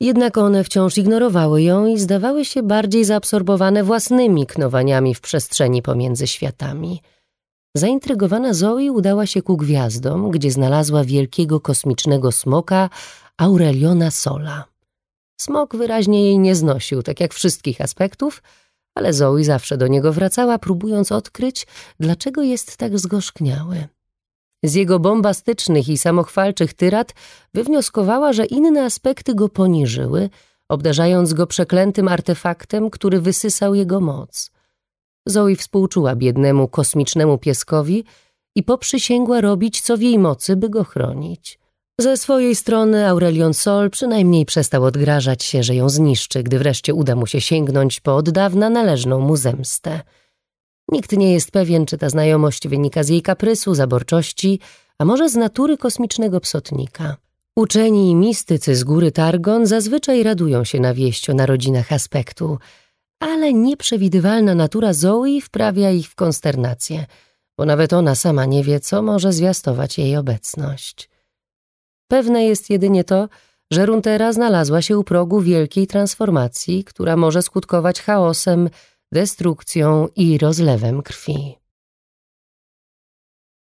Jednak 0.00 0.38
one 0.38 0.64
wciąż 0.64 0.98
ignorowały 0.98 1.62
ją 1.62 1.86
i 1.86 1.98
zdawały 1.98 2.44
się 2.44 2.62
bardziej 2.62 3.04
zaabsorbowane 3.04 3.84
własnymi 3.84 4.46
knowaniami 4.46 5.14
w 5.14 5.20
przestrzeni 5.20 5.82
pomiędzy 5.82 6.26
światami– 6.26 7.00
Zaintrygowana 7.74 8.54
Zoe 8.54 8.92
udała 8.92 9.26
się 9.26 9.42
ku 9.42 9.56
gwiazdom, 9.56 10.30
gdzie 10.30 10.50
znalazła 10.50 11.04
wielkiego 11.04 11.60
kosmicznego 11.60 12.32
smoka 12.32 12.90
Aureliona 13.36 14.10
Sola. 14.10 14.64
Smok 15.40 15.76
wyraźnie 15.76 16.24
jej 16.24 16.38
nie 16.38 16.54
znosił, 16.54 17.02
tak 17.02 17.20
jak 17.20 17.34
wszystkich 17.34 17.80
aspektów, 17.80 18.42
ale 18.94 19.12
Zoe 19.12 19.44
zawsze 19.44 19.76
do 19.76 19.86
niego 19.86 20.12
wracała, 20.12 20.58
próbując 20.58 21.12
odkryć, 21.12 21.66
dlaczego 22.00 22.42
jest 22.42 22.76
tak 22.76 22.98
zgorzkniały. 22.98 23.88
Z 24.62 24.74
jego 24.74 24.98
bombastycznych 24.98 25.88
i 25.88 25.98
samochwalczych 25.98 26.74
tyrad 26.74 27.14
wywnioskowała, 27.54 28.32
że 28.32 28.46
inne 28.46 28.84
aspekty 28.84 29.34
go 29.34 29.48
poniżyły, 29.48 30.30
obdarzając 30.68 31.34
go 31.34 31.46
przeklętym 31.46 32.08
artefaktem, 32.08 32.90
który 32.90 33.20
wysysał 33.20 33.74
jego 33.74 34.00
moc– 34.00 34.50
Zoe 35.26 35.56
współczuła 35.56 36.16
biednemu 36.16 36.68
kosmicznemu 36.68 37.38
pieskowi 37.38 38.04
i 38.56 38.62
poprzysięgła 38.62 39.40
robić 39.40 39.80
co 39.80 39.96
w 39.96 40.02
jej 40.02 40.18
mocy, 40.18 40.56
by 40.56 40.68
go 40.68 40.84
chronić. 40.84 41.58
Ze 42.00 42.16
swojej 42.16 42.54
strony 42.54 43.08
Aurelion 43.08 43.54
Sol 43.54 43.90
przynajmniej 43.90 44.46
przestał 44.46 44.84
odgrażać 44.84 45.44
się, 45.44 45.62
że 45.62 45.74
ją 45.74 45.88
zniszczy, 45.88 46.42
gdy 46.42 46.58
wreszcie 46.58 46.94
uda 46.94 47.16
mu 47.16 47.26
się 47.26 47.40
sięgnąć 47.40 48.00
po 48.00 48.16
od 48.16 48.30
dawna 48.30 48.70
należną 48.70 49.20
mu 49.20 49.36
zemstę. 49.36 50.00
Nikt 50.92 51.12
nie 51.12 51.32
jest 51.32 51.50
pewien, 51.50 51.86
czy 51.86 51.98
ta 51.98 52.08
znajomość 52.08 52.68
wynika 52.68 53.02
z 53.02 53.08
jej 53.08 53.22
kaprysu, 53.22 53.74
zaborczości, 53.74 54.60
a 54.98 55.04
może 55.04 55.28
z 55.28 55.34
natury 55.34 55.76
kosmicznego 55.76 56.40
psotnika. 56.40 57.16
Uczeni 57.56 58.10
i 58.10 58.14
mistycy 58.14 58.76
z 58.76 58.84
góry 58.84 59.12
Targon 59.12 59.66
zazwyczaj 59.66 60.22
radują 60.22 60.64
się 60.64 60.80
na 60.80 60.94
wieść 60.94 61.30
o 61.30 61.34
narodzinach 61.34 61.92
aspektu, 61.92 62.58
ale 63.20 63.52
nieprzewidywalna 63.52 64.54
natura 64.54 64.92
Zoe 64.92 65.40
wprawia 65.42 65.90
ich 65.90 66.08
w 66.08 66.14
konsternację, 66.14 67.06
bo 67.58 67.64
nawet 67.64 67.92
ona 67.92 68.14
sama 68.14 68.44
nie 68.44 68.64
wie, 68.64 68.80
co 68.80 69.02
może 69.02 69.32
zwiastować 69.32 69.98
jej 69.98 70.16
obecność. 70.16 71.10
Pewne 72.08 72.44
jest 72.44 72.70
jedynie 72.70 73.04
to, 73.04 73.28
że 73.70 73.86
Runtera 73.86 74.32
znalazła 74.32 74.82
się 74.82 74.98
u 74.98 75.04
progu 75.04 75.40
wielkiej 75.40 75.86
transformacji, 75.86 76.84
która 76.84 77.16
może 77.16 77.42
skutkować 77.42 78.02
chaosem, 78.02 78.70
destrukcją 79.12 80.08
i 80.16 80.38
rozlewem 80.38 81.02
krwi. 81.02 81.59